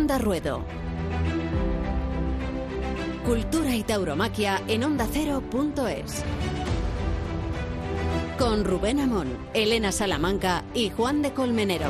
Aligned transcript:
Onda 0.00 0.16
Ruedo. 0.16 0.64
Cultura 3.26 3.76
y 3.76 3.82
tauromaquia 3.82 4.62
en 4.66 4.82
ondacero.es. 4.82 6.24
Con 8.38 8.64
Rubén 8.64 8.98
Amón, 8.98 9.28
Elena 9.52 9.92
Salamanca 9.92 10.64
y 10.72 10.88
Juan 10.88 11.20
de 11.20 11.32
Colmenero. 11.32 11.84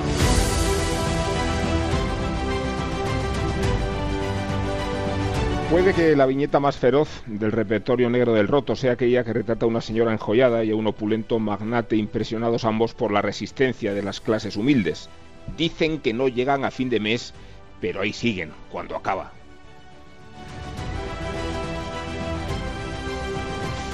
Puede 5.70 5.94
que 5.94 6.16
la 6.16 6.26
viñeta 6.26 6.58
más 6.58 6.78
feroz 6.78 7.22
del 7.26 7.52
repertorio 7.52 8.10
negro 8.10 8.34
del 8.34 8.48
roto 8.48 8.74
sea 8.74 8.94
aquella 8.94 9.22
que 9.22 9.34
retrata 9.34 9.66
a 9.66 9.68
una 9.68 9.80
señora 9.80 10.10
enjollada 10.12 10.64
y 10.64 10.72
a 10.72 10.76
un 10.76 10.88
opulento 10.88 11.38
magnate 11.38 11.94
impresionados 11.94 12.64
ambos 12.64 12.92
por 12.92 13.12
la 13.12 13.22
resistencia 13.22 13.94
de 13.94 14.02
las 14.02 14.20
clases 14.20 14.56
humildes. 14.56 15.08
Dicen 15.56 16.00
que 16.00 16.12
no 16.12 16.26
llegan 16.26 16.64
a 16.64 16.72
fin 16.72 16.90
de 16.90 16.98
mes, 16.98 17.34
pero 17.80 18.02
ahí 18.02 18.12
siguen, 18.12 18.52
cuando 18.70 18.96
acaba. 18.96 19.32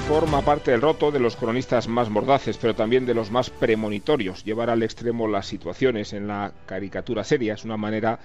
Forma 0.07 0.41
parte 0.41 0.71
del 0.71 0.81
roto 0.81 1.11
de 1.11 1.19
los 1.19 1.35
cronistas 1.35 1.89
más 1.89 2.09
mordaces, 2.09 2.57
pero 2.57 2.73
también 2.73 3.05
de 3.05 3.13
los 3.13 3.29
más 3.29 3.49
premonitorios. 3.49 4.45
Llevar 4.45 4.69
al 4.69 4.83
extremo 4.83 5.27
las 5.27 5.47
situaciones 5.47 6.13
en 6.13 6.27
la 6.27 6.53
caricatura 6.65 7.25
seria 7.25 7.55
es 7.55 7.65
una 7.65 7.75
manera 7.75 8.19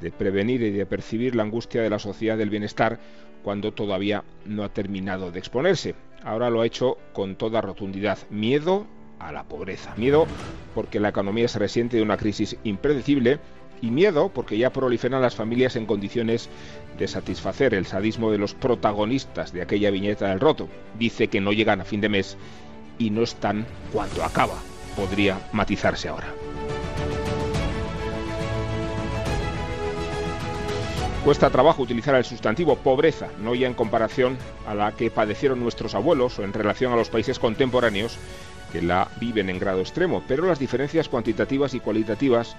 de 0.00 0.12
prevenir 0.12 0.62
y 0.62 0.70
de 0.70 0.86
percibir 0.86 1.34
la 1.34 1.42
angustia 1.42 1.82
de 1.82 1.90
la 1.90 1.98
sociedad 1.98 2.38
del 2.38 2.50
bienestar 2.50 3.00
cuando 3.42 3.72
todavía 3.72 4.22
no 4.46 4.62
ha 4.62 4.68
terminado 4.68 5.32
de 5.32 5.40
exponerse. 5.40 5.96
Ahora 6.22 6.50
lo 6.50 6.60
ha 6.60 6.66
hecho 6.66 6.98
con 7.12 7.34
toda 7.34 7.60
rotundidad. 7.60 8.18
Miedo 8.30 8.86
a 9.18 9.32
la 9.32 9.44
pobreza. 9.44 9.94
Miedo 9.96 10.26
porque 10.74 11.00
la 11.00 11.08
economía 11.08 11.48
se 11.48 11.58
resiente 11.58 11.96
de 11.96 12.02
una 12.02 12.16
crisis 12.16 12.56
impredecible 12.62 13.40
y 13.84 13.90
miedo 13.90 14.30
porque 14.30 14.56
ya 14.56 14.72
proliferan 14.72 15.20
las 15.20 15.34
familias 15.34 15.76
en 15.76 15.84
condiciones 15.84 16.48
de 16.98 17.06
satisfacer 17.06 17.74
el 17.74 17.84
sadismo 17.84 18.30
de 18.30 18.38
los 18.38 18.54
protagonistas 18.54 19.52
de 19.52 19.60
aquella 19.60 19.90
viñeta 19.90 20.28
del 20.28 20.40
roto. 20.40 20.68
Dice 20.98 21.28
que 21.28 21.42
no 21.42 21.52
llegan 21.52 21.82
a 21.82 21.84
fin 21.84 22.00
de 22.00 22.08
mes 22.08 22.38
y 22.98 23.10
no 23.10 23.22
están 23.22 23.66
cuando 23.92 24.24
acaba. 24.24 24.54
Podría 24.96 25.38
matizarse 25.52 26.08
ahora. 26.08 26.32
Cuesta 31.24 31.50
trabajo 31.50 31.82
utilizar 31.82 32.14
el 32.14 32.24
sustantivo 32.24 32.76
pobreza, 32.76 33.28
no 33.42 33.54
ya 33.54 33.66
en 33.66 33.74
comparación 33.74 34.38
a 34.66 34.74
la 34.74 34.92
que 34.92 35.10
padecieron 35.10 35.60
nuestros 35.60 35.94
abuelos 35.94 36.38
o 36.38 36.44
en 36.44 36.52
relación 36.52 36.92
a 36.92 36.96
los 36.96 37.10
países 37.10 37.38
contemporáneos 37.38 38.18
que 38.72 38.82
la 38.82 39.08
viven 39.20 39.50
en 39.50 39.58
grado 39.58 39.80
extremo, 39.80 40.22
pero 40.26 40.46
las 40.46 40.58
diferencias 40.58 41.08
cuantitativas 41.08 41.74
y 41.74 41.80
cualitativas 41.80 42.56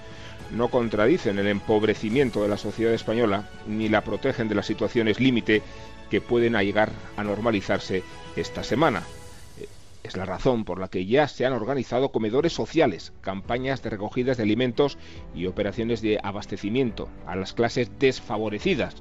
no 0.50 0.68
contradicen 0.68 1.38
el 1.38 1.46
empobrecimiento 1.46 2.42
de 2.42 2.48
la 2.48 2.56
sociedad 2.56 2.92
española 2.92 3.48
ni 3.66 3.88
la 3.88 4.02
protegen 4.02 4.48
de 4.48 4.54
las 4.54 4.66
situaciones 4.66 5.20
límite 5.20 5.62
que 6.10 6.20
pueden 6.20 6.54
llegar 6.54 6.92
a 7.16 7.24
normalizarse 7.24 8.02
esta 8.36 8.62
semana. 8.62 9.02
Es 10.02 10.16
la 10.16 10.24
razón 10.24 10.64
por 10.64 10.78
la 10.78 10.86
que 10.86 11.04
ya 11.04 11.26
se 11.26 11.46
han 11.46 11.52
organizado 11.52 12.12
comedores 12.12 12.52
sociales, 12.52 13.12
campañas 13.22 13.82
de 13.82 13.90
recogidas 13.90 14.36
de 14.36 14.44
alimentos 14.44 14.98
y 15.34 15.46
operaciones 15.46 16.00
de 16.00 16.20
abastecimiento 16.22 17.08
a 17.26 17.34
las 17.34 17.52
clases 17.52 17.90
desfavorecidas. 17.98 18.94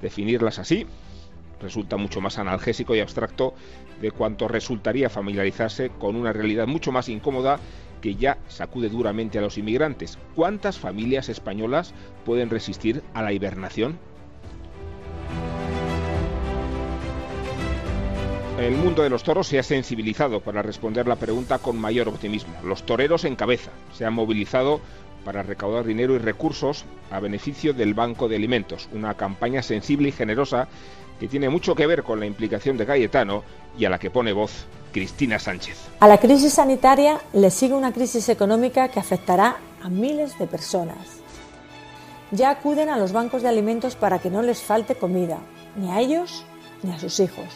Definirlas 0.00 0.58
así 0.58 0.86
resulta 1.60 1.96
mucho 1.96 2.20
más 2.20 2.38
analgésico 2.38 2.94
y 2.94 3.00
abstracto 3.00 3.52
de 4.00 4.10
cuanto 4.10 4.48
resultaría 4.48 5.10
familiarizarse 5.10 5.90
con 5.90 6.16
una 6.16 6.32
realidad 6.32 6.66
mucho 6.66 6.92
más 6.92 7.08
incómoda 7.08 7.58
que 8.00 8.14
ya 8.14 8.38
sacude 8.48 8.88
duramente 8.88 9.38
a 9.38 9.42
los 9.42 9.58
inmigrantes. 9.58 10.18
¿Cuántas 10.34 10.78
familias 10.78 11.28
españolas 11.28 11.94
pueden 12.24 12.50
resistir 12.50 13.02
a 13.14 13.22
la 13.22 13.32
hibernación? 13.32 13.98
El 18.58 18.74
mundo 18.74 19.04
de 19.04 19.10
los 19.10 19.22
toros 19.22 19.46
se 19.46 19.60
ha 19.60 19.62
sensibilizado 19.62 20.40
para 20.40 20.62
responder 20.62 21.06
la 21.06 21.14
pregunta 21.14 21.58
con 21.58 21.78
mayor 21.78 22.08
optimismo. 22.08 22.54
Los 22.64 22.84
toreros 22.84 23.24
en 23.24 23.36
cabeza 23.36 23.70
se 23.92 24.04
han 24.04 24.14
movilizado 24.14 24.80
para 25.24 25.44
recaudar 25.44 25.84
dinero 25.84 26.16
y 26.16 26.18
recursos 26.18 26.84
a 27.10 27.20
beneficio 27.20 27.72
del 27.72 27.94
Banco 27.94 28.28
de 28.28 28.34
Alimentos, 28.34 28.88
una 28.92 29.14
campaña 29.14 29.62
sensible 29.62 30.08
y 30.08 30.12
generosa 30.12 30.66
que 31.20 31.28
tiene 31.28 31.48
mucho 31.48 31.74
que 31.76 31.86
ver 31.86 32.02
con 32.02 32.18
la 32.18 32.26
implicación 32.26 32.76
de 32.76 32.86
Cayetano 32.86 33.44
y 33.78 33.84
a 33.84 33.90
la 33.90 33.98
que 33.98 34.10
pone 34.10 34.32
voz 34.32 34.66
Cristina 34.98 35.38
Sánchez. 35.38 35.78
A 36.00 36.08
la 36.08 36.18
crisis 36.18 36.54
sanitaria 36.54 37.20
le 37.32 37.52
sigue 37.52 37.74
una 37.74 37.92
crisis 37.92 38.28
económica 38.28 38.88
que 38.88 38.98
afectará 38.98 39.58
a 39.80 39.88
miles 39.88 40.36
de 40.40 40.48
personas. 40.48 40.98
Ya 42.32 42.50
acuden 42.50 42.88
a 42.88 42.98
los 42.98 43.12
bancos 43.12 43.42
de 43.42 43.48
alimentos 43.48 43.94
para 43.94 44.18
que 44.18 44.28
no 44.28 44.42
les 44.42 44.60
falte 44.60 44.96
comida, 44.96 45.38
ni 45.76 45.88
a 45.92 46.00
ellos 46.00 46.44
ni 46.82 46.92
a 46.92 46.98
sus 46.98 47.20
hijos. 47.20 47.46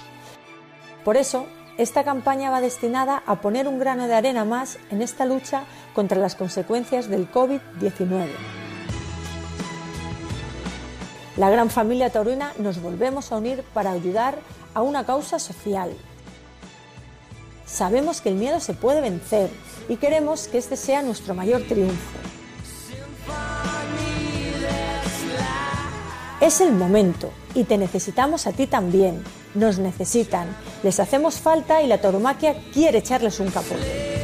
Por 1.05 1.17
eso, 1.17 1.47
esta 1.79 2.05
campaña 2.05 2.49
va 2.51 2.61
destinada 2.61 3.25
a 3.27 3.41
poner 3.41 3.67
un 3.67 3.81
grano 3.81 4.07
de 4.07 4.15
arena 4.15 4.45
más 4.45 4.79
en 4.93 5.03
esta 5.03 5.25
lucha 5.25 5.65
contra 5.95 6.19
las 6.19 6.37
consecuencias 6.37 7.09
del 7.09 7.29
COVID-19. 7.29 8.29
La 11.39 11.51
gran 11.51 11.71
familia 11.71 12.11
taurina 12.11 12.53
nos 12.59 12.81
volvemos 12.81 13.33
a 13.33 13.39
unir 13.39 13.65
para 13.75 13.91
ayudar 13.91 14.39
a 14.75 14.83
una 14.83 15.05
causa 15.05 15.41
social. 15.41 15.93
Sabemos 17.73 18.21
que 18.21 18.29
el 18.29 18.35
miedo 18.35 18.61
se 18.61 18.75
puede 18.75 19.01
vencer 19.01 19.49
y 19.89 19.97
queremos 19.97 20.47
que 20.47 20.59
este 20.59 20.77
sea 20.77 21.01
nuestro 21.01 21.35
mayor 21.35 21.63
triunfo. 21.63 22.19
Es 26.39 26.61
el 26.61 26.73
momento 26.73 27.31
y 27.55 27.65
te 27.65 27.79
necesitamos 27.79 28.47
a 28.47 28.53
ti 28.53 28.67
también. 28.67 29.25
Nos 29.55 29.79
necesitan, 29.79 30.55
les 30.83 31.01
hacemos 31.01 31.37
falta 31.37 31.81
y 31.81 31.87
la 31.87 31.99
tauromaquia 31.99 32.57
quiere 32.75 32.99
echarles 32.99 33.41
un 33.41 33.51
capote. 33.51 34.21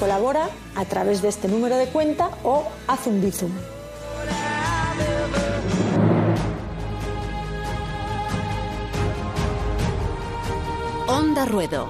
Colabora 0.00 0.48
a 0.74 0.84
través 0.86 1.20
de 1.20 1.28
este 1.28 1.48
número 1.48 1.76
de 1.76 1.88
cuenta 1.88 2.30
o 2.44 2.64
haz 2.88 3.06
un 3.06 3.20
bizum. 3.20 3.52
Onda 11.32 11.46
Ruedo. 11.46 11.88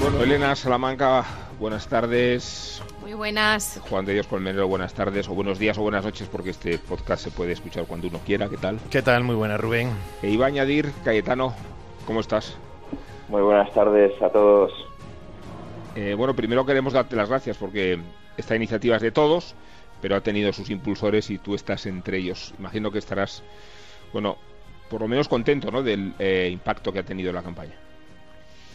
Bueno, 0.00 0.22
Elena 0.24 0.56
Salamanca, 0.56 1.24
buenas 1.60 1.86
tardes. 1.86 2.82
Muy 3.00 3.14
buenas. 3.14 3.80
Juan 3.88 4.06
de 4.06 4.14
Dios 4.14 4.26
Colmenero, 4.26 4.66
buenas 4.66 4.92
tardes, 4.92 5.28
o 5.28 5.34
buenos 5.34 5.60
días 5.60 5.78
o 5.78 5.82
buenas 5.82 6.04
noches, 6.04 6.26
porque 6.26 6.50
este 6.50 6.80
podcast 6.80 7.22
se 7.22 7.30
puede 7.30 7.52
escuchar 7.52 7.84
cuando 7.86 8.08
uno 8.08 8.18
quiera. 8.26 8.48
¿Qué 8.48 8.56
tal? 8.56 8.80
¿Qué 8.90 9.02
tal? 9.02 9.22
Muy 9.22 9.36
buena, 9.36 9.56
Rubén. 9.56 9.92
E 10.20 10.30
iba 10.30 10.46
a 10.46 10.48
añadir, 10.48 10.90
Cayetano, 11.04 11.54
¿cómo 12.08 12.18
estás? 12.18 12.58
Muy 13.28 13.42
buenas 13.42 13.72
tardes 13.72 14.20
a 14.20 14.30
todos. 14.30 14.72
Eh, 15.94 16.14
bueno, 16.14 16.34
primero 16.34 16.66
queremos 16.66 16.92
darte 16.92 17.14
las 17.14 17.28
gracias 17.28 17.56
porque 17.56 18.00
esta 18.36 18.56
iniciativa 18.56 18.96
es 18.96 19.02
de 19.02 19.12
todos, 19.12 19.54
pero 20.00 20.16
ha 20.16 20.20
tenido 20.20 20.52
sus 20.52 20.70
impulsores 20.70 21.30
y 21.30 21.38
tú 21.38 21.54
estás 21.54 21.86
entre 21.86 22.18
ellos. 22.18 22.54
Imagino 22.58 22.90
que 22.90 22.98
estarás, 22.98 23.42
bueno, 24.12 24.36
por 24.88 25.00
lo 25.00 25.08
menos 25.08 25.28
contento, 25.28 25.70
¿no? 25.70 25.82
Del 25.82 26.14
eh, 26.18 26.48
impacto 26.52 26.92
que 26.92 27.00
ha 27.00 27.04
tenido 27.04 27.32
la 27.32 27.42
campaña. 27.42 27.74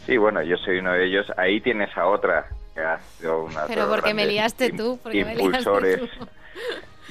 Sí, 0.05 0.17
bueno, 0.17 0.41
yo 0.41 0.57
soy 0.57 0.79
uno 0.79 0.93
de 0.93 1.05
ellos. 1.05 1.31
Ahí 1.37 1.61
tienes 1.61 1.95
a 1.97 2.07
otra 2.07 2.47
que 2.73 2.81
ha 2.81 2.99
sido 2.99 3.45
una 3.45 3.65
Pero 3.67 3.87
porque 3.89 4.13
me 4.13 4.25
liaste 4.25 4.71
tú, 4.71 4.99
porque 5.01 5.23
me 5.23 5.33
impulsores 5.33 6.01
liaste 6.01 6.17
tú. 6.19 6.27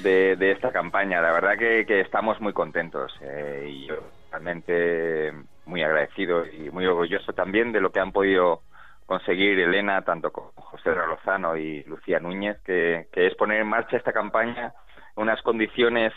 De, 0.03 0.37
de 0.37 0.53
esta 0.53 0.73
campaña. 0.73 1.21
La 1.21 1.33
verdad 1.33 1.59
que, 1.59 1.85
que 1.87 2.01
estamos 2.01 2.41
muy 2.41 2.53
contentos 2.53 3.13
eh, 3.21 3.69
y 3.71 3.87
yo 3.87 3.97
realmente 4.31 5.33
muy 5.67 5.83
agradecido 5.83 6.45
y 6.47 6.71
muy 6.71 6.87
orgulloso 6.87 7.33
también 7.33 7.73
de 7.73 7.81
lo 7.81 7.93
que 7.93 8.01
han 8.01 8.13
podido 8.13 8.63
conseguir 9.07 9.59
Elena, 9.59 10.03
tanto 10.03 10.33
con 10.33 10.51
José 10.55 10.95
Lozano 10.95 11.57
y 11.57 11.83
Lucía 11.85 12.21
Núñez, 12.21 12.61
que, 12.63 13.09
que 13.13 13.27
es 13.27 13.35
poner 13.35 13.61
en 13.61 13.69
marcha 13.69 13.97
esta 13.97 14.13
campaña 14.13 14.73
en 15.17 15.23
unas 15.23 15.43
condiciones 15.43 16.13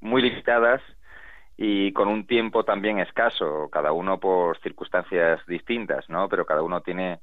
muy 0.00 0.22
limitadas 0.22 0.80
y 1.56 1.92
con 1.92 2.08
un 2.08 2.26
tiempo 2.26 2.64
también 2.64 2.98
escaso, 2.98 3.68
cada 3.72 3.92
uno 3.92 4.20
por 4.20 4.58
circunstancias 4.60 5.40
distintas, 5.46 6.08
¿no? 6.08 6.28
Pero 6.28 6.44
cada 6.44 6.62
uno 6.62 6.82
tiene 6.82 7.20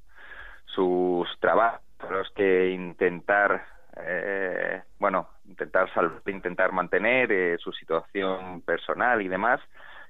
sus 0.65 1.27
trabajos 1.39 1.81
los 2.09 2.29
que 2.31 2.71
intentar, 2.71 3.65
eh, 3.97 4.81
bueno, 4.99 5.29
intentar 5.45 5.89
intentar 6.25 6.71
mantener 6.71 7.31
eh, 7.31 7.57
su 7.59 7.71
situación 7.71 8.61
personal 8.61 9.21
y 9.21 9.27
demás, 9.27 9.61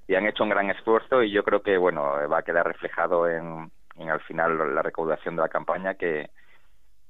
y 0.07 0.15
han 0.15 0.25
hecho 0.25 0.43
un 0.43 0.49
gran 0.49 0.69
esfuerzo 0.69 1.23
y 1.23 1.31
yo 1.31 1.43
creo 1.43 1.61
que, 1.61 1.77
bueno, 1.77 2.03
va 2.29 2.39
a 2.39 2.43
quedar 2.43 2.65
reflejado 2.65 3.29
en, 3.29 3.71
en 3.97 4.09
al 4.09 4.21
final 4.21 4.73
la 4.73 4.81
recaudación 4.81 5.35
de 5.35 5.41
la 5.41 5.49
campaña 5.49 5.95
que 5.95 6.29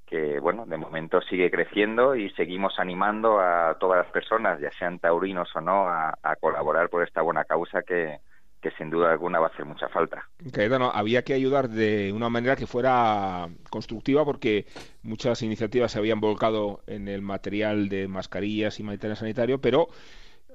que 0.06 0.40
bueno 0.40 0.66
de 0.66 0.78
momento 0.78 1.22
sigue 1.22 1.50
creciendo 1.50 2.16
y 2.16 2.30
seguimos 2.32 2.78
animando 2.78 3.40
a 3.40 3.78
todas 3.80 4.04
las 4.04 4.12
personas 4.12 4.60
ya 4.60 4.72
sean 4.72 5.00
taurinos 5.00 5.50
o 5.56 5.62
no 5.62 5.88
a, 5.88 6.14
colaborar 6.40 6.90
por 6.90 7.04
esta 7.04 7.22
buena 7.22 7.46
causa 7.46 7.82
que, 7.82 8.20
que 8.62 8.72
sin 8.72 8.90
duda 8.90 9.12
alguna 9.12 9.40
va 9.40 9.48
a 9.48 9.50
hacer 9.50 9.66
mucha 9.66 9.88
falta. 9.90 10.28
Cayetano, 10.52 10.92
había 10.94 11.24
que 11.24 11.34
ayudar 11.34 11.70
de 11.70 12.12
una 12.14 12.30
manera 12.30 12.56
que 12.56 12.68
fuera 12.68 13.48
constructiva 13.70 14.26
porque 14.26 14.66
muchas 15.04 15.42
iniciativas 15.42 15.92
se 15.92 16.00
habían 16.00 16.20
volcado 16.20 16.82
en 16.86 17.08
el 17.08 17.22
material 17.22 17.90
de 17.90 18.08
mascarillas 18.08 18.80
y 18.80 18.84
material 18.84 19.18
sanitario, 19.18 19.60
pero 19.62 19.88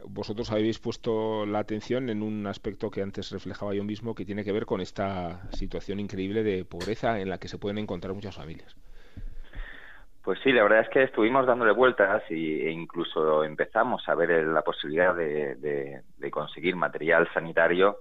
vosotros 0.07 0.51
habéis 0.53 0.79
puesto 0.79 1.47
la 1.47 1.61
atención 1.61 2.11
en 2.11 2.23
un 2.23 2.47
aspecto 2.47 2.91
que 2.91 3.03
antes 3.03 3.31
reflejaba 3.31 3.75
yo 3.75 3.85
mismo, 3.85 4.15
que 4.15 4.25
tiene 4.25 4.45
que 4.45 4.53
ver 4.53 4.67
con 4.67 4.81
esta 4.81 5.51
situación 5.53 6.01
increíble 6.01 6.43
de 6.43 6.65
pobreza 6.65 7.21
en 7.21 7.29
la 7.29 7.39
que 7.39 7.49
se 7.49 7.59
pueden 7.59 7.79
encontrar 7.79 8.15
muchas 8.15 8.37
familias. 8.37 8.77
Pues 10.29 10.41
sí, 10.45 10.53
la 10.53 10.63
verdad 10.63 10.81
es 10.81 10.89
que 10.91 11.05
estuvimos 11.05 11.47
dándole 11.47 11.73
vueltas 11.73 12.23
e 12.29 12.71
incluso 12.71 13.45
empezamos 13.45 14.07
a 14.09 14.15
ver 14.15 14.47
la 14.47 14.61
posibilidad 14.61 15.15
de, 15.15 16.03
conseguir 16.31 16.77
material 16.77 17.27
sanitario 17.33 18.01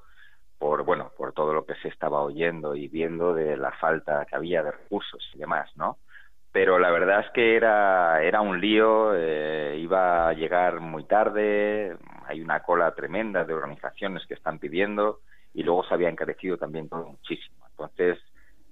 por 0.58 0.84
bueno 0.84 1.12
por 1.16 1.32
todo 1.32 1.54
lo 1.54 1.66
que 1.66 1.76
se 1.76 1.88
estaba 1.88 2.22
oyendo 2.22 2.76
y 2.76 2.90
viendo 2.90 3.34
de 3.34 3.56
la 3.56 3.72
falta 3.72 4.26
que 4.26 4.36
había 4.36 4.62
de 4.62 4.72
recursos 4.72 5.24
y 5.34 5.38
demás, 5.38 5.72
¿no? 5.78 6.00
Pero 6.57 6.80
la 6.80 6.89
verdad 6.89 7.19
es 7.19 7.31
que 7.33 7.56
era 7.56 8.24
era 8.24 8.42
un 8.42 8.59
lío, 8.59 9.13
eh, 9.13 9.77
iba 9.77 10.27
a 10.27 10.33
llegar 10.33 10.80
muy 10.80 11.04
tarde, 11.04 11.95
hay 12.25 12.42
una 12.42 12.62
cola 12.62 12.95
tremenda 12.95 13.45
de 13.45 13.54
organizaciones 13.54 14.25
que 14.25 14.33
están 14.33 14.57
pidiendo 14.57 15.19
y 15.54 15.62
luego 15.62 15.83
se 15.83 15.94
había 15.94 16.09
encarecido 16.09 16.57
también 16.57 16.89
todo 16.89 17.09
muchísimo. 17.09 17.63
Entonces, 17.69 18.18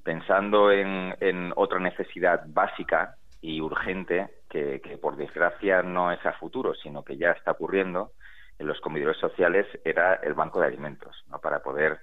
pensando 0.03 0.71
en, 0.71 1.15
en 1.19 1.53
otra 1.55 1.77
necesidad 1.79 2.41
básica 2.47 3.17
y 3.39 3.61
urgente 3.61 4.29
que, 4.49 4.79
por 4.99 5.15
desgracia 5.15 5.83
no 5.83 6.11
es 6.11 6.25
a 6.25 6.33
futuro, 6.33 6.73
sino 6.73 7.03
que 7.03 7.17
ya 7.17 7.33
está 7.33 7.51
ocurriendo 7.51 8.13
en 8.57 8.65
los 8.65 8.81
comedores 8.81 9.17
sociales 9.17 9.67
era 9.83 10.15
el 10.23 10.33
banco 10.33 10.59
de 10.59 10.65
alimentos, 10.65 11.23
¿no? 11.27 11.37
para 11.37 11.61
poder 11.61 11.99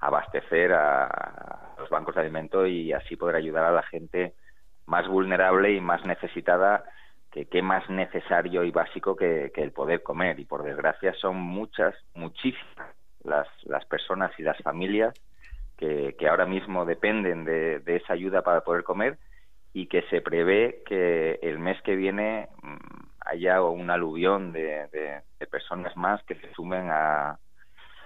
abastecer 0.00 0.72
a 0.72 1.76
los 1.78 1.88
bancos 1.88 2.16
de 2.16 2.22
alimentos 2.22 2.66
y 2.66 2.92
así 2.92 3.14
poder 3.14 3.36
ayudar 3.36 3.66
a 3.66 3.70
la 3.70 3.84
gente 3.84 4.34
más 4.90 5.06
vulnerable 5.06 5.72
y 5.72 5.80
más 5.80 6.04
necesitada 6.04 6.84
que 7.30 7.46
qué 7.46 7.62
más 7.62 7.88
necesario 7.88 8.64
y 8.64 8.72
básico 8.72 9.14
que, 9.14 9.52
el 9.54 9.70
poder 9.70 10.02
comer 10.02 10.40
y 10.40 10.44
por 10.44 10.64
desgracia 10.64 11.14
son 11.14 11.36
muchas 11.36 11.94
muchísimas 12.14 12.94
las, 13.22 13.46
las 13.64 13.84
personas 13.84 14.32
y 14.38 14.42
las 14.42 14.58
familias 14.58 15.14
que, 15.76 16.16
que 16.18 16.28
ahora 16.28 16.44
mismo 16.44 16.84
dependen 16.84 17.44
de, 17.44 17.78
de 17.78 17.96
esa 17.96 18.14
ayuda 18.14 18.42
para 18.42 18.62
poder 18.62 18.82
comer 18.82 19.18
y 19.72 19.86
que 19.86 20.02
se 20.10 20.20
prevé 20.22 20.82
que 20.84 21.38
el 21.40 21.60
mes 21.60 21.80
que 21.82 21.94
viene 21.94 22.48
mm, 22.60 22.76
haya 23.26 23.62
un 23.62 23.90
aluvión 23.90 24.52
de, 24.52 25.22
personas 25.50 25.96
más 25.96 26.22
que 26.24 26.34
se 26.36 26.52
sumen 26.54 26.88
a, 26.90 27.38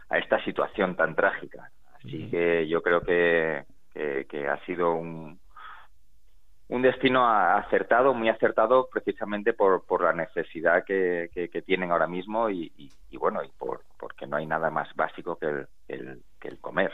a 0.09 0.19
esta 0.19 0.43
situación 0.45 0.97
tan 0.97 1.15
trágica. 1.15 1.71
Así 1.97 2.29
que 2.31 2.67
yo 2.69 2.83
creo 2.83 3.01
que, 3.01 3.65
que, 3.95 4.49
ha 4.49 4.59
sido 4.65 4.95
un, 4.95 5.39
un 6.69 6.83
destino 6.83 7.29
acertado, 7.29 8.15
muy 8.15 8.29
acertado 8.29 8.89
precisamente 8.91 9.53
por, 9.53 9.85
por 9.85 10.03
la 10.03 10.13
necesidad 10.13 10.85
que, 10.85 11.31
que, 11.33 11.63
tienen 11.63 11.91
ahora 11.91 12.07
mismo 12.07 12.49
y, 12.49 12.91
bueno, 13.19 13.43
y 13.45 13.49
por, 13.59 13.83
porque 13.99 14.27
no 14.27 14.37
hay 14.37 14.47
nada 14.47 14.71
más 14.71 14.89
básico 14.95 15.37
que 15.37 15.67
el, 15.89 16.23
que 16.41 16.57
comer. 16.59 16.93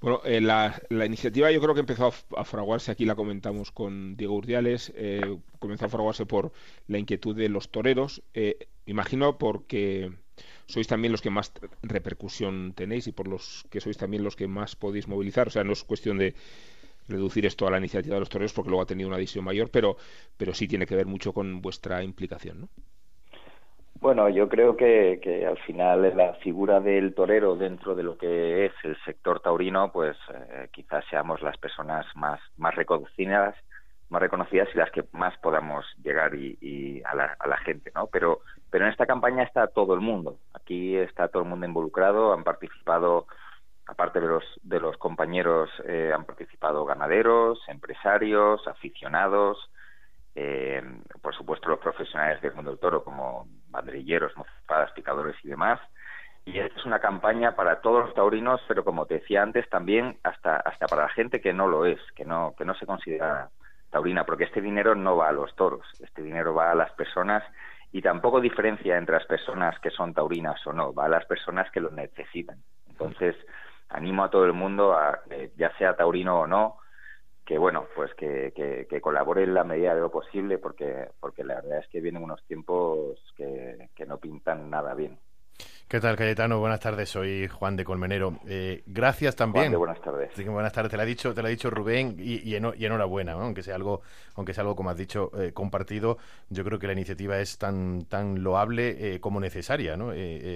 Bueno, 0.00 0.22
eh, 0.24 0.40
la, 0.40 0.80
iniciativa 1.04 1.50
yo 1.50 1.60
creo 1.60 1.74
que 1.74 1.80
empezó 1.80 2.12
a, 2.36 2.44
fraguarse, 2.44 2.90
aquí 2.90 3.04
la 3.04 3.14
comentamos 3.14 3.70
con 3.70 4.16
Diego 4.16 4.34
Urdiales, 4.34 4.92
eh, 4.96 5.38
comenzó 5.58 5.84
a 5.84 5.90
fraguarse 5.90 6.24
por 6.24 6.52
la 6.88 6.98
inquietud 6.98 7.36
de 7.36 7.50
los 7.50 7.70
toreros, 7.70 8.22
eh, 8.32 8.66
imagino 8.86 9.36
porque 9.36 10.10
sois 10.66 10.86
también 10.86 11.12
los 11.12 11.20
que 11.20 11.30
más 11.30 11.52
repercusión 11.82 12.72
tenéis 12.74 13.06
y 13.08 13.12
por 13.12 13.28
los 13.28 13.66
que 13.70 13.80
sois 13.80 13.98
también 13.98 14.24
los 14.24 14.36
que 14.36 14.48
más 14.48 14.74
podéis 14.74 15.06
movilizar, 15.06 15.48
o 15.48 15.50
sea, 15.50 15.64
no 15.64 15.72
es 15.72 15.84
cuestión 15.84 16.16
de 16.16 16.34
reducir 17.10 17.46
esto 17.46 17.66
a 17.66 17.70
la 17.70 17.78
iniciativa 17.78 18.14
de 18.14 18.20
los 18.20 18.28
toreros 18.28 18.52
porque 18.52 18.70
luego 18.70 18.82
ha 18.82 18.86
tenido 18.86 19.08
una 19.08 19.16
adhesión 19.16 19.44
mayor, 19.44 19.70
pero, 19.70 19.96
pero 20.36 20.54
sí 20.54 20.66
tiene 20.66 20.86
que 20.86 20.96
ver 20.96 21.06
mucho 21.06 21.32
con 21.32 21.60
vuestra 21.60 22.02
implicación, 22.02 22.62
¿no? 22.62 22.68
Bueno, 24.00 24.30
yo 24.30 24.48
creo 24.48 24.78
que, 24.78 25.20
que, 25.22 25.46
al 25.46 25.58
final 25.58 26.16
la 26.16 26.32
figura 26.36 26.80
del 26.80 27.14
torero 27.14 27.54
dentro 27.56 27.94
de 27.94 28.02
lo 28.02 28.16
que 28.16 28.64
es 28.64 28.72
el 28.82 28.96
sector 29.04 29.40
taurino, 29.40 29.92
pues 29.92 30.16
eh, 30.32 30.68
quizás 30.72 31.04
seamos 31.10 31.42
las 31.42 31.58
personas 31.58 32.06
más, 32.14 32.40
más 32.56 32.74
reconocidas, 32.74 33.54
más 34.08 34.22
reconocidas 34.22 34.68
y 34.74 34.78
las 34.78 34.90
que 34.90 35.04
más 35.12 35.36
podamos 35.38 35.84
llegar 36.02 36.34
y, 36.34 37.02
a, 37.04 37.14
la, 37.14 37.36
a, 37.38 37.46
la, 37.46 37.58
gente, 37.58 37.92
¿no? 37.94 38.06
Pero, 38.06 38.40
pero 38.70 38.86
en 38.86 38.90
esta 38.90 39.04
campaña 39.04 39.42
está 39.42 39.66
todo 39.66 39.92
el 39.92 40.00
mundo. 40.00 40.38
Aquí 40.54 40.96
está 40.96 41.28
todo 41.28 41.42
el 41.42 41.48
mundo 41.50 41.66
involucrado, 41.66 42.32
han 42.32 42.42
participado, 42.42 43.26
aparte 43.90 44.20
de 44.20 44.28
los, 44.28 44.44
de 44.62 44.78
los 44.78 44.96
compañeros, 44.98 45.68
eh, 45.84 46.12
han 46.14 46.24
participado 46.24 46.84
ganaderos, 46.84 47.60
empresarios, 47.66 48.66
aficionados, 48.68 49.58
eh, 50.36 50.80
por 51.20 51.34
supuesto 51.34 51.68
los 51.68 51.80
profesionales 51.80 52.40
del 52.40 52.54
mundo 52.54 52.70
del 52.70 52.78
toro 52.78 53.02
como 53.02 53.48
banderilleros, 53.68 54.36
mozadas, 54.36 54.92
picadores 54.92 55.34
y 55.42 55.48
demás. 55.48 55.80
Y 56.44 56.58
esta 56.60 56.78
es 56.78 56.86
una 56.86 57.00
campaña 57.00 57.56
para 57.56 57.80
todos 57.80 58.06
los 58.06 58.14
taurinos, 58.14 58.60
pero 58.68 58.84
como 58.84 59.06
te 59.06 59.14
decía 59.14 59.42
antes, 59.42 59.68
también 59.68 60.18
hasta, 60.22 60.56
hasta 60.56 60.86
para 60.86 61.02
la 61.02 61.08
gente 61.10 61.40
que 61.40 61.52
no 61.52 61.66
lo 61.66 61.84
es, 61.84 62.00
que 62.14 62.24
no, 62.24 62.54
que 62.56 62.64
no 62.64 62.74
se 62.74 62.86
considera 62.86 63.50
taurina, 63.90 64.24
porque 64.24 64.44
este 64.44 64.60
dinero 64.60 64.94
no 64.94 65.16
va 65.16 65.28
a 65.28 65.32
los 65.32 65.54
toros, 65.56 65.84
este 66.00 66.22
dinero 66.22 66.54
va 66.54 66.70
a 66.70 66.76
las 66.76 66.92
personas 66.92 67.42
y 67.90 68.02
tampoco 68.02 68.40
diferencia 68.40 68.96
entre 68.96 69.16
las 69.16 69.26
personas 69.26 69.78
que 69.80 69.90
son 69.90 70.14
taurinas 70.14 70.64
o 70.64 70.72
no, 70.72 70.94
va 70.94 71.06
a 71.06 71.08
las 71.08 71.26
personas 71.26 71.68
que 71.72 71.80
lo 71.80 71.90
necesitan. 71.90 72.62
Entonces, 72.88 73.34
animo 73.90 74.24
a 74.24 74.30
todo 74.30 74.44
el 74.44 74.52
mundo, 74.52 74.92
a, 74.92 75.20
ya 75.56 75.76
sea 75.76 75.96
taurino 75.96 76.40
o 76.40 76.46
no, 76.46 76.78
que 77.44 77.58
bueno, 77.58 77.86
pues 77.94 78.14
que, 78.14 78.52
que, 78.54 78.86
que, 78.88 79.00
colabore 79.00 79.42
en 79.42 79.54
la 79.54 79.64
medida 79.64 79.94
de 79.94 80.00
lo 80.00 80.10
posible 80.10 80.58
porque, 80.58 81.08
porque 81.18 81.42
la 81.42 81.56
verdad 81.56 81.78
es 81.78 81.88
que 81.88 82.00
vienen 82.00 82.22
unos 82.22 82.44
tiempos 82.46 83.18
que, 83.36 83.88
que 83.94 84.06
no 84.06 84.18
pintan 84.18 84.70
nada 84.70 84.94
bien. 84.94 85.18
¿Qué 85.90 85.98
tal, 85.98 86.14
Cayetano? 86.14 86.60
Buenas 86.60 86.78
tardes, 86.78 87.08
soy 87.08 87.48
Juan 87.48 87.74
de 87.74 87.82
Colmenero. 87.82 88.38
Eh, 88.46 88.84
gracias 88.86 89.34
también. 89.34 89.76
buenas 89.76 90.00
tardes. 90.00 90.30
buenas 90.46 90.72
tardes, 90.72 90.88
te 90.88 90.96
lo 90.96 91.02
ha 91.02 91.04
dicho, 91.04 91.34
te 91.34 91.42
lo 91.42 91.48
ha 91.48 91.50
dicho 91.50 91.68
Rubén 91.68 92.14
y, 92.16 92.48
y, 92.48 92.54
enhorabuena, 92.54 93.32
aunque 93.32 93.64
sea 93.64 93.74
algo, 93.74 94.00
aunque 94.36 94.54
sea 94.54 94.62
algo 94.62 94.76
como 94.76 94.90
has 94.90 94.96
dicho, 94.96 95.32
eh, 95.36 95.50
compartido. 95.52 96.16
Yo 96.48 96.62
creo 96.62 96.78
que 96.78 96.86
la 96.86 96.92
iniciativa 96.92 97.40
es 97.40 97.58
tan, 97.58 98.04
tan 98.04 98.40
loable 98.44 99.14
eh, 99.16 99.20
como 99.20 99.40
necesaria, 99.40 99.96
¿no? 99.96 100.12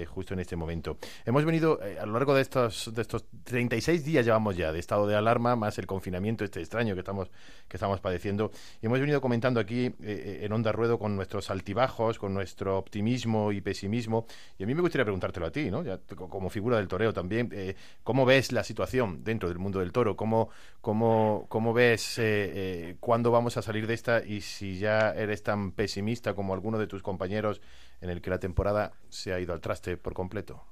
justo 0.07 0.33
en 0.33 0.39
este 0.39 0.55
momento. 0.55 0.97
Hemos 1.25 1.43
venido 1.43 1.81
a 2.01 2.05
lo 2.05 2.13
largo 2.13 2.33
de 2.33 2.41
estos, 2.41 2.93
de 2.95 3.01
estos 3.01 3.25
36 3.43 4.05
días 4.05 4.23
llevamos 4.23 4.55
ya 4.55 4.71
de 4.71 4.79
estado 4.79 5.05
de 5.05 5.17
alarma, 5.17 5.57
más 5.57 5.77
el 5.79 5.85
confinamiento 5.85 6.45
este 6.45 6.61
extraño 6.61 6.93
que 6.93 7.01
estamos, 7.01 7.29
que 7.67 7.75
estamos 7.75 7.99
padeciendo, 7.99 8.51
y 8.81 8.85
hemos 8.85 9.01
venido 9.01 9.19
comentando 9.19 9.59
aquí 9.59 9.93
en 9.99 10.53
Onda 10.53 10.71
Ruedo 10.71 10.97
con 10.97 11.17
nuestros 11.17 11.49
altibajos, 11.49 12.19
con 12.19 12.33
nuestro 12.33 12.77
optimismo 12.77 13.51
y 13.51 13.59
pesimismo, 13.59 14.27
y 14.57 14.63
a 14.63 14.65
mí 14.65 14.73
me 14.73 14.79
gustaría 14.79 15.03
preguntar 15.03 15.24
a 15.25 15.51
ti, 15.51 15.71
¿no? 15.71 15.83
como 16.15 16.49
figura 16.49 16.77
del 16.77 16.87
toreo 16.87 17.13
también, 17.13 17.49
eh, 17.51 17.75
¿cómo 18.03 18.25
ves 18.25 18.51
la 18.51 18.63
situación 18.63 19.23
dentro 19.23 19.49
del 19.49 19.57
mundo 19.57 19.79
del 19.79 19.91
toro? 19.91 20.15
¿Cómo, 20.15 20.49
cómo, 20.81 21.45
cómo 21.49 21.73
ves 21.73 22.19
eh, 22.19 22.23
eh, 22.53 22.95
cuándo 22.99 23.31
vamos 23.31 23.57
a 23.57 23.61
salir 23.61 23.87
de 23.87 23.93
esta 23.93 24.23
y 24.23 24.41
si 24.41 24.77
ya 24.79 25.11
eres 25.11 25.43
tan 25.43 25.71
pesimista 25.71 26.33
como 26.33 26.53
alguno 26.53 26.77
de 26.77 26.87
tus 26.87 27.01
compañeros 27.01 27.61
en 28.01 28.09
el 28.09 28.21
que 28.21 28.29
la 28.29 28.39
temporada 28.39 28.91
se 29.09 29.33
ha 29.33 29.39
ido 29.39 29.53
al 29.53 29.61
traste 29.61 29.97
por 29.97 30.13
completo? 30.13 30.63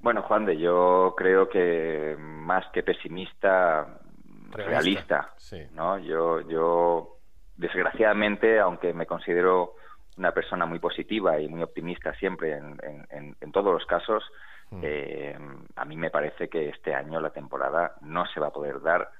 Bueno, 0.00 0.22
Juan 0.22 0.44
de, 0.44 0.58
yo 0.58 1.14
creo 1.16 1.48
que 1.48 2.16
más 2.18 2.64
que 2.72 2.82
pesimista, 2.82 4.00
realista, 4.50 5.32
¿no? 5.72 5.98
Yo, 5.98 6.40
yo, 6.40 7.18
desgraciadamente, 7.56 8.58
aunque 8.58 8.92
me 8.92 9.06
considero 9.06 9.76
una 10.16 10.32
persona 10.32 10.66
muy 10.66 10.78
positiva 10.78 11.40
y 11.40 11.48
muy 11.48 11.62
optimista 11.62 12.14
siempre 12.14 12.56
en, 12.56 12.78
en, 13.40 13.52
todos 13.52 13.72
los 13.72 13.86
casos, 13.86 14.24
mm. 14.70 14.80
eh, 14.82 15.38
a 15.76 15.84
mí 15.84 15.96
me 15.96 16.10
parece 16.10 16.48
que 16.48 16.68
este 16.68 16.94
año 16.94 17.20
la 17.20 17.30
temporada 17.30 17.94
no 18.02 18.26
se 18.26 18.40
va 18.40 18.48
a 18.48 18.52
poder 18.52 18.80
dar 18.80 19.10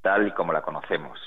tal 0.00 0.28
y 0.28 0.32
como 0.32 0.52
la 0.52 0.62
conocemos. 0.62 1.18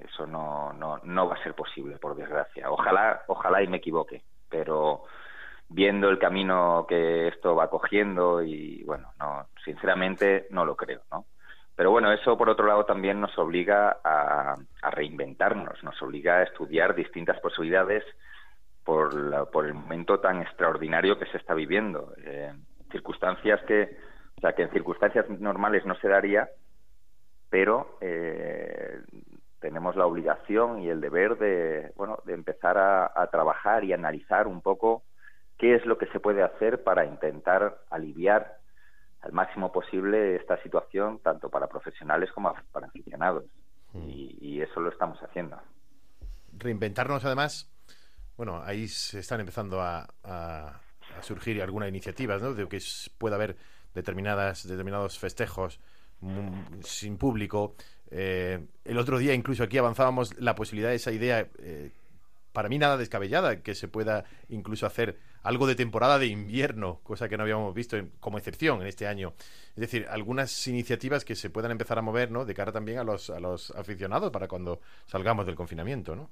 Eso 0.00 0.26
no, 0.26 0.72
no, 0.72 0.98
no 1.04 1.28
va 1.28 1.36
a 1.36 1.42
ser 1.42 1.54
posible, 1.54 1.98
por 1.98 2.16
desgracia. 2.16 2.70
Ojalá, 2.70 3.22
ojalá 3.28 3.62
y 3.62 3.66
me 3.66 3.78
equivoque, 3.78 4.22
pero 4.48 5.04
viendo 5.68 6.08
el 6.08 6.18
camino 6.18 6.86
que 6.88 7.28
esto 7.28 7.56
va 7.56 7.70
cogiendo 7.70 8.42
y 8.42 8.82
bueno, 8.84 9.12
no, 9.18 9.48
sinceramente 9.64 10.46
no 10.50 10.64
lo 10.64 10.76
creo, 10.76 11.02
¿no? 11.10 11.24
Pero 11.74 11.90
bueno, 11.90 12.10
eso 12.10 12.38
por 12.38 12.48
otro 12.48 12.66
lado 12.66 12.86
también 12.86 13.20
nos 13.20 13.36
obliga 13.36 13.98
a, 14.02 14.56
a 14.80 14.90
reinventarnos, 14.90 15.82
nos 15.82 16.00
obliga 16.00 16.38
a 16.38 16.42
estudiar 16.44 16.94
distintas 16.94 17.38
posibilidades 17.40 18.02
por, 18.86 19.50
por 19.50 19.66
el 19.66 19.74
momento 19.74 20.20
tan 20.20 20.40
extraordinario 20.40 21.18
que 21.18 21.26
se 21.26 21.38
está 21.38 21.52
viviendo. 21.52 22.14
Eh, 22.24 22.54
circunstancias 22.92 23.60
que, 23.66 23.96
o 24.38 24.40
sea, 24.40 24.54
que 24.54 24.62
en 24.62 24.70
circunstancias 24.70 25.28
normales 25.28 25.84
no 25.84 25.96
se 25.96 26.08
daría, 26.08 26.48
pero 27.50 27.98
eh, 28.00 29.00
tenemos 29.58 29.96
la 29.96 30.06
obligación 30.06 30.80
y 30.80 30.88
el 30.88 31.00
deber 31.00 31.36
de, 31.36 31.92
bueno, 31.96 32.20
de 32.24 32.34
empezar 32.34 32.78
a, 32.78 33.26
trabajar 33.32 33.82
y 33.82 33.92
analizar 33.92 34.46
un 34.46 34.62
poco 34.62 35.02
qué 35.58 35.74
es 35.74 35.84
lo 35.84 35.98
que 35.98 36.06
se 36.06 36.20
puede 36.20 36.44
hacer 36.44 36.84
para 36.84 37.04
intentar 37.04 37.78
aliviar 37.90 38.58
al 39.22 39.32
máximo 39.32 39.72
posible 39.72 40.36
esta 40.36 40.62
situación, 40.62 41.18
tanto 41.24 41.50
para 41.50 41.66
profesionales 41.66 42.30
como 42.30 42.54
para 42.70 42.86
aficionados. 42.86 43.44
Hmm. 43.92 44.08
Y, 44.08 44.60
eso 44.60 44.80
lo 44.80 44.90
estamos 44.90 45.18
haciendo. 45.22 45.58
Reinventarnos, 46.56 47.24
además, 47.24 47.70
bueno, 48.36 48.62
ahí 48.64 48.88
se 48.88 49.18
están 49.18 49.40
empezando 49.40 49.80
a, 49.80 50.80
surgir 51.22 51.62
algunas 51.62 51.88
iniciativas, 51.88 52.42
¿no? 52.42 52.52
De 52.52 52.68
que 52.68 52.78
pueda 53.16 53.36
haber 53.36 53.56
determinadas, 53.94 54.68
determinados 54.68 55.18
festejos 55.18 55.80
mm, 56.20 56.82
sin 56.82 57.16
público. 57.16 57.74
Eh, 58.10 58.66
el 58.84 58.98
otro 58.98 59.18
día 59.18 59.32
incluso 59.32 59.62
aquí 59.62 59.78
avanzábamos 59.78 60.38
la 60.38 60.54
posibilidad 60.54 60.90
de 60.90 60.96
esa 60.96 61.12
idea 61.12 61.48
eh, 61.58 61.90
para 62.56 62.70
mí 62.70 62.78
nada 62.78 62.96
descabellada, 62.96 63.60
que 63.62 63.74
se 63.74 63.86
pueda 63.86 64.24
incluso 64.48 64.86
hacer 64.86 65.18
algo 65.42 65.66
de 65.66 65.74
temporada 65.74 66.18
de 66.18 66.26
invierno, 66.28 67.00
cosa 67.02 67.28
que 67.28 67.36
no 67.36 67.42
habíamos 67.42 67.74
visto 67.74 67.98
como 68.18 68.38
excepción 68.38 68.80
en 68.80 68.86
este 68.86 69.06
año. 69.06 69.34
Es 69.74 69.80
decir, 69.82 70.06
algunas 70.08 70.66
iniciativas 70.66 71.26
que 71.26 71.34
se 71.34 71.50
puedan 71.50 71.70
empezar 71.70 71.98
a 71.98 72.02
mover, 72.02 72.30
¿no? 72.30 72.46
De 72.46 72.54
cara 72.54 72.72
también 72.72 72.98
a 72.98 73.04
los, 73.04 73.28
a 73.28 73.40
los 73.40 73.72
aficionados 73.72 74.30
para 74.30 74.48
cuando 74.48 74.80
salgamos 75.06 75.44
del 75.44 75.54
confinamiento, 75.54 76.16
¿no? 76.16 76.30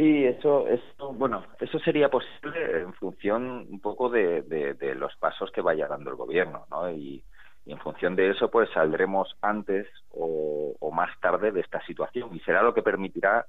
Sí, 0.00 0.24
eso, 0.24 0.66
eso, 0.66 1.12
bueno, 1.12 1.44
eso 1.60 1.78
sería 1.80 2.08
posible 2.08 2.80
en 2.80 2.94
función 2.94 3.66
un 3.70 3.80
poco 3.80 4.08
de, 4.08 4.40
de, 4.40 4.94
los 4.94 5.14
pasos 5.16 5.50
que 5.52 5.60
vaya 5.60 5.88
dando 5.88 6.08
el 6.08 6.16
gobierno, 6.16 6.64
¿no? 6.70 6.90
Y, 6.90 7.22
en 7.66 7.76
función 7.80 8.16
de 8.16 8.30
eso, 8.30 8.50
pues 8.50 8.70
saldremos 8.70 9.36
antes 9.42 9.86
o, 10.12 10.74
o, 10.80 10.90
más 10.90 11.10
tarde 11.20 11.52
de 11.52 11.60
esta 11.60 11.84
situación 11.84 12.34
y 12.34 12.40
será 12.40 12.62
lo 12.62 12.72
que 12.72 12.82
permitirá 12.82 13.44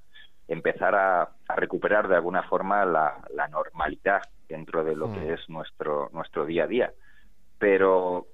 empezar 0.46 0.94
a, 0.94 1.30
recuperar 1.56 2.06
de 2.06 2.16
alguna 2.16 2.42
forma 2.42 2.84
la, 2.84 3.48
normalidad 3.50 4.20
dentro 4.46 4.84
de 4.84 4.94
lo 4.94 5.10
que 5.10 5.20
mm. 5.20 5.32
es 5.32 5.48
nuestro, 5.48 6.10
nuestro 6.12 6.44
día 6.44 6.64
a 6.64 6.66
día. 6.66 6.92
Pero 7.58 8.26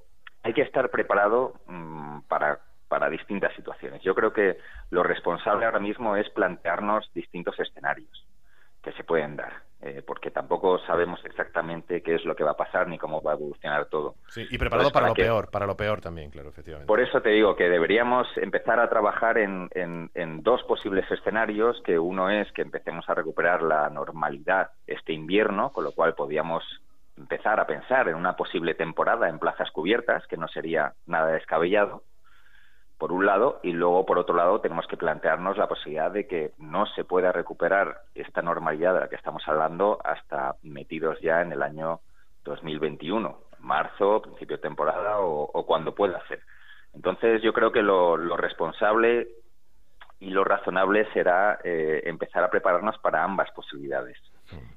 hay 0.43 0.55
que 0.55 0.63
estar 0.63 0.91
preparado 0.91 1.55
mm, 1.69 2.23
para, 2.23 2.59
para 2.89 3.11
distintas 3.11 3.55
situaciones. 3.55 4.03
Yo 4.03 4.15
creo 4.15 4.33
que 4.33 4.59
lo 4.91 5.03
responsable 5.03 5.67
ahora 5.67 5.79
mismo 5.79 6.17
es 6.17 6.29
plantearnos 6.31 7.11
distintos 7.15 7.59
escenarios 7.61 8.27
que 8.83 8.93
se 8.93 9.05
pueden 9.05 9.37
dar. 9.37 9.69
Eh, 9.81 10.03
porque 10.05 10.33
tampoco 10.33 10.81
sabemos 10.81 11.25
exactamente 11.25 12.03
qué 12.03 12.17
es 12.17 12.25
lo 12.25 12.35
que 12.35 12.43
va 12.43 12.51
a 12.51 12.57
pasar 12.57 12.89
ni 12.89 12.99
cómo 12.99 13.23
va 13.23 13.31
a 13.31 13.35
evolucionar 13.37 13.87
todo. 13.87 14.17
Sí, 14.27 14.45
y 14.51 14.59
preparado 14.59 14.91
para, 14.91 15.07
lo 15.07 15.15
peor, 15.15 15.51
para 15.53 15.67
lo 15.67 15.77
peor 15.77 16.01
también, 16.01 16.31
claro, 16.31 16.49
efectivamente. 16.49 16.89
Por 16.89 16.99
eso 16.99 17.23
te 17.23 17.29
digo 17.31 17.55
que 17.55 17.69
deberíamos 17.69 18.27
empezar 18.39 18.81
a 18.81 18.89
trabajar 18.89 19.39
en, 19.39 19.71
en, 19.75 20.43
dos 20.43 20.65
posibles 20.65 21.09
escenarios, 21.13 21.81
que 21.85 21.97
uno 21.97 22.29
es 22.29 22.51
que 22.53 22.63
empecemos 22.63 23.09
a 23.09 23.15
recuperar 23.15 23.63
la 23.63 23.89
normalidad 23.89 24.71
este 24.85 25.13
invierno, 25.13 25.71
con 25.71 25.85
lo 25.85 25.93
cual 25.93 26.15
podríamos 26.15 26.65
empezar 27.17 27.61
a 27.61 27.67
pensar 27.67 28.09
en 28.09 28.17
una 28.17 28.35
posible 28.35 28.75
temporada 28.75 29.29
en 29.29 29.39
plazas 29.39 29.71
cubiertas, 29.71 30.27
que 30.27 30.37
no 30.37 30.49
sería 30.49 30.95
nada 31.07 31.29
descabellado 31.29 32.03
por 32.99 33.13
un 33.13 33.25
lado, 33.25 33.61
y 33.63 33.73
luego, 33.73 34.05
por 34.05 34.19
otro 34.19 34.35
lado, 34.35 34.61
tenemos 34.61 34.87
que 34.89 34.97
plantearnos 34.97 35.57
la 35.57 35.69
posibilidad 35.69 36.11
de 36.11 36.27
que 36.27 36.51
no 36.59 36.85
se 36.87 37.05
pueda 37.05 37.31
recuperar 37.31 38.01
esta 38.15 38.43
normalidad 38.43 38.93
de 38.95 39.01
la 39.01 39.09
que 39.09 39.15
estamos 39.15 39.47
hablando 39.47 40.01
hasta 40.05 40.57
metidos 40.65 41.21
ya 41.21 41.41
en 41.41 41.53
el 41.53 41.63
año 41.63 42.01
2021, 42.45 43.39
marzo, 43.61 44.21
principio 44.23 44.57
de 44.57 44.63
temporada 44.63 45.21
o, 45.21 45.65
cuando 45.65 45.95
pueda 45.95 46.21
ser. 46.27 46.41
Entonces, 46.93 47.41
yo 47.41 47.53
creo 47.53 47.71
que 47.71 47.83
lo, 47.83 48.17
responsable 48.37 49.29
y 50.19 50.31
lo 50.31 50.43
razonable 50.43 51.07
será 51.13 51.61
eh, 51.63 52.03
empezar 52.05 52.43
a 52.43 52.51
prepararnos 52.51 52.99
para 52.99 53.23
ambas 53.23 53.51
posibilidades 53.53 54.19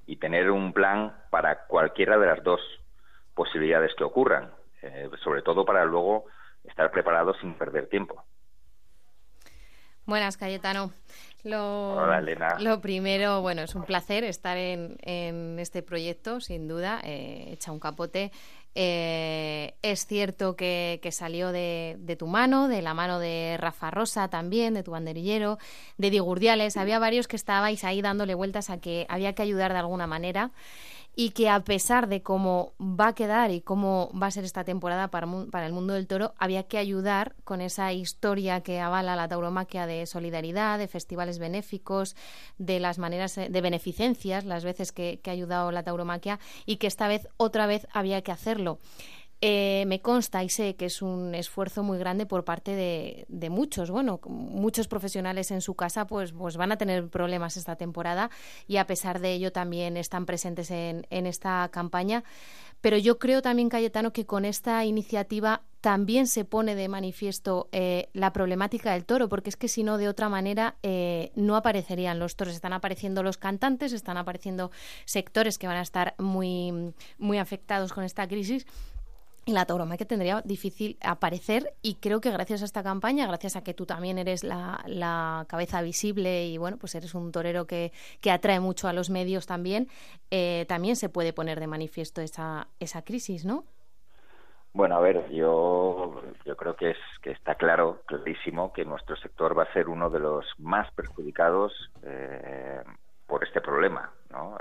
y 0.05 0.17
tener 0.17 0.51
un 0.51 0.73
plan 0.73 1.15
para 1.31 1.65
cualquiera 1.65 2.19
de 2.19 2.27
las 2.27 2.43
dos 2.43 2.61
posibilidades 3.33 3.95
que 3.95 4.03
ocurran, 4.03 4.51
eh, 4.83 5.09
sobre 5.23 5.41
todo 5.41 5.65
para 5.65 5.85
luego 5.85 6.25
estar 6.63 6.91
preparados 6.91 7.37
sin 7.41 7.53
perder 7.53 7.87
tiempo. 7.87 8.23
Buenas, 10.05 10.35
Cayetano. 10.35 10.91
Lo, 11.43 11.93
Hola, 11.95 12.21
Lo 12.59 12.81
primero, 12.81 13.41
bueno, 13.41 13.63
es 13.63 13.73
un 13.73 13.83
placer 13.83 14.23
estar 14.23 14.57
en, 14.57 14.97
en 15.01 15.57
este 15.57 15.81
proyecto, 15.81 16.39
sin 16.39 16.67
duda. 16.67 16.99
Eh, 17.03 17.49
echa 17.51 17.71
un 17.71 17.79
capote. 17.79 18.31
Eh, 18.75 19.75
es 19.81 20.05
cierto 20.05 20.55
que, 20.55 20.99
que 21.01 21.11
salió 21.11 21.51
de, 21.51 21.97
de, 21.99 22.15
tu 22.15 22.27
mano, 22.27 22.67
de 22.67 22.81
la 22.81 22.93
mano 22.93 23.19
de 23.19 23.57
Rafa 23.59 23.89
Rosa 23.91 24.29
también, 24.29 24.73
de 24.73 24.83
tu 24.83 24.91
banderillero, 24.91 25.57
de 25.97 26.09
Digurdiales. 26.09 26.77
Había 26.77 26.99
varios 26.99 27.27
que 27.27 27.35
estabais 27.35 27.83
ahí 27.83 28.01
dándole 28.01 28.35
vueltas 28.35 28.69
a 28.69 28.79
que 28.79 29.05
había 29.09 29.33
que 29.33 29.41
ayudar 29.41 29.73
de 29.73 29.79
alguna 29.79 30.07
manera 30.07 30.51
y 31.15 31.31
que 31.31 31.49
a 31.49 31.59
pesar 31.63 32.07
de 32.07 32.21
cómo 32.21 32.73
va 32.79 33.09
a 33.09 33.15
quedar 33.15 33.51
y 33.51 33.61
cómo 33.61 34.11
va 34.19 34.27
a 34.27 34.31
ser 34.31 34.45
esta 34.45 34.63
temporada 34.63 35.09
para, 35.09 35.27
para 35.51 35.65
el 35.65 35.73
mundo 35.73 35.93
del 35.93 36.07
toro, 36.07 36.33
había 36.37 36.63
que 36.63 36.77
ayudar 36.77 37.35
con 37.43 37.59
esa 37.61 37.91
historia 37.91 38.61
que 38.61 38.79
avala 38.79 39.15
la 39.15 39.27
tauromaquia 39.27 39.85
de 39.85 40.05
solidaridad, 40.05 40.79
de 40.79 40.87
festivales 40.87 41.37
benéficos, 41.37 42.15
de 42.57 42.79
las 42.79 42.97
maneras 42.97 43.35
de 43.35 43.61
beneficencias, 43.61 44.45
las 44.45 44.63
veces 44.63 44.91
que, 44.91 45.19
que 45.21 45.29
ha 45.29 45.33
ayudado 45.33 45.71
la 45.71 45.83
tauromaquia 45.83 46.39
y 46.65 46.77
que 46.77 46.87
esta 46.87 47.07
vez 47.07 47.27
otra 47.37 47.67
vez 47.67 47.87
había 47.91 48.21
que 48.21 48.31
hacerlo. 48.31 48.79
Eh, 49.43 49.85
me 49.87 50.01
consta 50.01 50.43
y 50.43 50.49
sé 50.49 50.75
que 50.75 50.85
es 50.85 51.01
un 51.01 51.33
esfuerzo 51.33 51.81
muy 51.81 51.97
grande 51.97 52.27
por 52.27 52.45
parte 52.45 52.75
de, 52.75 53.49
muchos. 53.49 53.89
Bueno, 53.89 54.19
muchos 54.27 54.87
profesionales 54.87 55.49
en 55.49 55.61
su 55.61 55.73
casa 55.73 56.05
pues, 56.05 56.31
pues 56.31 56.57
van 56.57 56.71
a 56.71 56.77
tener 56.77 57.09
problemas 57.09 57.57
esta 57.57 57.75
temporada 57.75 58.29
y 58.67 58.77
a 58.77 58.85
pesar 58.85 59.19
de 59.19 59.33
ello 59.33 59.51
también 59.51 59.97
están 59.97 60.27
presentes 60.27 60.69
en, 60.69 61.07
esta 61.09 61.67
campaña. 61.71 62.23
Pero 62.81 62.97
yo 62.97 63.17
creo 63.17 63.41
también, 63.41 63.69
Cayetano, 63.69 64.13
que 64.13 64.27
con 64.27 64.45
esta 64.45 64.85
iniciativa 64.85 65.63
también 65.81 66.27
se 66.27 66.45
pone 66.45 66.75
de 66.75 66.87
manifiesto 66.87 67.67
eh, 67.71 68.09
la 68.13 68.33
problemática 68.33 68.93
del 68.93 69.05
toro, 69.05 69.27
porque 69.27 69.49
es 69.49 69.55
que 69.55 69.67
si 69.67 69.83
no, 69.83 69.97
de 69.97 70.07
otra 70.07 70.29
manera, 70.29 70.75
eh, 70.83 71.31
no 71.35 71.55
aparecerían 71.55 72.19
los 72.19 72.35
toros. 72.35 72.53
Están 72.53 72.73
apareciendo 72.73 73.23
los 73.23 73.37
cantantes, 73.37 73.93
están 73.93 74.17
apareciendo 74.17 74.71
sectores 75.05 75.57
que 75.57 75.67
van 75.67 75.77
a 75.77 75.81
estar 75.81 76.13
muy, 76.19 76.93
muy 77.17 77.39
afectados 77.39 77.93
con 77.93 78.03
esta 78.03 78.27
crisis 78.27 78.67
la 79.45 79.65
tauromaquia 79.65 80.07
tendría 80.07 80.41
difícil 80.41 80.97
aparecer 81.01 81.73
y 81.81 81.95
creo 81.95 82.21
que 82.21 82.31
gracias 82.31 82.61
a 82.61 82.65
esta 82.65 82.83
campaña, 82.83 83.27
gracias 83.27 83.55
a 83.55 83.63
que 83.63 83.73
tú 83.73 83.85
también 83.85 84.17
eres 84.17 84.43
la, 84.43 85.45
cabeza 85.47 85.81
visible 85.81 86.45
y 86.45 86.57
bueno, 86.57 86.77
pues 86.77 86.93
eres 86.95 87.15
un 87.15 87.31
torero 87.31 87.65
que, 87.65 87.91
que 88.21 88.31
atrae 88.31 88.59
mucho 88.59 88.87
a 88.87 88.93
los 88.93 89.09
medios 89.09 89.47
también, 89.47 89.87
eh, 90.29 90.65
también 90.67 90.95
se 90.95 91.09
puede 91.09 91.33
poner 91.33 91.59
de 91.59 91.67
manifiesto 91.67 92.21
esa, 92.21 92.67
esa 92.79 93.03
crisis, 93.03 93.45
¿no? 93.45 93.65
Bueno, 94.73 94.95
a 94.95 95.01
ver, 95.01 95.29
yo, 95.31 96.21
yo 96.45 96.55
creo 96.55 96.75
que, 96.77 96.91
es, 96.91 96.97
que 97.21 97.31
está 97.31 97.55
claro, 97.55 98.03
clarísimo, 98.05 98.71
que 98.71 98.85
nuestro 98.85 99.17
sector 99.17 99.57
va 99.57 99.63
a 99.63 99.73
ser 99.73 99.89
uno 99.89 100.09
de 100.09 100.19
los 100.19 100.45
más 100.59 100.89
perjudicados 100.93 101.73
eh, 102.03 102.81
por 103.27 103.43
este 103.43 103.59
problema, 103.59 104.11
¿no? 104.29 104.57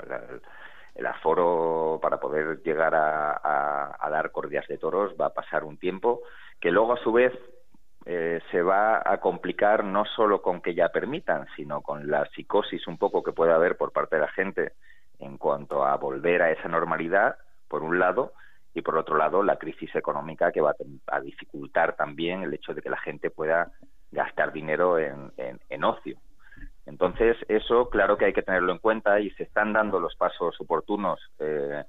El 0.95 1.05
aforo 1.05 1.99
para 2.01 2.19
poder 2.19 2.61
llegar 2.63 2.93
a, 2.95 4.09
dar 4.09 4.31
cordias 4.31 4.67
de 4.67 4.77
toros 4.77 5.15
va 5.19 5.27
a 5.27 5.33
pasar 5.33 5.63
un 5.63 5.77
tiempo 5.77 6.21
que 6.59 6.71
luego 6.71 6.93
a 6.93 6.97
su 6.97 7.11
vez 7.11 7.33
eh, 8.05 8.41
se 8.51 8.61
va 8.61 9.01
a 9.05 9.19
complicar 9.19 9.83
no 9.83 10.03
solo 10.05 10.41
con 10.41 10.61
que 10.61 10.75
ya 10.75 10.89
permitan, 10.89 11.47
sino 11.55 11.81
con 11.81 12.09
la 12.09 12.25
psicosis 12.25 12.87
un 12.87 12.97
poco 12.97 13.23
que 13.23 13.31
puede 13.31 13.53
haber 13.53 13.77
por 13.77 13.91
parte 13.91 14.17
de 14.17 14.21
la 14.21 14.27
gente 14.27 14.73
en 15.19 15.37
cuanto 15.37 15.85
a 15.85 15.95
volver 15.97 16.41
a 16.41 16.51
esa 16.51 16.67
normalidad, 16.67 17.37
por 17.67 17.83
un 17.83 17.99
lado, 17.99 18.33
y 18.73 18.81
por 18.81 18.97
otro 18.97 19.17
lado 19.17 19.43
la 19.43 19.57
crisis 19.57 19.95
económica 19.95 20.51
que 20.51 20.61
va 20.61 20.75
a, 21.07 21.19
dificultar 21.21 21.95
también 21.95 22.43
el 22.43 22.53
hecho 22.53 22.73
de 22.73 22.81
que 22.81 22.89
la 22.89 22.97
gente 22.97 23.29
pueda 23.29 23.71
gastar 24.11 24.51
dinero 24.51 24.97
en 24.97 25.83
ocio. 25.83 26.17
Entonces, 26.91 27.37
eso 27.47 27.89
claro 27.89 28.17
que 28.17 28.25
hay 28.25 28.33
que 28.33 28.43
tenerlo 28.43 28.73
en 28.73 28.77
cuenta 28.77 29.17
y 29.21 29.29
se 29.31 29.43
están 29.43 29.71
dando 29.71 29.97
los 29.97 30.13
pasos 30.17 30.59
oportunos 30.59 31.21
eh, 31.39 31.85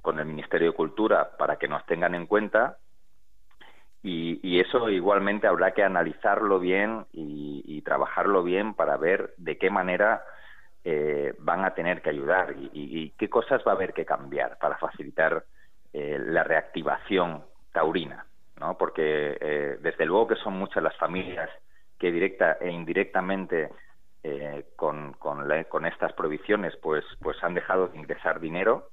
con 0.00 0.20
el 0.20 0.26
Ministerio 0.26 0.70
de 0.70 0.76
Cultura 0.76 1.36
para 1.36 1.56
que 1.56 1.66
nos 1.66 1.84
tengan 1.86 2.14
en 2.14 2.26
cuenta 2.26 2.78
y, 4.00 4.60
eso 4.60 4.88
igualmente 4.90 5.48
habrá 5.48 5.72
que 5.72 5.82
analizarlo 5.82 6.60
bien 6.60 7.04
y, 7.12 7.82
trabajarlo 7.82 8.42
bien 8.42 8.74
para 8.74 8.96
ver 8.96 9.32
de 9.38 9.56
qué 9.56 9.70
manera 9.70 10.22
eh, 10.84 11.34
van 11.38 11.64
a 11.64 11.74
tener 11.74 12.02
que 12.02 12.10
ayudar 12.10 12.54
y, 12.72 13.10
qué 13.18 13.28
cosas 13.28 13.62
va 13.66 13.72
a 13.72 13.74
haber 13.74 13.92
que 13.92 14.04
cambiar 14.04 14.58
para 14.58 14.76
facilitar 14.76 15.44
eh, 15.92 16.18
la 16.20 16.44
reactivación 16.44 17.44
taurina, 17.72 18.26
¿no? 18.60 18.76
Porque 18.76 19.78
desde 19.80 20.06
luego 20.06 20.28
que 20.28 20.36
son 20.36 20.54
muchas 20.54 20.82
las 20.82 20.96
familias 20.96 21.50
que 21.98 22.12
directa 22.12 22.58
e 22.60 22.70
indirectamente 22.70 23.70
eh, 24.22 24.66
con, 24.76 25.12
con, 25.14 25.86
estas 25.86 26.12
provisiones 26.12 26.76
pues, 26.82 27.04
pues 27.22 27.36
han 27.42 27.54
dejado 27.54 27.88
de 27.88 27.98
ingresar 27.98 28.40
dinero, 28.40 28.90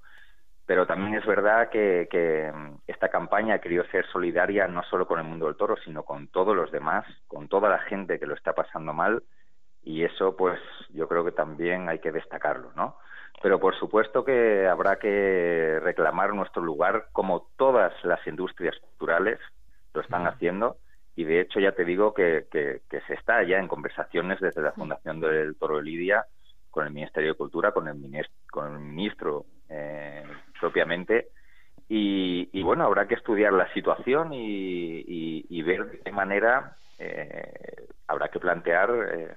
pero 0.65 0.85
también 0.85 1.15
es 1.15 1.25
verdad 1.25 1.69
que, 1.69 2.51
mm, 2.53 2.75
esta 2.87 3.09
campaña 3.09 3.55
ha 3.55 3.61
querido 3.61 3.83
ser 3.85 4.05
solidaria 4.07 4.67
no 4.67 4.83
solo 4.83 5.07
con 5.07 5.19
el 5.19 5.25
mundo 5.25 5.47
del 5.47 5.57
toro, 5.57 5.77
sino 5.83 6.03
con 6.03 6.27
todos 6.27 6.55
los 6.55 6.71
demás, 6.71 7.05
con 7.27 7.47
toda 7.47 7.69
la 7.69 7.79
gente 7.79 8.19
que 8.19 8.27
lo 8.27 8.35
está 8.35 8.53
pasando 8.53 8.93
mal. 8.93 9.23
Y 9.83 10.03
eso, 10.03 10.35
pues, 10.35 10.59
yo 10.89 11.07
creo 11.07 11.23
que 11.23 11.31
también 11.31 11.89
hay 11.89 11.99
que 11.99 12.11
destacarlo, 12.11 12.71
¿no? 12.75 12.97
Pero 13.41 13.59
por 13.59 13.75
supuesto 13.77 14.23
que 14.23 14.67
habrá 14.67 14.97
que 14.97 15.79
reclamar 15.81 16.33
nuestro 16.33 16.63
lugar 16.63 17.07
como 17.11 17.49
todas 17.57 17.93
las 18.03 18.25
industrias 18.25 18.77
culturales 18.79 19.39
lo 19.93 20.01
están 20.01 20.25
haciendo 20.25 20.77
y 21.15 21.23
de 21.23 21.41
hecho 21.41 21.59
ya 21.59 21.71
te 21.71 21.85
digo 21.85 22.13
que, 22.13 22.47
que, 22.51 22.81
se 23.07 23.13
está 23.13 23.43
ya 23.43 23.57
en 23.57 23.67
conversaciones 23.67 24.39
desde 24.39 24.61
la 24.61 24.71
Fundación 24.73 25.19
del 25.19 25.55
Toro 25.55 25.77
de 25.77 25.83
Lidia 25.83 26.25
con 26.69 26.85
el 26.85 26.93
Ministerio 26.93 27.31
de 27.31 27.37
Cultura, 27.37 27.71
con 27.71 27.87
el 27.87 27.95
ministro, 27.95 28.33
con 28.51 28.73
el 28.73 28.79
ministro 28.79 29.45
eh, 29.69 30.23
propiamente 30.59 31.29
y, 31.87 32.63
bueno, 32.63 32.85
habrá 32.85 33.07
que 33.07 33.13
estudiar 33.13 33.53
la 33.53 33.71
situación 33.73 34.31
y, 34.33 35.61
ver 35.63 35.85
de 35.85 35.99
qué 35.99 36.11
manera 36.11 36.75
eh, 36.99 37.87
habrá 38.07 38.29
que 38.29 38.39
plantear 38.39 38.89
eh, 39.13 39.35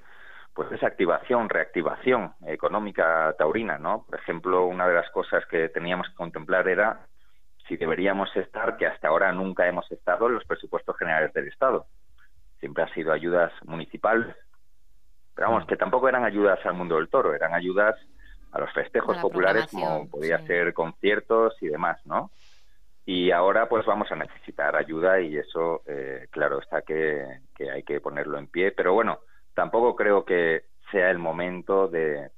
pues 0.54 0.70
esa 0.72 0.86
activación, 0.86 1.48
reactivación 1.48 2.32
económica 2.46 3.34
taurina, 3.38 3.78
¿no? 3.78 4.04
Por 4.08 4.18
ejemplo, 4.18 4.66
una 4.66 4.86
de 4.86 4.94
las 4.94 5.10
cosas 5.10 5.44
que 5.46 5.68
teníamos 5.68 6.08
que 6.08 6.14
contemplar 6.14 6.68
era 6.68 7.06
si 7.68 7.76
deberíamos 7.76 8.34
estar, 8.36 8.76
que 8.76 8.86
hasta 8.86 9.08
ahora 9.08 9.30
nunca 9.32 9.68
hemos 9.68 9.90
estado, 9.92 10.26
en 10.26 10.34
los 10.34 10.44
presupuestos 10.44 10.96
generales 10.96 11.32
del 11.34 11.48
Estado. 11.48 11.86
Siempre 12.58 12.82
han 12.82 12.94
sido 12.94 13.12
ayudas 13.12 13.52
municipales, 13.64 14.34
pero 15.34 15.50
vamos, 15.50 15.66
que 15.66 15.76
tampoco 15.76 16.08
eran 16.08 16.24
ayudas 16.24 16.58
al 16.64 16.74
mundo 16.74 16.96
del 16.96 17.08
toro, 17.08 17.34
eran 17.34 17.54
ayudas 17.54 17.96
a 18.50 18.58
los 18.58 18.72
festejos 18.72 19.18
populares 19.18 19.66
como 19.70 20.08
podía 20.08 20.44
ser 20.46 20.72
conciertos 20.72 21.54
y 21.60 21.68
demás, 21.68 22.00
¿no? 22.06 22.30
Y 23.04 23.30
ahora 23.30 23.68
pues 23.68 23.86
vamos 23.86 24.10
a 24.10 24.16
necesitar 24.16 24.74
ayuda 24.74 25.20
y 25.20 25.36
eso, 25.36 25.82
eh, 25.86 26.26
claro, 26.30 26.60
está 26.60 26.82
que, 26.82 27.24
que 27.54 27.70
hay 27.70 27.82
que 27.82 28.00
ponerlo 28.00 28.38
en 28.38 28.48
pie, 28.48 28.72
pero 28.72 28.94
bueno, 28.94 29.20
tampoco 29.54 29.94
creo 29.94 30.24
que 30.24 30.64
sea 30.90 31.10
el 31.10 31.18
momento 31.18 31.88
de, 31.88 32.30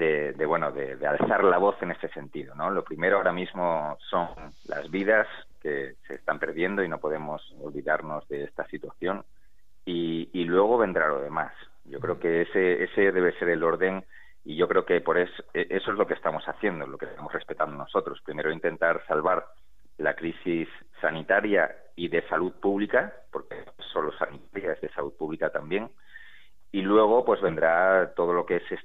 de, 0.00 0.46
bueno 0.46 0.72
de, 0.72 1.06
alzar 1.06 1.44
la 1.44 1.58
voz 1.58 1.76
en 1.82 1.92
ese 1.92 2.08
sentido 2.08 2.54
no 2.54 2.70
lo 2.70 2.82
primero 2.82 3.18
ahora 3.18 3.32
mismo 3.32 3.96
son 4.08 4.28
las 4.66 4.90
vidas 4.90 5.26
que 5.60 5.96
se 6.06 6.14
están 6.14 6.38
perdiendo 6.38 6.82
y 6.82 6.88
no 6.88 6.98
podemos 6.98 7.54
olvidarnos 7.60 8.26
de 8.28 8.44
esta 8.44 8.66
situación. 8.68 9.24
Y, 9.84 10.28
y 10.32 10.44
luego 10.44 10.78
vendrá 10.78 11.08
lo 11.08 11.20
demás. 11.20 11.52
Yo 11.84 12.00
creo 12.00 12.18
que 12.18 12.42
ese 12.42 12.84
ese 12.84 13.12
debe 13.12 13.38
ser 13.38 13.48
el 13.48 13.62
orden 13.62 14.04
y 14.44 14.56
yo 14.56 14.68
creo 14.68 14.84
que 14.84 15.00
por 15.00 15.18
eso 15.18 15.42
e, 15.54 15.66
eso 15.70 15.92
es 15.92 15.98
lo 15.98 16.06
que 16.06 16.14
estamos 16.14 16.44
haciendo 16.46 16.86
lo 16.86 16.98
que 16.98 17.06
estamos 17.06 17.32
respetando 17.32 17.76
nosotros. 17.76 18.20
Primero 18.24 18.50
intentar 18.50 19.04
salvar 19.06 19.46
la 19.98 20.14
crisis 20.14 20.68
sanitaria 21.00 21.74
y 21.94 22.08
de 22.08 22.26
salud 22.28 22.52
pública, 22.52 23.12
porque 23.30 23.64
solo 23.92 24.12
sanitaria 24.16 24.72
es 24.72 24.80
de 24.80 24.88
salud 24.90 25.12
pública 25.12 25.50
también, 25.50 25.90
y 26.72 26.80
luego 26.80 27.24
pues 27.24 27.42
vendrá 27.42 28.14
todo 28.14 28.32
lo 28.32 28.46
que 28.46 28.60
se, 28.60 28.78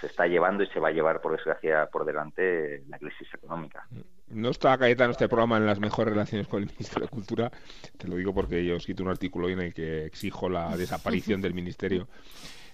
se 0.00 0.06
está 0.06 0.26
llevando 0.26 0.62
y 0.62 0.66
se 0.68 0.80
va 0.80 0.88
a 0.88 0.92
llevar 0.92 1.20
por 1.20 1.32
desgracia 1.32 1.86
por 1.86 2.04
delante 2.04 2.82
la 2.88 2.98
crisis 2.98 3.28
económica. 3.34 3.86
No 4.28 4.50
está 4.50 4.74
en 4.74 5.10
este 5.10 5.28
programa 5.28 5.56
en 5.56 5.66
las 5.66 5.80
mejores 5.80 6.12
relaciones 6.12 6.46
con 6.48 6.62
el 6.62 6.68
Ministerio 6.68 7.06
de 7.06 7.10
Cultura, 7.10 7.50
te 7.96 8.08
lo 8.08 8.16
digo 8.16 8.34
porque 8.34 8.64
yo 8.64 8.76
escrito 8.76 9.02
un 9.02 9.10
artículo 9.10 9.48
en 9.48 9.60
el 9.60 9.74
que 9.74 10.04
exijo 10.04 10.48
la 10.48 10.68
desaparición 10.76 11.40
del 11.40 11.54
Ministerio. 11.54 12.08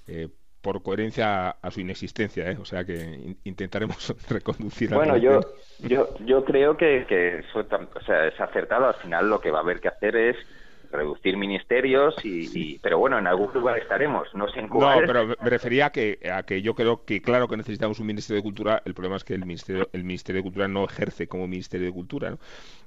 Eh, 0.06 0.28
por 0.60 0.82
coherencia 0.82 1.50
a 1.50 1.70
su 1.70 1.80
inexistencia, 1.80 2.50
¿eh? 2.50 2.56
o 2.58 2.64
sea 2.64 2.86
que 2.86 3.36
intentaremos 3.44 4.14
reconducir. 4.30 4.94
Bueno, 4.94 5.18
yo, 5.18 5.40
yo, 5.80 6.16
yo 6.20 6.42
creo 6.42 6.74
que, 6.74 7.04
que 7.06 7.40
eso 7.40 7.60
o 7.60 8.00
sea, 8.00 8.26
es 8.26 8.40
acertado. 8.40 8.86
Al 8.86 8.94
final 8.94 9.28
lo 9.28 9.40
que 9.42 9.50
va 9.50 9.58
a 9.58 9.62
haber 9.62 9.80
que 9.80 9.88
hacer 9.88 10.16
es 10.16 10.36
reducir 10.94 11.36
ministerios 11.36 12.14
y, 12.24 12.78
pero 12.78 12.98
bueno 12.98 13.18
en 13.18 13.26
algún 13.26 13.52
lugar 13.52 13.78
estaremos 13.78 14.28
no 14.34 14.48
sé 14.48 14.60
en 14.60 14.68
cuál 14.68 15.00
no 15.00 15.06
pero 15.06 15.26
me 15.26 15.50
refería 15.50 15.86
a 15.86 15.90
que 15.90 16.18
a 16.32 16.42
que 16.44 16.62
yo 16.62 16.74
creo 16.74 17.04
que 17.04 17.20
claro 17.20 17.48
que 17.48 17.56
necesitamos 17.56 17.98
un 18.00 18.06
ministerio 18.06 18.40
de 18.40 18.44
cultura 18.44 18.82
el 18.84 18.94
problema 18.94 19.16
es 19.16 19.24
que 19.24 19.34
el 19.34 19.44
ministerio 19.44 19.88
el 19.92 20.04
ministerio 20.04 20.40
de 20.40 20.44
cultura 20.44 20.68
no 20.68 20.84
ejerce 20.84 21.26
como 21.26 21.46
ministerio 21.46 21.86
de 21.86 21.92
cultura 21.92 22.30
¿no? 22.30 22.38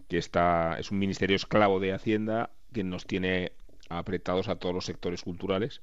que 0.07 0.17
está 0.17 0.77
es 0.79 0.91
un 0.91 0.99
ministerio 0.99 1.35
esclavo 1.35 1.79
de 1.79 1.93
hacienda 1.93 2.49
que 2.73 2.83
nos 2.83 3.05
tiene 3.05 3.51
apretados 3.89 4.47
a 4.47 4.55
todos 4.55 4.73
los 4.73 4.85
sectores 4.85 5.21
culturales 5.21 5.81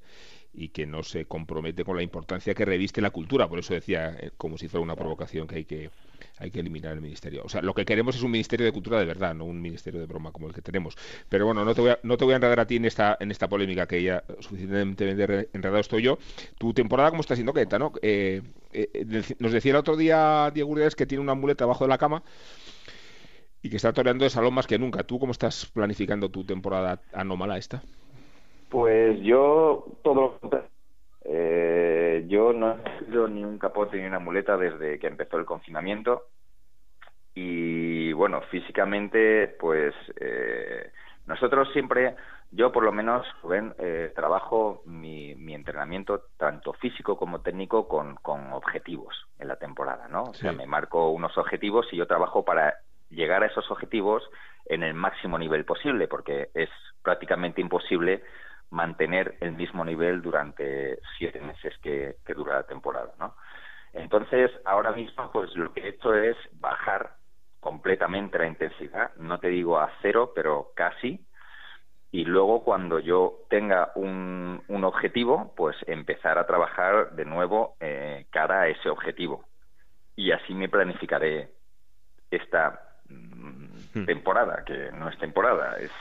y 0.53 0.69
que 0.69 0.85
no 0.85 1.03
se 1.03 1.25
compromete 1.25 1.83
con 1.83 1.97
la 1.97 2.03
importancia 2.03 2.53
que 2.53 2.65
reviste 2.65 3.01
la 3.01 3.09
cultura. 3.09 3.47
Por 3.47 3.59
eso 3.59 3.73
decía, 3.73 4.15
eh, 4.19 4.31
como 4.37 4.57
si 4.57 4.67
fuera 4.67 4.83
una 4.83 4.95
provocación, 4.95 5.47
que 5.47 5.55
hay 5.55 5.65
que 5.65 5.89
hay 6.37 6.51
que 6.51 6.59
eliminar 6.59 6.93
el 6.93 7.01
ministerio. 7.01 7.43
O 7.43 7.49
sea, 7.49 7.61
lo 7.61 7.73
que 7.73 7.85
queremos 7.85 8.15
es 8.15 8.23
un 8.23 8.31
ministerio 8.31 8.65
de 8.65 8.71
cultura 8.71 8.99
de 8.99 9.05
verdad, 9.05 9.33
no 9.33 9.45
un 9.45 9.61
ministerio 9.61 9.99
de 9.99 10.05
broma 10.05 10.31
como 10.31 10.47
el 10.47 10.53
que 10.53 10.61
tenemos. 10.61 10.97
Pero 11.29 11.45
bueno, 11.45 11.63
no 11.63 11.73
te 11.73 11.81
voy 11.81 11.91
a, 11.91 11.99
no 12.03 12.17
te 12.17 12.25
voy 12.25 12.33
a 12.33 12.35
enredar 12.37 12.59
a 12.59 12.67
ti 12.67 12.77
en 12.77 12.85
esta 12.85 13.17
en 13.19 13.31
esta 13.31 13.47
polémica 13.47 13.87
que 13.87 14.03
ya 14.03 14.23
suficientemente 14.39 15.49
enredado 15.53 15.79
estoy 15.79 16.03
yo. 16.03 16.17
Tu 16.57 16.73
temporada, 16.73 17.09
¿cómo 17.09 17.21
está 17.21 17.35
siendo, 17.35 17.53
Queta, 17.53 17.79
no? 17.79 17.93
Eh, 18.01 18.41
eh, 18.73 19.23
nos 19.39 19.51
decía 19.51 19.71
el 19.71 19.77
otro 19.77 19.95
día 19.95 20.51
Diego 20.53 20.69
Urias 20.69 20.95
que 20.95 21.05
tiene 21.05 21.21
una 21.21 21.35
muleta 21.35 21.63
abajo 21.63 21.85
de 21.85 21.89
la 21.89 21.97
cama 21.97 22.23
y 23.65 23.69
que 23.71 23.77
está 23.77 23.91
toreando 23.91 24.23
de 24.23 24.29
salón 24.29 24.53
más 24.53 24.67
que 24.67 24.77
nunca. 24.77 25.01
¿Tú 25.01 25.17
cómo 25.17 25.31
estás 25.31 25.65
planificando 25.73 26.29
tu 26.29 26.45
temporada 26.45 27.01
anómala 27.11 27.57
esta? 27.57 27.81
Pues 28.69 29.19
yo 29.21 29.87
todo 30.03 30.39
eh, 31.23 32.25
yo 32.27 32.53
no 32.53 32.73
he 32.73 32.99
tenido 32.99 33.27
ni 33.27 33.43
un 33.43 33.57
capote 33.57 33.97
ni 33.97 34.05
una 34.05 34.19
muleta 34.19 34.55
desde 34.55 34.99
que 34.99 35.07
empezó 35.07 35.39
el 35.39 35.45
confinamiento 35.45 36.27
y 37.33 38.13
bueno 38.13 38.41
físicamente 38.51 39.47
pues 39.59 39.95
eh, 40.19 40.91
nosotros 41.25 41.67
siempre 41.73 42.15
yo 42.51 42.71
por 42.71 42.83
lo 42.83 42.91
menos 42.91 43.25
Rubén 43.41 43.73
eh, 43.79 44.11
trabajo 44.15 44.83
mi, 44.85 45.33
mi, 45.33 45.55
entrenamiento 45.55 46.25
tanto 46.37 46.73
físico 46.73 47.17
como 47.17 47.41
técnico 47.41 47.87
con, 47.87 48.15
con 48.17 48.53
objetivos 48.53 49.15
en 49.39 49.47
la 49.47 49.55
temporada 49.55 50.07
no 50.07 50.25
o 50.25 50.33
sea 50.35 50.51
me 50.51 50.67
marco 50.67 51.09
unos 51.09 51.35
objetivos 51.39 51.87
y 51.91 51.97
yo 51.97 52.05
trabajo 52.05 52.45
para 52.45 52.75
llegar 53.09 53.43
a 53.43 53.47
esos 53.47 53.69
objetivos 53.71 54.23
en 54.65 54.83
el 54.83 54.93
máximo 54.93 55.37
nivel 55.37 55.65
posible 55.65 56.07
porque 56.07 56.49
es 56.53 56.69
prácticamente 57.01 57.61
imposible 57.61 58.23
mantener 58.71 59.37
el 59.41 59.53
mismo 59.53 59.85
nivel 59.85 60.21
durante 60.21 60.99
siete 61.17 61.39
meses 61.39 61.73
que, 61.81 62.15
dura 62.35 62.55
la 62.55 62.63
temporada, 62.63 63.13
¿no? 63.19 63.35
Entonces, 63.93 64.51
ahora 64.65 64.91
mismo, 64.91 65.31
pues 65.31 65.55
lo 65.55 65.71
que 65.71 65.81
he 65.81 65.89
hecho 65.89 66.13
es 66.13 66.35
bajar 66.59 67.15
completamente 67.61 68.37
la 68.37 68.47
intensidad, 68.47 69.15
no 69.15 69.39
te 69.39 69.47
digo 69.47 69.79
a 69.79 69.91
cero, 70.01 70.33
pero 70.35 70.71
casi, 70.75 71.25
y 72.11 72.25
luego 72.25 72.63
cuando 72.63 72.99
yo 72.99 73.39
tenga 73.49 73.91
un, 73.95 74.61
un 74.67 74.83
objetivo, 74.83 75.53
pues 75.55 75.75
empezar 75.87 76.37
a 76.37 76.45
trabajar 76.45 77.11
de 77.11 77.25
nuevo 77.25 77.75
eh, 77.79 78.25
cara 78.29 78.61
a 78.61 78.67
ese 78.67 78.89
objetivo. 78.89 79.45
Y 80.15 80.31
así 80.31 80.53
me 80.53 80.69
planificaré 80.69 81.51
esta. 82.31 82.84
Temporada, 84.05 84.63
que 84.65 84.91
no 84.91 85.09
es 85.09 85.17
temporada, 85.17 85.77
es 85.79 85.91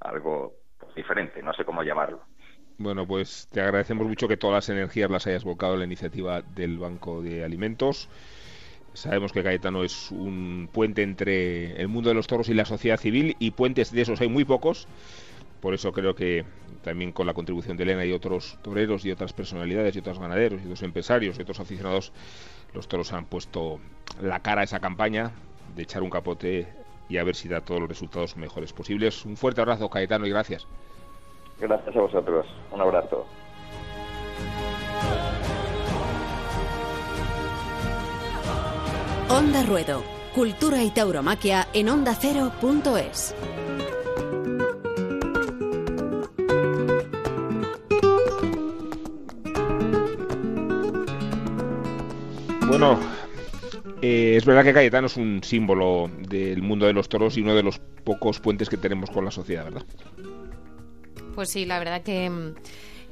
algo 0.00 0.54
diferente, 0.94 1.42
no 1.42 1.52
sé 1.52 1.64
cómo 1.64 1.82
llamarlo. 1.82 2.20
Bueno, 2.78 3.06
pues 3.06 3.48
te 3.52 3.60
agradecemos 3.60 4.06
mucho 4.06 4.26
que 4.26 4.36
todas 4.36 4.54
las 4.54 4.68
energías 4.70 5.10
las 5.10 5.26
hayas 5.26 5.44
volcado 5.44 5.74
en 5.74 5.80
la 5.80 5.84
iniciativa 5.84 6.42
del 6.42 6.78
Banco 6.78 7.20
de 7.20 7.44
Alimentos. 7.44 8.08
Sabemos 8.94 9.32
que 9.32 9.42
Caetano 9.42 9.84
es 9.84 10.10
un 10.10 10.68
puente 10.72 11.02
entre 11.02 11.80
el 11.80 11.88
mundo 11.88 12.08
de 12.08 12.14
los 12.14 12.26
toros 12.26 12.48
y 12.48 12.54
la 12.54 12.64
sociedad 12.64 12.98
civil 12.98 13.36
y 13.38 13.50
puentes 13.50 13.92
de 13.92 14.00
esos 14.00 14.20
hay 14.20 14.28
muy 14.28 14.44
pocos. 14.44 14.88
Por 15.60 15.74
eso 15.74 15.92
creo 15.92 16.14
que 16.14 16.44
también 16.82 17.12
con 17.12 17.26
la 17.26 17.34
contribución 17.34 17.76
de 17.76 17.82
Elena 17.82 18.04
y 18.06 18.12
otros 18.12 18.58
toreros 18.62 19.04
y 19.04 19.10
otras 19.10 19.34
personalidades 19.34 19.94
y 19.94 19.98
otros 19.98 20.18
ganaderos 20.18 20.60
y 20.62 20.64
otros 20.64 20.82
empresarios 20.82 21.38
y 21.38 21.42
otros 21.42 21.60
aficionados, 21.60 22.12
los 22.72 22.88
toros 22.88 23.12
han 23.12 23.26
puesto 23.26 23.78
la 24.22 24.40
cara 24.40 24.62
a 24.62 24.64
esa 24.64 24.80
campaña 24.80 25.32
de 25.74 25.82
echar 25.82 26.02
un 26.02 26.10
capote 26.10 26.68
y 27.08 27.18
a 27.18 27.24
ver 27.24 27.34
si 27.34 27.48
da 27.48 27.60
todos 27.60 27.80
los 27.80 27.88
resultados 27.88 28.36
mejores 28.36 28.72
posibles. 28.72 29.24
Un 29.24 29.36
fuerte 29.36 29.60
abrazo, 29.60 29.88
Caetano, 29.88 30.26
y 30.26 30.30
gracias. 30.30 30.66
Gracias 31.58 31.94
a 31.94 32.00
vosotros. 32.00 32.46
Un 32.72 32.80
abrazo. 32.80 33.26
Onda 39.28 39.62
Ruedo. 39.64 40.02
Cultura 40.34 40.82
y 40.82 40.90
tauromaquia 40.90 41.66
en 41.72 41.88
onda 41.88 42.12
ondacero.es. 42.12 43.34
Bueno, 52.68 52.98
eh, 54.02 54.36
es 54.36 54.44
verdad 54.44 54.64
que 54.64 54.72
Cayetano 54.72 55.06
es 55.06 55.16
un 55.16 55.42
símbolo 55.42 56.10
del 56.28 56.62
mundo 56.62 56.86
de 56.86 56.92
los 56.92 57.08
toros 57.08 57.36
y 57.36 57.42
uno 57.42 57.54
de 57.54 57.62
los 57.62 57.78
pocos 57.78 58.40
puentes 58.40 58.68
que 58.68 58.76
tenemos 58.76 59.10
con 59.10 59.24
la 59.24 59.30
sociedad, 59.30 59.64
¿verdad? 59.64 59.84
Pues 61.34 61.50
sí, 61.50 61.64
la 61.64 61.78
verdad 61.78 62.02
que, 62.02 62.54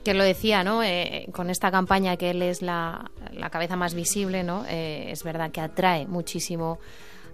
que 0.04 0.14
lo 0.14 0.24
decía, 0.24 0.64
¿no? 0.64 0.82
Eh, 0.82 1.28
con 1.32 1.50
esta 1.50 1.70
campaña 1.70 2.16
que 2.16 2.30
él 2.30 2.42
es 2.42 2.62
la, 2.62 3.10
cabeza 3.50 3.76
más 3.76 3.94
visible, 3.94 4.42
¿no? 4.42 4.64
Eh, 4.68 5.10
es 5.10 5.22
verdad 5.22 5.50
que 5.50 5.60
atrae 5.60 6.06
muchísimo 6.06 6.78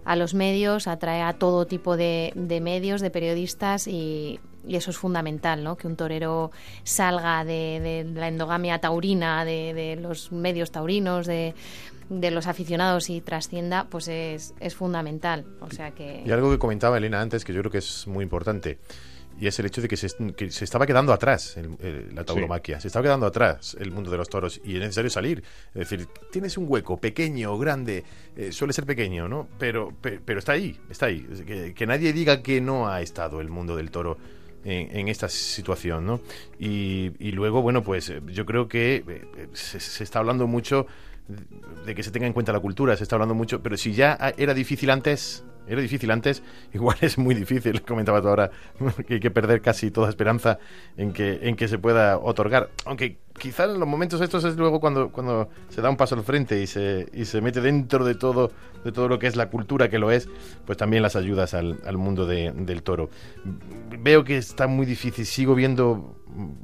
a 0.05 0.17
los 0.17 0.35
medios, 0.35 0.87
atrae 0.87 1.23
a 1.23 1.33
todo 1.33 1.67
tipo 1.67 1.97
de, 1.97 2.33
medios, 2.63 3.01
de 3.01 3.11
periodistas 3.11 3.87
y, 3.87 4.41
y 4.67 4.77
eso 4.77 4.91
es 4.91 4.97
fundamental, 4.97 5.63
¿no? 5.65 5.77
Que 5.77 5.87
un 5.87 5.97
torero 5.97 6.51
salga 6.83 7.45
de, 7.45 8.07
la 8.15 8.29
endogamia 8.29 8.81
taurina, 8.81 9.45
de, 9.45 9.99
los 10.01 10.33
medios 10.33 10.71
taurinos, 10.71 11.27
de, 11.27 11.55
los 12.09 12.47
aficionados 12.47 13.11
y 13.11 13.21
trascienda, 13.21 13.87
pues 13.91 14.09
es, 14.09 14.55
es 14.61 14.75
fundamental. 14.75 15.45
O 15.61 15.71
sea 15.71 15.93
que... 15.93 16.23
Y 16.25 16.31
algo 16.31 16.51
que 16.51 16.59
comentaba 16.59 16.99
Elena 16.99 17.21
antes, 17.21 17.45
que 17.45 17.53
yo 17.53 17.61
creo 17.61 17.73
que 17.73 17.79
es 17.79 18.07
muy 18.07 18.23
importante 18.23 18.79
y 19.41 19.47
es 19.47 19.59
el 19.59 19.67
hecho 19.67 19.83
de 19.83 19.89
que 19.89 19.97
se, 19.97 20.09
estaba 20.65 20.87
quedando 20.87 21.13
atrás 21.13 21.57
la 22.13 22.25
tauromaquia, 22.25 22.81
se 22.81 22.89
estaba 22.89 23.03
quedando 23.03 23.27
atrás 23.27 23.77
el 23.81 23.91
mundo 23.91 24.11
de 24.11 24.17
los 24.17 24.29
toros 24.29 24.61
y 24.65 24.75
es 24.75 24.81
necesario 24.81 25.11
salir. 25.11 25.43
Es 25.75 25.89
decir, 25.89 26.07
tienes 26.31 26.57
un 26.57 26.67
hueco 26.69 26.99
pequeño 26.99 27.53
o 27.53 27.59
grande, 27.59 28.05
eh, 28.37 28.53
suele 28.53 28.73
ser 28.73 28.87
pequeño, 28.87 29.29
¿no? 29.29 29.49
Pero, 29.59 29.93
pero, 30.01 30.39
está 30.39 30.53
ahí, 30.53 30.79
está 30.89 31.07
ahí. 31.07 31.27
Que, 31.75 31.87
nadie 31.87 32.13
diga 32.13 32.43
que 32.43 32.61
no 32.61 32.89
ha 32.89 33.03
estado 33.03 33.41
el 33.41 33.49
mundo 33.49 33.77
del 33.77 33.91
toro 33.91 34.17
en, 34.65 35.09
esta 35.09 35.29
situación, 35.29 36.07
¿no? 36.07 36.21
Y, 36.59 37.11
luego, 37.33 37.63
bueno, 37.63 37.83
pues 37.83 38.13
yo 38.27 38.47
creo 38.47 38.69
que 38.69 39.05
eh, 39.07 39.49
se 39.53 40.05
está 40.05 40.19
hablando 40.19 40.47
mucho 40.47 40.87
de 41.87 41.95
que 41.95 42.03
se 42.03 42.11
tenga 42.11 42.27
en 42.27 42.33
cuenta 42.33 42.53
la 42.53 42.61
cultura, 42.61 42.97
se 42.97 43.03
está 43.03 43.17
hablando 43.17 43.35
mucho, 43.35 43.63
pero 43.63 43.77
si 43.77 43.93
ya 43.93 44.19
era 44.37 44.53
difícil 44.53 44.91
antes, 44.91 45.45
era 45.67 45.81
difícil 45.81 46.11
antes, 46.11 46.43
igual 46.75 46.97
es 47.01 47.19
muy 47.19 47.35
difícil, 47.35 47.83
comentaba 47.83 48.21
tú 48.21 48.29
ahora, 48.29 48.51
que 49.07 49.15
hay 49.15 49.21
que 49.21 49.31
perder 49.31 49.61
casi 49.61 49.91
toda 49.91 50.09
esperanza 50.09 50.59
en 50.97 51.13
que, 51.13 51.41
en 51.43 51.57
que 51.57 51.69
se 51.69 51.79
pueda 51.79 52.19
otorgar. 52.19 52.71
Aunque 52.85 53.19
quizá 53.39 53.65
en 53.65 53.79
los 53.79 53.89
momentos 53.89 54.21
estos 54.21 54.45
es 54.45 54.57
luego 54.57 54.81
cuando, 54.81 55.11
cuando 55.11 55.49
se 55.69 55.81
da 55.81 55.91
un 55.91 55.97
paso 55.97 56.15
al 56.15 56.23
frente 56.23 56.61
y 56.63 56.67
se, 56.67 57.09
y 57.13 57.25
se 57.25 57.41
mete 57.41 57.61
dentro 57.61 58.05
de 58.05 58.15
todo, 58.15 58.53
de 58.85 58.93
todo 58.93 59.09
lo 59.09 59.19
que 59.19 59.27
es 59.27 59.37
la 59.37 59.51
cultura 59.51 59.89
que 59.89 59.99
lo 59.99 60.11
es, 60.11 60.29
pues 60.65 60.79
también 60.79 61.03
las 61.03 61.17
ayudas 61.17 61.55
al, 61.55 61.81
al 61.85 61.99
mundo 61.99 62.27
del 62.27 62.83
toro. 62.83 63.11
Veo 64.01 64.25
que 64.25 64.37
está 64.37 64.67
muy 64.67 64.87
difícil, 64.87 65.27
sigo 65.27 65.55
viendo 65.55 66.17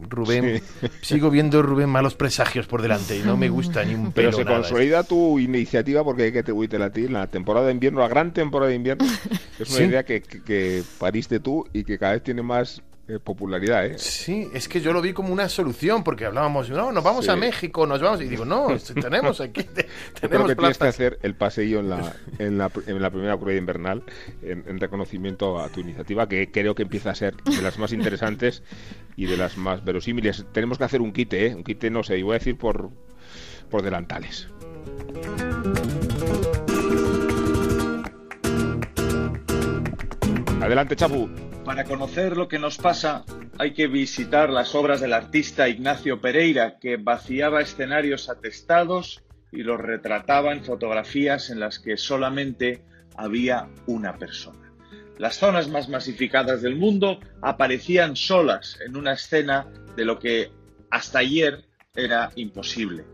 Rubén, 0.08 0.62
sigo 1.02 1.30
viendo 1.30 1.62
Rubén 1.62 1.88
malos 1.88 2.14
presagios 2.14 2.66
por 2.66 2.82
delante 2.82 3.16
y 3.16 3.22
no 3.22 3.36
me 3.36 3.48
gusta 3.48 3.84
ni 3.84 3.94
un 3.94 4.12
pelo. 4.12 4.30
Pero 4.30 4.32
se 4.32 4.44
consolida 4.44 5.02
tu 5.04 5.38
iniciativa 5.38 6.02
porque 6.02 6.24
hay 6.24 6.32
que 6.32 6.42
te 6.42 6.52
huite 6.52 6.82
a 6.82 6.90
ti 6.90 7.08
la 7.08 7.26
temporada 7.26 7.66
de 7.66 7.72
invierno, 7.72 8.00
la 8.00 8.08
gran 8.08 8.32
temporada 8.32 8.70
de 8.70 8.76
invierno. 8.76 9.06
Es 9.58 9.76
una 9.76 9.86
idea 9.86 10.04
que, 10.04 10.22
que, 10.22 10.82
pariste 10.98 11.38
tú 11.38 11.66
y 11.74 11.84
que 11.84 11.98
cada 11.98 12.12
vez 12.12 12.22
tiene 12.22 12.40
más 12.40 12.82
eh, 13.10 13.18
popularidad, 13.18 13.86
¿eh? 13.86 13.98
Sí, 13.98 14.48
es 14.54 14.68
que 14.68 14.80
yo 14.80 14.92
lo 14.92 15.02
vi 15.02 15.12
como 15.12 15.32
una 15.32 15.48
solución, 15.48 16.04
porque 16.04 16.26
hablábamos, 16.26 16.70
no, 16.70 16.92
nos 16.92 17.02
vamos 17.02 17.28
a 17.28 17.34
México, 17.34 17.84
nos 17.84 18.00
vamos, 18.00 18.20
y 18.20 18.28
digo, 18.28 18.44
no, 18.44 18.68
tenemos 18.94 19.40
aquí, 19.40 19.64
tenemos 20.20 20.48
que 20.48 20.54
tienes 20.54 20.78
que 20.78 20.86
hacer 20.86 21.18
el 21.22 21.34
paseillo 21.34 21.80
en 21.80 21.90
la, 21.90 22.14
en 22.38 22.56
la, 22.56 22.70
en 22.86 23.02
la 23.02 23.10
primera 23.10 23.36
prueba 23.36 23.58
invernal, 23.58 24.04
en, 24.42 24.78
reconocimiento 24.78 25.58
a 25.58 25.68
tu 25.70 25.80
iniciativa, 25.80 26.28
que 26.28 26.52
creo 26.52 26.76
que 26.76 26.82
empieza 26.82 27.10
a 27.10 27.14
ser 27.16 27.36
de 27.42 27.60
las 27.62 27.78
más 27.78 27.92
interesantes 27.92 28.62
y 29.16 29.26
de 29.26 29.36
las 29.36 29.56
más 29.56 29.84
verosímiles. 29.84 30.44
Tenemos 30.52 30.78
que 30.78 30.84
hacer 30.84 31.00
un 31.00 31.12
quite, 31.12 31.46
¿eh? 31.46 31.54
Un 31.54 31.64
quite, 31.64 31.90
no 31.90 32.04
sé, 32.04 32.16
y 32.16 32.22
voy 32.22 32.36
a 32.36 32.38
decir 32.38 32.56
por, 32.56 32.90
por 33.68 33.82
delantales. 33.82 34.48
Adelante, 40.60 40.94
Chapu. 40.94 41.49
Para 41.64 41.84
conocer 41.84 42.36
lo 42.36 42.48
que 42.48 42.58
nos 42.58 42.78
pasa 42.78 43.24
hay 43.58 43.72
que 43.72 43.86
visitar 43.86 44.50
las 44.50 44.74
obras 44.74 45.00
del 45.00 45.12
artista 45.12 45.68
Ignacio 45.68 46.20
Pereira, 46.20 46.78
que 46.78 46.96
vaciaba 46.96 47.60
escenarios 47.60 48.30
atestados 48.30 49.22
y 49.52 49.62
los 49.62 49.78
retrataba 49.78 50.52
en 50.52 50.64
fotografías 50.64 51.50
en 51.50 51.60
las 51.60 51.78
que 51.78 51.96
solamente 51.96 52.82
había 53.16 53.68
una 53.86 54.16
persona. 54.16 54.72
Las 55.18 55.36
zonas 55.36 55.68
más 55.68 55.90
masificadas 55.90 56.62
del 56.62 56.76
mundo 56.76 57.20
aparecían 57.42 58.16
solas 58.16 58.78
en 58.84 58.96
una 58.96 59.12
escena 59.12 59.66
de 59.94 60.04
lo 60.06 60.18
que 60.18 60.50
hasta 60.90 61.18
ayer 61.18 61.66
era 61.94 62.30
imposible. 62.36 63.04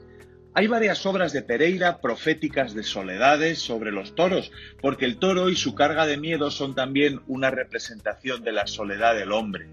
Hay 0.59 0.69
varias 0.69 1.05
obras 1.05 1.35
de 1.35 1.43
Pereira 1.43 2.01
proféticas 2.01 2.73
de 2.73 2.83
soledades 2.83 3.59
sobre 3.59 3.93
los 3.93 4.15
toros, 4.15 4.51
porque 4.81 5.05
el 5.05 5.19
toro 5.19 5.51
y 5.51 5.55
su 5.55 5.75
carga 5.75 6.07
de 6.07 6.17
miedo 6.17 6.51
son 6.51 6.75
también 6.75 7.21
una 7.27 7.51
representación 7.51 8.43
de 8.43 8.53
la 8.53 8.67
soledad 8.67 9.15
del 9.15 9.33
hombre, 9.33 9.69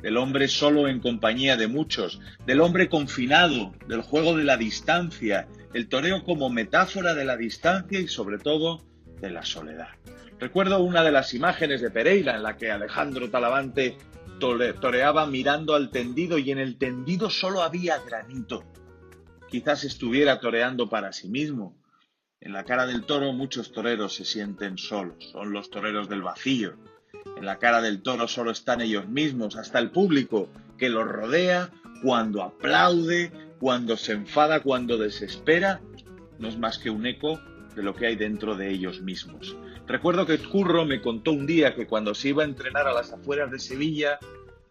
del 0.00 0.16
hombre 0.16 0.46
solo 0.46 0.86
en 0.86 1.00
compañía 1.00 1.56
de 1.56 1.66
muchos, 1.66 2.20
del 2.46 2.60
hombre 2.60 2.88
confinado, 2.88 3.74
del 3.88 4.02
juego 4.02 4.36
de 4.36 4.44
la 4.44 4.56
distancia, 4.56 5.48
el 5.74 5.88
toreo 5.88 6.22
como 6.22 6.50
metáfora 6.50 7.14
de 7.14 7.24
la 7.24 7.36
distancia 7.36 7.98
y 7.98 8.06
sobre 8.06 8.38
todo 8.38 8.86
de 9.20 9.30
la 9.30 9.44
soledad. 9.44 9.88
Recuerdo 10.38 10.78
una 10.78 11.02
de 11.02 11.10
las 11.10 11.34
imágenes 11.34 11.80
de 11.80 11.90
Pereira 11.90 12.36
en 12.36 12.44
la 12.44 12.56
que 12.56 12.70
Alejandro 12.70 13.28
Talavante 13.28 13.96
toreaba 14.38 15.26
mirando 15.26 15.74
al 15.74 15.90
tendido 15.90 16.38
y 16.38 16.52
en 16.52 16.58
el 16.58 16.78
tendido 16.78 17.28
solo 17.28 17.60
había 17.60 17.98
granito 17.98 18.62
quizás 19.48 19.84
estuviera 19.84 20.40
toreando 20.40 20.88
para 20.88 21.12
sí 21.12 21.28
mismo. 21.28 21.76
En 22.40 22.52
la 22.52 22.64
cara 22.64 22.86
del 22.86 23.04
toro 23.04 23.32
muchos 23.32 23.72
toreros 23.72 24.14
se 24.14 24.24
sienten 24.24 24.78
solos, 24.78 25.30
son 25.32 25.52
los 25.52 25.70
toreros 25.70 26.08
del 26.08 26.22
vacío. 26.22 26.76
En 27.36 27.44
la 27.46 27.58
cara 27.58 27.80
del 27.80 28.02
toro 28.02 28.28
solo 28.28 28.50
están 28.50 28.80
ellos 28.80 29.08
mismos, 29.08 29.56
hasta 29.56 29.78
el 29.78 29.90
público 29.90 30.48
que 30.76 30.88
los 30.88 31.06
rodea, 31.06 31.70
cuando 32.02 32.42
aplaude, 32.42 33.32
cuando 33.58 33.96
se 33.96 34.12
enfada, 34.12 34.60
cuando 34.60 34.98
desespera, 34.98 35.80
no 36.38 36.48
es 36.48 36.56
más 36.58 36.78
que 36.78 36.90
un 36.90 37.06
eco 37.06 37.40
de 37.74 37.82
lo 37.82 37.94
que 37.94 38.06
hay 38.06 38.16
dentro 38.16 38.54
de 38.54 38.70
ellos 38.70 39.00
mismos. 39.00 39.56
Recuerdo 39.86 40.26
que 40.26 40.38
Curro 40.38 40.84
me 40.84 41.00
contó 41.00 41.32
un 41.32 41.46
día 41.46 41.74
que 41.74 41.86
cuando 41.86 42.14
se 42.14 42.28
iba 42.28 42.42
a 42.42 42.46
entrenar 42.46 42.86
a 42.86 42.92
las 42.92 43.12
afueras 43.12 43.50
de 43.50 43.58
Sevilla, 43.58 44.18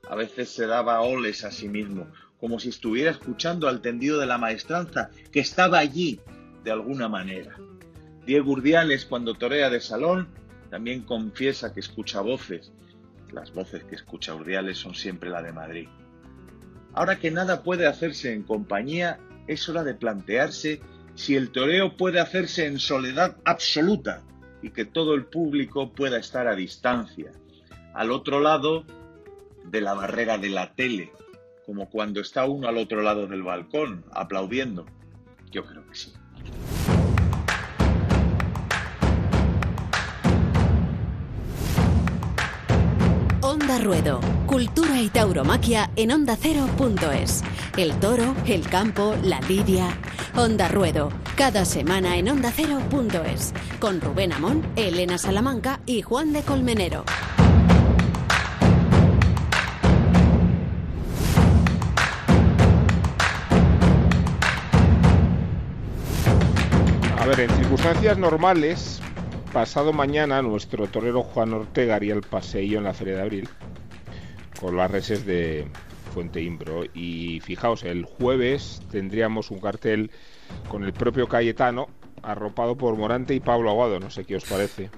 a 0.09 0.15
veces 0.15 0.49
se 0.49 0.67
daba 0.67 1.01
oles 1.01 1.43
a 1.43 1.51
sí 1.51 1.67
mismo, 1.67 2.07
como 2.39 2.59
si 2.59 2.69
estuviera 2.69 3.11
escuchando 3.11 3.67
al 3.67 3.81
tendido 3.81 4.19
de 4.19 4.25
la 4.25 4.37
maestranza, 4.37 5.09
que 5.31 5.39
estaba 5.39 5.79
allí 5.79 6.19
de 6.63 6.71
alguna 6.71 7.07
manera. 7.07 7.55
Diego 8.25 8.51
Urdiales, 8.51 9.05
cuando 9.05 9.35
torea 9.35 9.69
de 9.69 9.79
salón, 9.79 10.27
también 10.69 11.03
confiesa 11.03 11.73
que 11.73 11.79
escucha 11.79 12.21
voces. 12.21 12.71
Las 13.31 13.53
voces 13.53 13.83
que 13.85 13.95
escucha 13.95 14.35
Urdiales 14.35 14.77
son 14.77 14.93
siempre 14.93 15.29
la 15.29 15.41
de 15.41 15.53
Madrid. 15.53 15.87
Ahora 16.93 17.19
que 17.19 17.31
nada 17.31 17.63
puede 17.63 17.87
hacerse 17.87 18.33
en 18.33 18.43
compañía, 18.43 19.19
es 19.47 19.67
hora 19.69 19.83
de 19.83 19.93
plantearse 19.93 20.81
si 21.15 21.35
el 21.35 21.51
toreo 21.51 21.97
puede 21.97 22.19
hacerse 22.19 22.65
en 22.65 22.79
soledad 22.79 23.37
absoluta 23.45 24.23
y 24.61 24.71
que 24.71 24.85
todo 24.85 25.13
el 25.15 25.25
público 25.25 25.93
pueda 25.93 26.17
estar 26.17 26.47
a 26.47 26.55
distancia, 26.55 27.31
al 27.93 28.11
otro 28.11 28.39
lado 28.39 28.83
de 29.65 29.81
la 29.81 29.93
barrera 29.93 30.37
de 30.37 30.49
la 30.49 30.73
tele, 30.73 31.11
como 31.67 31.89
cuando 31.89 32.21
está 32.21 32.45
uno 32.45 32.69
al 32.69 32.77
otro 32.77 33.01
lado 33.01 33.27
del 33.27 33.43
balcón 33.43 34.05
aplaudiendo? 34.13 34.85
Yo 35.51 35.65
creo 35.65 35.85
que 35.85 35.95
sí. 35.95 36.13
Onda 43.41 43.79
Ruedo, 43.79 44.21
cultura 44.45 45.01
y 45.01 45.09
tauromaquia 45.09 45.91
en 45.97 46.13
ondacero.es. 46.13 47.43
El 47.75 47.99
toro, 47.99 48.33
el 48.45 48.65
campo, 48.69 49.15
la 49.21 49.41
lidia. 49.41 49.89
Onda 50.37 50.69
Ruedo, 50.69 51.09
cada 51.35 51.65
semana 51.65 52.17
en 52.17 52.29
ondacero.es. 52.29 53.53
Con 53.81 53.99
Rubén 53.99 54.31
Amón, 54.31 54.65
Elena 54.77 55.17
Salamanca 55.17 55.81
y 55.85 56.01
Juan 56.01 56.31
de 56.31 56.43
Colmenero. 56.43 57.03
Ver, 67.27 67.41
en 67.41 67.49
circunstancias 67.57 68.17
normales, 68.17 69.01
pasado 69.51 69.91
mañana 69.91 70.41
nuestro 70.41 70.87
torero 70.87 71.23
Juan 71.23 71.51
Ortega 71.51 71.95
haría 71.95 72.13
el 72.13 72.21
paseillo 72.21 72.77
en 72.77 72.85
la 72.85 72.93
Feria 72.93 73.17
de 73.17 73.21
Abril 73.21 73.49
con 74.61 74.77
las 74.77 74.89
reses 74.89 75.25
de 75.25 75.67
Fuente 76.13 76.41
Imbro. 76.41 76.85
Y 76.93 77.41
fijaos, 77.41 77.83
el 77.83 78.05
jueves 78.05 78.81
tendríamos 78.91 79.51
un 79.51 79.59
cartel 79.59 80.09
con 80.69 80.85
el 80.85 80.93
propio 80.93 81.27
Cayetano 81.27 81.89
arropado 82.23 82.77
por 82.77 82.95
Morante 82.95 83.35
y 83.35 83.41
Pablo 83.41 83.71
Aguado, 83.71 83.99
no 83.99 84.09
sé 84.09 84.23
qué 84.23 84.37
os 84.37 84.45
parece. 84.45 84.89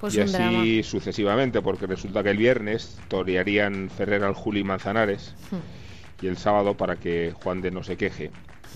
Pues 0.00 0.16
y 0.16 0.20
así 0.20 0.82
sucesivamente, 0.82 1.62
porque 1.62 1.86
resulta 1.86 2.22
que 2.22 2.30
el 2.30 2.36
viernes 2.36 2.98
torearían 3.08 3.88
Ferrer 3.88 4.22
al 4.22 4.34
Juli 4.34 4.64
Manzanares 4.64 5.34
hmm. 5.50 6.24
y 6.24 6.26
el 6.26 6.36
sábado, 6.36 6.76
para 6.76 6.96
que 6.96 7.32
Juan 7.42 7.62
de 7.62 7.70
no 7.70 7.82
se 7.82 7.96
queje, 7.96 8.30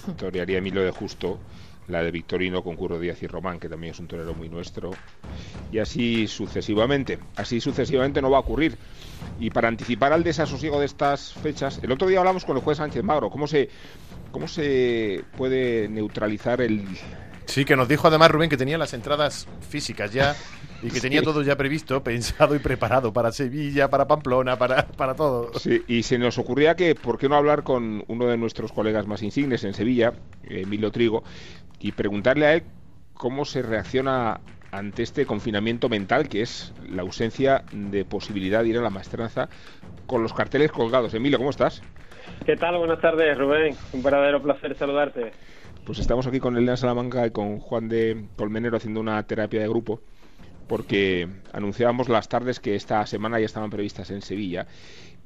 hmm. 0.07 0.13
torearía 0.13 0.57
Emilio 0.57 0.83
de 0.83 0.91
Justo 0.91 1.39
la 1.89 2.03
de 2.03 2.11
Victorino 2.11 2.63
con 2.63 2.77
Curro 2.77 3.01
Díaz 3.01 3.23
y 3.23 3.27
Román, 3.27 3.59
que 3.59 3.69
también 3.69 3.93
es 3.93 3.99
un 3.99 4.07
torero 4.07 4.35
muy 4.35 4.49
nuestro, 4.49 4.91
y 5.73 5.79
así 5.79 6.29
sucesivamente. 6.29 7.19
Así 7.37 7.61
sucesivamente 7.61 8.23
no 8.23 8.31
va 8.31 8.39
a 8.39 8.41
ocurrir. 8.41 8.77
Y 9.41 9.51
para 9.51 9.69
anticipar 9.69 10.13
al 10.13 10.23
desasosiego 10.23 10.79
de 10.79 10.87
estas 10.87 11.33
fechas, 11.33 11.81
el 11.83 11.91
otro 11.91 12.07
día 12.07 12.19
hablamos 12.19 12.45
con 12.45 12.57
el 12.57 12.63
juez 12.63 12.79
Sánchez 12.79 13.03
Magro, 13.03 13.31
¿cómo 13.31 13.47
se, 13.47 13.69
cómo 14.31 14.49
se 14.49 15.25
puede 15.37 15.89
neutralizar 15.89 16.61
el... 16.61 16.85
Sí, 17.47 17.65
que 17.65 17.77
nos 17.77 17.89
dijo 17.89 18.07
además 18.09 18.31
Rubén 18.31 18.51
que 18.51 18.59
tenía 18.59 18.77
las 18.77 18.93
entradas 18.93 19.49
físicas 19.67 20.13
ya 20.13 20.37
y 20.83 20.91
que 20.91 21.01
tenía 21.01 21.23
todo 21.23 21.43
ya 21.43 21.57
previsto, 21.57 22.05
pensado 22.05 22.55
y 22.55 22.59
preparado 22.59 23.13
para 23.13 23.33
Sevilla, 23.33 23.89
para 23.89 24.07
Pamplona, 24.07 24.59
para, 24.59 24.87
para 24.87 25.15
todo. 25.15 25.59
Sí, 25.59 25.83
y 25.89 26.03
se 26.03 26.19
nos 26.19 26.37
ocurría 26.37 26.77
que, 26.77 26.95
¿por 26.95 27.19
qué 27.19 27.29
no 27.29 27.37
hablar 27.37 27.63
con 27.63 28.05
uno 28.07 28.27
de 28.27 28.37
nuestros 28.37 28.71
colegas 28.73 29.07
más 29.07 29.23
insignes 29.23 29.65
en 29.65 29.73
Sevilla, 29.73 30.13
Emilio 30.45 30.93
Trigo, 30.93 31.25
y 31.81 31.93
preguntarle 31.93 32.47
a 32.47 32.55
él 32.55 32.63
cómo 33.15 33.45
se 33.45 33.63
reacciona 33.63 34.41
ante 34.71 35.03
este 35.03 35.27
confinamiento 35.27 35.89
mental 35.89 36.29
que 36.29 36.43
es 36.43 36.75
la 36.91 37.03
ausencia 37.03 37.65
de 37.73 38.05
posibilidad 38.05 38.63
de 38.63 38.69
ir 38.71 38.79
a 38.79 38.83
la 38.83 38.91
maestranza 38.91 39.49
con 40.07 40.23
los 40.23 40.33
carteles 40.35 40.71
colgados. 40.73 41.15
Emilio, 41.15 41.39
¿cómo 41.39 41.51
estás? 41.51 41.83
¿Qué 42.45 42.57
tal? 42.57 42.77
Buenas 42.79 43.01
tardes, 43.01 43.37
Rubén. 43.37 43.75
Un 43.93 44.03
verdadero 44.03 44.43
placer 44.43 44.77
saludarte. 44.77 45.33
Pues 45.85 45.99
estamos 45.99 46.27
aquí 46.27 46.39
con 46.39 46.57
Elena 46.57 46.77
Salamanca 46.77 47.27
y 47.27 47.31
con 47.31 47.61
Juan 47.61 47.89
de 47.89 48.27
Colmenero 48.37 48.77
haciendo 48.77 49.01
una 49.01 49.23
terapia 49.23 49.61
de 49.61 49.69
grupo 49.69 50.01
porque 50.69 51.29
anunciábamos 51.53 52.09
las 52.09 52.29
tardes 52.29 52.61
que 52.61 52.75
esta 52.75 53.05
semana 53.07 53.41
ya 53.41 53.47
estaban 53.47 53.71
previstas 53.71 54.11
en 54.11 54.23
Sevilla 54.23 54.67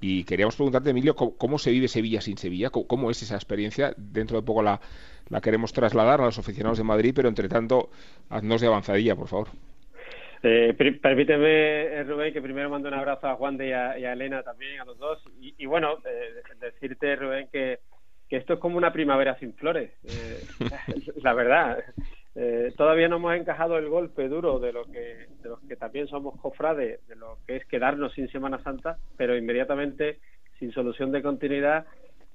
y 0.03 0.25
queríamos 0.25 0.57
preguntarte, 0.57 0.91
Emilio, 0.91 1.15
¿cómo, 1.15 1.59
se 1.59 1.71
vive 1.71 1.87
Sevilla 1.87 2.21
sin 2.21 2.37
Sevilla? 2.37 2.71
¿Cómo, 2.71 3.11
es 3.11 3.23
esa 3.23 3.37
experiencia? 3.37 3.95
Dentro 3.97 4.37
de 4.37 4.45
poco 4.45 4.61
la, 4.61 4.81
la 5.29 5.41
queremos 5.41 5.73
trasladar 5.73 6.21
a 6.21 6.25
los 6.25 6.39
aficionados 6.41 6.79
de 6.79 6.85
Madrid, 6.85 7.13
pero 7.15 7.29
entre 7.29 7.49
tanto, 7.49 7.89
haznos 8.29 8.61
de 8.61 8.67
avanzadilla, 8.67 9.15
por 9.15 9.29
favor. 9.29 9.49
Eh, 10.43 10.75
permíteme, 11.01 11.83
eh, 11.83 12.03
Rubén, 12.03 12.33
que 12.33 12.43
primero 12.43 12.69
mando 12.69 12.89
un 12.89 12.95
abrazo 12.95 13.29
a 13.29 13.37
Juan 13.37 13.57
de 13.57 13.69
y 13.69 13.73
a, 13.73 14.13
Elena 14.13 14.43
también, 14.43 14.81
a 14.81 14.85
los 14.85 14.99
dos. 14.99 15.23
Y, 15.41 15.67
bueno, 15.67 15.99
eh, 16.05 16.43
decirte, 16.61 17.15
Rubén, 17.15 17.47
que, 17.53 17.79
que, 18.29 18.39
esto 18.39 18.55
es 18.55 18.59
como 18.59 18.77
una 18.77 18.93
primavera 18.93 19.39
sin 19.39 19.55
flores. 19.55 19.93
Eh, 20.03 20.41
la 21.23 21.33
verdad, 21.33 21.79
todavía 22.77 23.09
no 23.09 23.17
hemos 23.17 23.35
encajado 23.35 23.77
el 23.79 23.89
golpe 23.89 24.29
duro 24.29 24.59
de 24.59 24.73
lo 24.73 24.85
que, 24.87 25.27
de 25.43 25.49
los 25.49 25.61
que 25.61 25.77
también 25.77 26.07
somos 26.07 26.41
cofrades, 26.41 27.07
de 27.07 27.17
lo 27.17 27.39
que 27.47 27.57
es 27.57 27.67
quedarnos 27.67 28.13
sin 28.15 28.29
Semana 28.29 28.63
Santa, 28.63 28.99
pero 29.17 29.37
inmediatamente, 29.37 30.19
sin 30.59 30.73
solución 30.73 31.13
de 31.13 31.23
continuidad, 31.23 31.85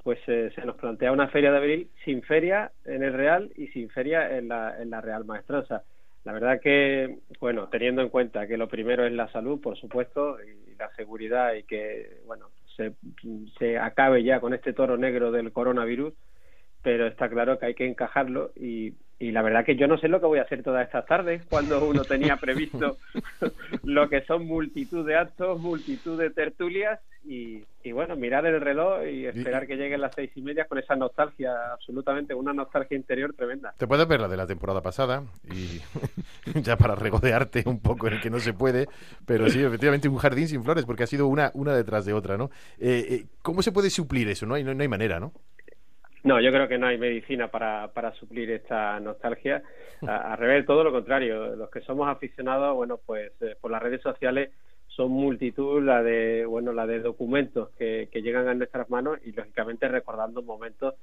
pues 0.04 0.20
se 0.24 0.66
nos 0.66 0.78
plantea 0.78 1.12
una 1.12 1.28
feria 1.28 1.52
de 1.52 1.58
abril 1.58 1.90
sin 2.06 2.22
feria 2.22 2.72
en 2.86 3.04
el 3.04 3.14
Real 3.14 3.52
y 3.56 3.68
sin 3.68 3.90
feria 3.90 4.38
en 4.38 4.48
la, 4.48 4.82
en 4.82 4.90
la 4.90 5.02
Real 5.02 5.26
Maestranza. 5.26 5.84
La 6.24 6.34
verdad 6.34 6.60
que, 6.62 7.20
bueno, 7.40 7.68
teniendo 7.70 8.02
en 8.02 8.10
cuenta 8.10 8.48
que 8.48 8.58
lo 8.58 8.68
primero 8.68 9.06
es 9.06 9.14
la 9.14 9.32
salud, 9.32 9.60
por 9.60 9.78
supuesto, 9.78 10.38
y 10.44 10.76
la 10.76 10.90
seguridad 10.96 11.54
y 11.56 11.64
que, 11.64 12.22
bueno, 12.26 12.52
se, 12.76 12.94
se 13.58 13.78
acabe 13.78 14.24
ya 14.24 14.40
con 14.40 14.54
este 14.54 14.74
toro 14.74 14.98
negro 14.98 15.32
del 15.32 15.52
coronavirus, 15.52 16.14
pero 16.84 17.08
está 17.08 17.30
claro 17.30 17.58
que 17.60 17.66
hay 17.66 17.76
que 17.76 17.88
encajarlo 17.88 18.52
y, 18.56 18.94
y 19.20 19.32
la 19.32 19.42
verdad 19.42 19.66
que 19.66 19.76
yo 19.76 19.88
no 19.88 19.98
sé 19.98 20.08
lo 20.08 20.20
que 20.20 20.28
voy 20.28 20.40
a 20.40 20.44
hacer 20.44 20.62
todas 20.64 20.86
estas 20.86 21.06
tardes 21.06 21.44
cuando 21.50 21.84
uno 21.88 22.04
tenía 22.04 22.38
previsto 22.38 22.98
lo 23.84 24.10
que 24.10 24.22
son 24.22 24.46
multitud 24.46 25.06
de 25.06 25.16
actos, 25.16 25.60
multitud 25.60 26.20
de 26.20 26.30
tertulias 26.30 27.00
y, 27.30 27.66
bueno, 27.92 28.16
mirar 28.16 28.46
el 28.46 28.62
reloj 28.62 29.06
y 29.06 29.26
esperar 29.26 29.68
que 29.68 29.76
lleguen 29.76 30.00
las 30.00 30.16
seis 30.16 30.32
y 30.36 30.42
media 30.42 30.66
con 30.66 30.78
esa 30.78 30.96
nostalgia, 30.96 31.52
absolutamente, 31.74 32.34
una 32.34 32.54
nostalgia 32.54 32.96
interior 32.96 33.34
tremenda. 33.34 33.74
Te 33.78 33.88
puedes 33.88 34.08
ver 34.08 34.22
la 34.22 34.30
de 34.30 34.38
la 34.38 34.48
temporada 34.48 34.82
pasada 34.82 35.24
y 35.44 35.82
ya 36.62 36.78
para 36.78 36.96
regodearte 36.96 37.64
un 37.66 37.82
poco 37.82 38.08
en 38.08 38.14
el 38.14 38.22
que 38.22 38.30
no 38.30 38.40
se 38.40 38.54
puede, 38.54 38.88
pero 39.26 39.50
sí, 39.50 39.62
efectivamente 39.62 40.08
un 40.08 40.18
jardín 40.18 40.48
sin 40.48 40.64
flores 40.64 40.86
porque 40.86 41.04
ha 41.04 41.08
sido 41.08 41.28
una, 41.28 41.52
una 41.54 41.76
detrás 41.76 42.06
de 42.06 42.14
otra, 42.14 42.38
¿no? 42.38 42.50
Eh, 42.80 43.06
eh, 43.10 43.26
¿Cómo 43.42 43.62
se 43.62 43.74
puede 43.74 43.90
suplir 43.90 44.30
eso? 44.30 44.46
No 44.46 44.56
hay, 44.56 44.64
no 44.64 44.82
hay 44.82 44.88
manera, 44.88 45.20
¿no? 45.20 45.34
No, 46.28 46.42
yo 46.42 46.52
creo 46.52 46.68
que 46.68 46.78
no 46.78 46.88
hay 46.88 46.98
medicina 46.98 47.48
para, 47.48 48.14
suplir 48.20 48.52
esta 48.52 49.00
nostalgia. 49.00 49.64
A, 50.06 50.36
revés, 50.36 50.66
todo 50.66 50.84
lo 50.84 50.92
contrario. 50.92 51.56
Los 51.56 51.70
que 51.70 51.80
somos 51.80 52.10
aficionados, 52.10 52.76
bueno, 52.76 53.00
pues 53.06 53.32
eh, 53.40 53.56
por 53.62 53.72
las 53.72 53.82
redes 53.82 54.02
sociales 54.02 54.52
son 54.88 55.12
multitud 55.12 55.82
la 55.82 56.04
de, 56.04 56.46
bueno, 56.46 56.74
la 56.74 56.86
de 56.86 57.00
documentos 57.00 57.70
que, 57.78 58.10
llegan 58.12 58.50
a 58.50 58.54
nuestras 58.54 58.90
manos 58.90 59.20
y 59.24 59.32
lógicamente 59.32 59.88
recordando 59.88 60.42
momentos 60.42 60.96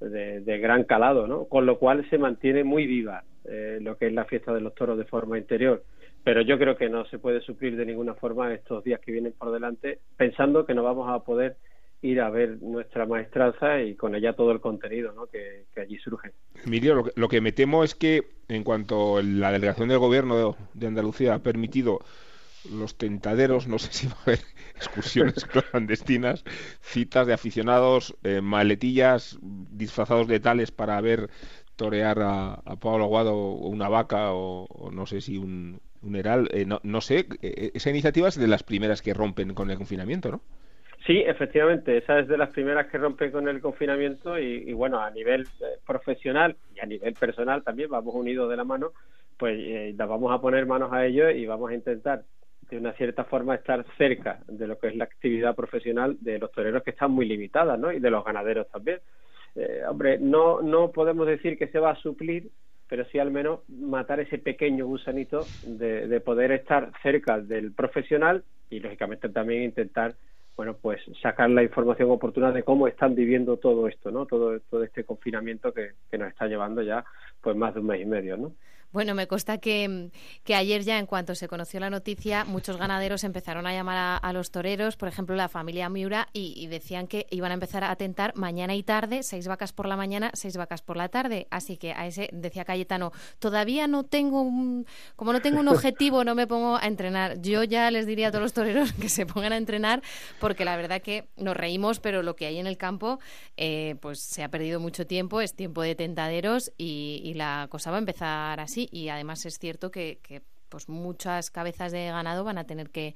de, 0.00 0.40
de 0.40 0.58
gran 0.58 0.82
calado, 0.82 1.28
¿no? 1.28 1.44
Con 1.44 1.64
lo 1.64 1.78
cual 1.78 2.04
se 2.10 2.18
mantiene 2.18 2.64
muy 2.64 2.88
viva 2.88 3.22
eh, 3.44 3.78
lo 3.80 3.96
que 3.96 4.08
es 4.08 4.12
la 4.12 4.24
fiesta 4.24 4.52
de 4.52 4.62
los 4.62 4.74
toros 4.74 4.98
de 4.98 5.04
forma 5.04 5.38
interior. 5.38 5.84
Pero 6.24 6.40
yo 6.42 6.58
creo 6.58 6.76
que 6.76 6.88
no 6.88 7.04
se 7.04 7.20
puede 7.20 7.40
suplir 7.40 7.76
de 7.76 7.86
ninguna 7.86 8.14
forma 8.14 8.52
estos 8.52 8.82
días 8.82 8.98
que 8.98 9.12
vienen 9.12 9.32
por 9.38 9.52
delante, 9.52 10.00
pensando 10.16 10.66
que 10.66 10.74
no 10.74 10.82
vamos 10.82 11.08
a 11.08 11.20
poder 11.20 11.56
ir 12.02 12.20
a 12.20 12.30
ver 12.30 12.60
nuestra 12.60 13.06
maestranza 13.06 13.80
y 13.80 13.94
con 13.94 14.14
ella 14.14 14.34
todo 14.34 14.50
el 14.50 14.60
contenido 14.60 15.12
¿no? 15.12 15.26
que, 15.26 15.66
allí 15.80 15.98
surge. 15.98 16.32
Emilio, 16.64 17.04
lo 17.14 17.28
que, 17.28 17.40
me 17.40 17.52
temo 17.52 17.84
es 17.84 17.94
que 17.94 18.32
en 18.48 18.64
cuanto 18.64 19.22
la 19.22 19.52
delegación 19.52 19.88
del 19.88 19.98
gobierno 19.98 20.56
de, 20.74 20.86
Andalucía 20.86 21.34
ha 21.34 21.38
permitido 21.38 22.00
los 22.70 22.96
tentaderos, 22.96 23.66
no 23.68 23.78
sé 23.78 23.92
si 23.92 24.08
va 24.08 24.14
a 24.14 24.22
haber 24.22 24.40
excursiones 24.76 25.44
clandestinas, 25.70 26.44
citas 26.80 27.26
de 27.26 27.34
aficionados, 27.34 28.16
eh, 28.24 28.40
maletillas 28.40 29.38
disfrazados 29.40 30.26
de 30.26 30.40
tales 30.40 30.72
para 30.72 31.00
ver 31.00 31.30
torear 31.76 32.18
a, 32.20 32.62
Pablo 32.80 33.04
Aguado 33.04 33.34
o 33.34 33.68
una 33.68 33.88
vaca 33.88 34.32
o, 34.32 34.90
no 34.92 35.06
sé 35.06 35.20
si 35.20 35.38
un, 35.38 35.80
un 36.02 36.16
heral, 36.16 36.48
eh, 36.52 36.64
no, 36.66 36.80
no 36.82 37.00
sé, 37.00 37.26
eh, 37.42 37.70
esa 37.74 37.90
iniciativa 37.90 38.28
es 38.28 38.36
de 38.36 38.48
las 38.48 38.64
primeras 38.64 39.02
que 39.02 39.14
rompen 39.14 39.54
con 39.54 39.70
el 39.70 39.76
confinamiento, 39.76 40.30
¿no? 40.30 40.42
Sí, 41.06 41.18
efectivamente, 41.18 41.96
esa 41.96 42.20
es 42.20 42.28
de 42.28 42.38
las 42.38 42.50
primeras 42.50 42.86
que 42.86 42.98
rompe 42.98 43.32
con 43.32 43.48
el 43.48 43.60
confinamiento 43.60 44.38
y, 44.38 44.72
bueno, 44.72 45.00
a 45.00 45.10
nivel 45.10 45.42
eh, 45.60 45.78
profesional 45.84 46.56
y 46.76 46.80
a 46.80 46.86
nivel 46.86 47.14
personal 47.14 47.64
también 47.64 47.90
vamos 47.90 48.14
unidos 48.14 48.48
de 48.48 48.56
la 48.56 48.62
mano, 48.62 48.92
pues 49.36 49.58
eh, 49.58 49.94
vamos 49.96 50.30
a 50.32 50.40
poner 50.40 50.64
manos 50.64 50.92
a 50.92 51.04
ello 51.04 51.28
y 51.30 51.44
vamos 51.44 51.70
a 51.70 51.74
intentar 51.74 52.22
de 52.70 52.78
una 52.78 52.92
cierta 52.92 53.24
forma 53.24 53.56
estar 53.56 53.84
cerca 53.98 54.40
de 54.46 54.68
lo 54.68 54.78
que 54.78 54.88
es 54.88 54.96
la 54.96 55.04
actividad 55.04 55.56
profesional 55.56 56.16
de 56.20 56.38
los 56.38 56.52
toreros 56.52 56.84
que 56.84 56.90
están 56.90 57.10
muy 57.10 57.26
limitadas, 57.26 57.78
¿no? 57.78 57.90
Y 57.90 57.98
de 57.98 58.10
los 58.10 58.24
ganaderos 58.24 58.68
también. 58.70 59.00
Eh, 59.56 59.82
hombre, 59.88 60.18
no, 60.18 60.62
no 60.62 60.92
podemos 60.92 61.26
decir 61.26 61.58
que 61.58 61.66
se 61.66 61.80
va 61.80 61.90
a 61.90 61.96
suplir, 61.96 62.48
pero 62.88 63.04
sí 63.06 63.18
al 63.18 63.32
menos 63.32 63.68
matar 63.68 64.20
ese 64.20 64.38
pequeño 64.38 64.86
gusanito 64.86 65.44
de, 65.66 66.06
de 66.06 66.20
poder 66.20 66.52
estar 66.52 66.92
cerca 67.02 67.40
del 67.40 67.72
profesional 67.72 68.44
y 68.70 68.78
lógicamente 68.78 69.28
también 69.28 69.64
intentar 69.64 70.14
bueno, 70.56 70.76
pues 70.80 71.00
sacar 71.22 71.50
la 71.50 71.62
información 71.62 72.10
oportuna 72.10 72.52
de 72.52 72.62
cómo 72.62 72.86
están 72.86 73.14
viviendo 73.14 73.56
todo 73.56 73.88
esto, 73.88 74.10
¿no? 74.10 74.26
Todo, 74.26 74.60
todo 74.60 74.84
este 74.84 75.04
confinamiento 75.04 75.72
que, 75.72 75.92
que 76.10 76.18
nos 76.18 76.28
está 76.28 76.46
llevando 76.46 76.82
ya 76.82 77.04
pues 77.40 77.56
más 77.56 77.74
de 77.74 77.80
un 77.80 77.86
mes 77.86 78.02
y 78.02 78.06
medio, 78.06 78.36
¿no? 78.36 78.52
Bueno, 78.92 79.14
me 79.14 79.26
consta 79.26 79.56
que, 79.56 80.10
que, 80.44 80.54
ayer 80.54 80.82
ya, 80.82 80.98
en 80.98 81.06
cuanto 81.06 81.34
se 81.34 81.48
conoció 81.48 81.80
la 81.80 81.88
noticia, 81.88 82.44
muchos 82.44 82.76
ganaderos 82.76 83.24
empezaron 83.24 83.66
a 83.66 83.72
llamar 83.72 84.20
a, 84.22 84.32
los 84.34 84.50
toreros, 84.50 84.96
por 84.96 85.08
ejemplo, 85.08 85.34
la 85.34 85.48
familia 85.48 85.88
Miura, 85.88 86.28
y, 86.34 86.66
decían 86.66 87.06
que 87.06 87.26
iban 87.30 87.52
a 87.52 87.54
empezar 87.54 87.84
a 87.84 87.90
atentar 87.90 88.36
mañana 88.36 88.74
y 88.74 88.82
tarde, 88.82 89.22
seis 89.22 89.48
vacas 89.48 89.72
por 89.72 89.86
la 89.86 89.96
mañana, 89.96 90.30
seis 90.34 90.58
vacas 90.58 90.82
por 90.82 90.98
la 90.98 91.08
tarde. 91.08 91.46
Así 91.50 91.78
que 91.78 91.92
a 91.92 92.06
ese, 92.06 92.28
decía 92.32 92.66
Cayetano, 92.66 93.12
todavía 93.38 93.86
no 93.86 94.04
tengo 94.04 94.42
un, 94.42 94.86
como 95.16 95.32
no 95.32 95.40
tengo 95.40 95.60
un 95.60 95.68
objetivo, 95.68 96.22
no 96.22 96.34
me 96.34 96.46
pongo 96.46 96.76
a 96.76 96.86
entrenar. 96.86 97.40
Yo 97.40 97.64
ya 97.64 97.90
les 97.90 98.06
diría 98.06 98.28
a 98.28 98.30
todos 98.30 98.42
los 98.42 98.52
toreros 98.52 98.92
que 99.00 99.08
se 99.08 99.24
pongan 99.24 99.54
a 99.54 99.56
entrenar, 99.56 100.02
porque 100.38 100.66
la 100.66 100.76
verdad 100.76 101.00
que 101.00 101.28
nos 101.36 101.56
reímos, 101.56 101.98
pero 101.98 102.22
lo 102.22 102.36
que 102.36 102.44
hay 102.44 102.58
en 102.58 102.66
el 102.66 102.76
campo, 102.76 103.20
eh, 103.56 103.96
pues 104.02 104.20
se 104.20 104.42
ha 104.42 104.50
perdido 104.50 104.80
mucho 104.80 105.06
tiempo, 105.06 105.40
es 105.40 105.54
tiempo 105.54 105.80
de 105.80 105.94
tentaderos 105.94 106.72
y 106.76 107.32
la 107.36 107.68
cosa 107.70 107.90
va 107.90 107.96
a 107.96 108.00
empezar 108.00 108.60
así 108.60 108.81
y 108.90 109.08
además 109.08 109.44
es 109.46 109.58
cierto 109.58 109.90
que, 109.90 110.42
pues 110.68 110.88
muchas 110.88 111.50
cabezas 111.50 111.92
de 111.92 112.06
ganado 112.06 112.44
van 112.44 112.56
a 112.56 112.64
tener 112.64 112.88
que, 112.90 113.14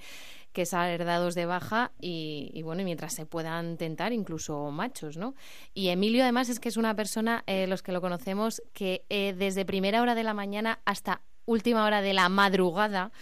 que 0.53 0.67
ser 0.67 1.05
dados 1.07 1.35
de 1.35 1.47
baja 1.47 1.93
y, 1.99 2.61
bueno, 2.63 2.85
mientras 2.85 3.15
se 3.15 3.25
puedan 3.25 3.79
tentar, 3.79 4.13
incluso 4.13 4.71
machos, 4.71 5.17
¿no? 5.17 5.35
Y 5.73 5.89
Emilio 5.89 6.23
además 6.23 6.51
es 6.51 6.61
que 6.61 6.69
es 6.69 6.77
una 6.77 6.95
persona, 6.95 7.45
eh, 7.47 7.67
los 7.67 7.83
que 7.83 7.93
lo 7.93 8.03
conocemos, 8.03 8.63
que 8.75 9.07
eh, 9.09 9.35
desde 9.37 9.65
primera 9.65 10.03
hora 10.03 10.15
de 10.15 10.23
la 10.23 10.35
mañana 10.35 10.81
hasta 10.85 11.23
última 11.47 11.85
hora 11.85 12.03
de 12.03 12.13
la 12.13 12.29
madrugada 12.29 13.13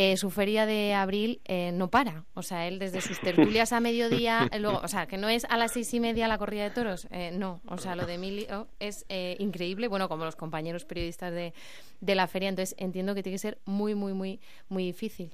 eh, 0.00 0.16
su 0.16 0.30
feria 0.30 0.64
de 0.64 0.94
abril 0.94 1.40
eh, 1.44 1.72
no 1.74 1.90
para. 1.90 2.24
O 2.34 2.42
sea, 2.42 2.68
él 2.68 2.78
desde 2.78 3.00
sus 3.00 3.18
tertulias 3.18 3.72
a 3.72 3.80
mediodía, 3.80 4.48
luego, 4.60 4.78
o 4.80 4.86
sea, 4.86 5.06
que 5.06 5.16
no 5.18 5.28
es 5.28 5.44
a 5.46 5.56
las 5.56 5.72
seis 5.72 5.92
y 5.92 5.98
media 5.98 6.28
la 6.28 6.38
corrida 6.38 6.62
de 6.62 6.70
toros, 6.70 7.08
eh, 7.10 7.32
no. 7.36 7.60
O 7.66 7.78
sea, 7.78 7.96
lo 7.96 8.06
de 8.06 8.14
Emilio 8.14 8.68
es 8.78 9.04
increíble, 9.40 9.88
bueno, 9.88 10.08
como 10.08 10.24
los 10.24 10.36
compañeros 10.36 10.84
periodistas 10.84 11.32
de, 11.32 11.52
de 12.00 12.14
la 12.14 12.28
feria, 12.28 12.48
entonces 12.48 12.76
entiendo 12.78 13.12
que 13.16 13.24
tiene 13.24 13.34
que 13.34 13.40
ser 13.40 13.58
muy, 13.64 13.96
muy, 13.96 14.12
muy, 14.12 14.38
muy 14.68 14.84
difícil. 14.84 15.32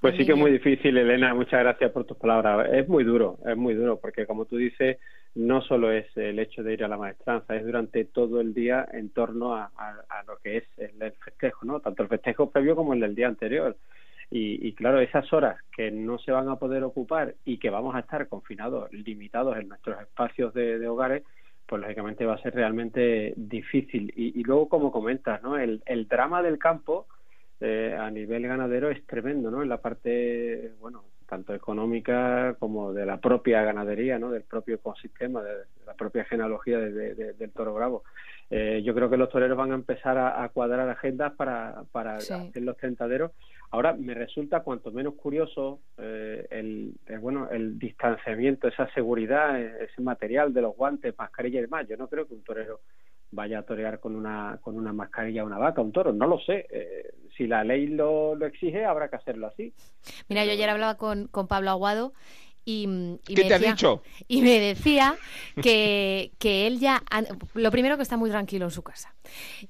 Pues 0.00 0.16
sí 0.16 0.24
que 0.24 0.32
es 0.32 0.38
muy 0.38 0.52
difícil, 0.52 0.96
Elena. 0.96 1.34
Muchas 1.34 1.60
gracias 1.60 1.90
por 1.90 2.06
tus 2.06 2.16
palabras. 2.16 2.70
Es 2.72 2.88
muy 2.88 3.04
duro, 3.04 3.36
es 3.46 3.56
muy 3.56 3.74
duro, 3.74 4.00
porque 4.00 4.24
como 4.24 4.46
tú 4.46 4.56
dices, 4.56 4.96
no 5.34 5.62
solo 5.62 5.90
es 5.90 6.06
el 6.16 6.38
hecho 6.38 6.62
de 6.62 6.74
ir 6.74 6.84
a 6.84 6.88
la 6.88 6.96
maestranza, 6.96 7.56
es 7.56 7.64
durante 7.64 8.04
todo 8.04 8.40
el 8.40 8.54
día 8.54 8.86
en 8.92 9.10
torno 9.10 9.54
a, 9.54 9.70
lo 10.26 10.36
que 10.38 10.58
es 10.58 10.64
el, 10.76 11.12
festejo, 11.12 11.64
¿no? 11.64 11.80
Tanto 11.80 12.02
el 12.02 12.08
festejo 12.08 12.50
previo 12.50 12.76
como 12.76 12.94
el 12.94 13.00
del 13.00 13.14
día 13.14 13.28
anterior. 13.28 13.76
Y, 14.30 14.72
claro, 14.72 14.98
esas 15.00 15.32
horas 15.32 15.60
que 15.76 15.92
no 15.92 16.18
se 16.18 16.32
van 16.32 16.48
a 16.48 16.56
poder 16.56 16.82
ocupar 16.82 17.34
y 17.44 17.58
que 17.58 17.70
vamos 17.70 17.94
a 17.94 18.00
estar 18.00 18.26
confinados, 18.26 18.92
limitados 18.92 19.56
en 19.58 19.68
nuestros 19.68 20.00
espacios 20.00 20.52
de, 20.54 20.88
hogares, 20.88 21.22
pues 21.66 21.80
lógicamente 21.80 22.26
va 22.26 22.34
a 22.34 22.42
ser 22.42 22.52
realmente 22.52 23.34
difícil. 23.36 24.12
Y, 24.16 24.42
luego, 24.42 24.68
como 24.68 24.90
comentas, 24.90 25.40
¿no? 25.42 25.56
El, 25.56 25.82
el 25.86 26.08
drama 26.08 26.42
del 26.42 26.58
campo 26.58 27.06
eh, 27.60 27.96
a 27.98 28.10
nivel 28.10 28.46
ganadero 28.46 28.90
es 28.90 29.06
tremendo, 29.06 29.50
¿no? 29.50 29.62
En 29.62 29.68
la 29.68 29.80
parte, 29.80 30.72
bueno, 30.80 31.04
tanto 31.28 31.54
económica 31.54 32.54
como 32.58 32.92
de 32.92 33.06
la 33.06 33.18
propia 33.18 33.62
ganadería, 33.62 34.18
¿no? 34.18 34.30
Del 34.30 34.42
propio 34.42 34.76
ecosistema, 34.76 35.42
de, 35.42 35.52
la 35.86 35.94
propia 35.94 36.24
genealogía 36.24 36.78
del 36.78 37.52
toro 37.52 37.74
bravo. 37.74 38.04
Eh, 38.50 38.82
yo 38.84 38.94
creo 38.94 39.08
que 39.08 39.16
los 39.16 39.30
toreros 39.30 39.56
van 39.56 39.72
a 39.72 39.74
empezar 39.74 40.18
a, 40.18 40.48
cuadrar 40.50 40.88
agendas 40.88 41.32
para, 41.32 41.84
para 41.92 42.16
hacer 42.16 42.62
los 42.62 42.76
tentaderos. 42.76 43.32
Ahora 43.70 43.92
me 43.92 44.14
resulta 44.14 44.60
cuanto 44.60 44.92
menos 44.92 45.14
curioso 45.14 45.80
eh, 45.98 46.46
el, 46.50 46.94
bueno 47.20 47.48
el 47.50 47.76
distanciamiento, 47.78 48.68
esa 48.68 48.88
seguridad, 48.92 49.60
ese 49.60 50.00
material 50.00 50.54
de 50.54 50.62
los 50.62 50.76
guantes, 50.76 51.14
mascarilla 51.18 51.58
y 51.58 51.62
demás. 51.62 51.88
Yo 51.88 51.96
no 51.96 52.06
creo 52.06 52.26
que 52.28 52.34
un 52.34 52.44
torero 52.44 52.80
vaya 53.34 53.58
a 53.58 53.62
torear 53.62 54.00
con 54.00 54.14
una 54.14 54.58
con 54.62 54.76
una 54.76 54.92
mascarilla 54.92 55.44
una 55.44 55.58
vaca, 55.58 55.80
un 55.80 55.92
toro, 55.92 56.12
no 56.12 56.26
lo 56.26 56.38
sé. 56.40 56.66
Eh, 56.70 57.14
si 57.36 57.46
la 57.46 57.64
ley 57.64 57.88
lo, 57.88 58.34
lo, 58.34 58.46
exige, 58.46 58.84
habrá 58.84 59.08
que 59.08 59.16
hacerlo 59.16 59.48
así. 59.48 59.72
Mira, 60.28 60.44
yo 60.44 60.52
ayer 60.52 60.68
hablaba 60.68 60.96
con, 60.96 61.26
con 61.26 61.48
Pablo 61.48 61.70
Aguado 61.70 62.12
y, 62.64 63.18
¿Qué 63.26 63.34
te 63.34 63.42
decía, 63.42 63.56
ha 63.56 63.72
dicho? 63.72 64.02
Y 64.26 64.40
me 64.40 64.58
decía 64.58 65.16
que, 65.60 66.32
que 66.38 66.66
él 66.66 66.78
ya, 66.78 67.02
lo 67.54 67.70
primero 67.70 67.96
que 67.96 68.02
está 68.02 68.16
muy 68.16 68.30
tranquilo 68.30 68.64
en 68.66 68.70
su 68.70 68.82
casa 68.82 69.14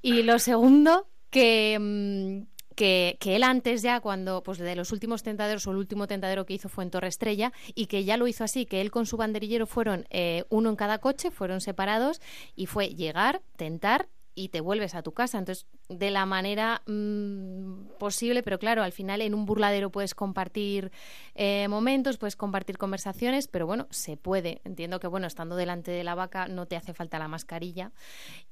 y 0.01 0.23
lo 0.23 0.39
segundo 0.39 1.09
que, 1.31 1.77
mm, 1.81 2.54
que, 2.75 3.17
que, 3.21 3.37
él 3.37 3.43
antes 3.43 3.83
ya, 3.83 4.01
cuando, 4.01 4.43
pues 4.43 4.59
de 4.59 4.77
los 4.77 4.93
últimos 4.93 5.23
tentaderos, 5.23 5.67
o 5.67 5.71
el 5.71 5.77
último 5.77 6.07
tentadero 6.07 6.47
que 6.47 6.55
hizo 6.55 6.69
fue 6.69 6.85
en 6.85 6.91
Torre 6.91 7.09
Estrella, 7.09 7.53
y 7.75 7.87
que 7.87 8.05
ya 8.05 8.17
lo 8.17 8.27
hizo 8.27 8.45
así, 8.45 8.67
que 8.67 8.81
él 8.81 8.91
con 8.91 9.07
su 9.07 9.17
banderillero 9.17 9.67
fueron 9.67 10.07
eh, 10.11 10.45
uno 10.49 10.71
en 10.71 10.77
cada 10.77 10.99
coche, 10.99 11.31
fueron 11.31 11.61
separados, 11.61 12.21
y 12.55 12.67
fue 12.67 12.89
llegar, 12.89 13.43
tentar 13.57 14.09
y 14.35 14.49
te 14.49 14.61
vuelves 14.61 14.95
a 14.95 15.03
tu 15.03 15.13
casa. 15.13 15.39
Entonces, 15.39 15.67
de 15.89 16.11
la 16.11 16.27
manera 16.27 16.83
mm, 16.87 17.97
posible, 17.99 18.43
pero 18.43 18.59
claro, 18.59 18.83
al 18.83 18.93
final 18.93 19.21
en 19.21 19.35
un 19.35 19.45
burladero 19.45 19.91
puedes 19.91 20.15
compartir 20.15 20.91
eh, 21.35 21.69
momentos, 21.69 22.19
puedes 22.19 22.37
compartir 22.37 22.79
conversaciones, 22.79 23.49
pero 23.49 23.67
bueno, 23.67 23.87
se 23.91 24.17
puede. 24.17 24.61
Entiendo 24.65 25.01
que, 25.01 25.07
bueno, 25.07 25.27
estando 25.27 25.57
delante 25.57 25.91
de 25.91 26.05
la 26.05 26.15
vaca 26.15 26.49
no 26.49 26.67
te 26.67 26.77
hace 26.77 26.95
falta 26.95 27.19
la 27.19 27.29
mascarilla, 27.29 27.93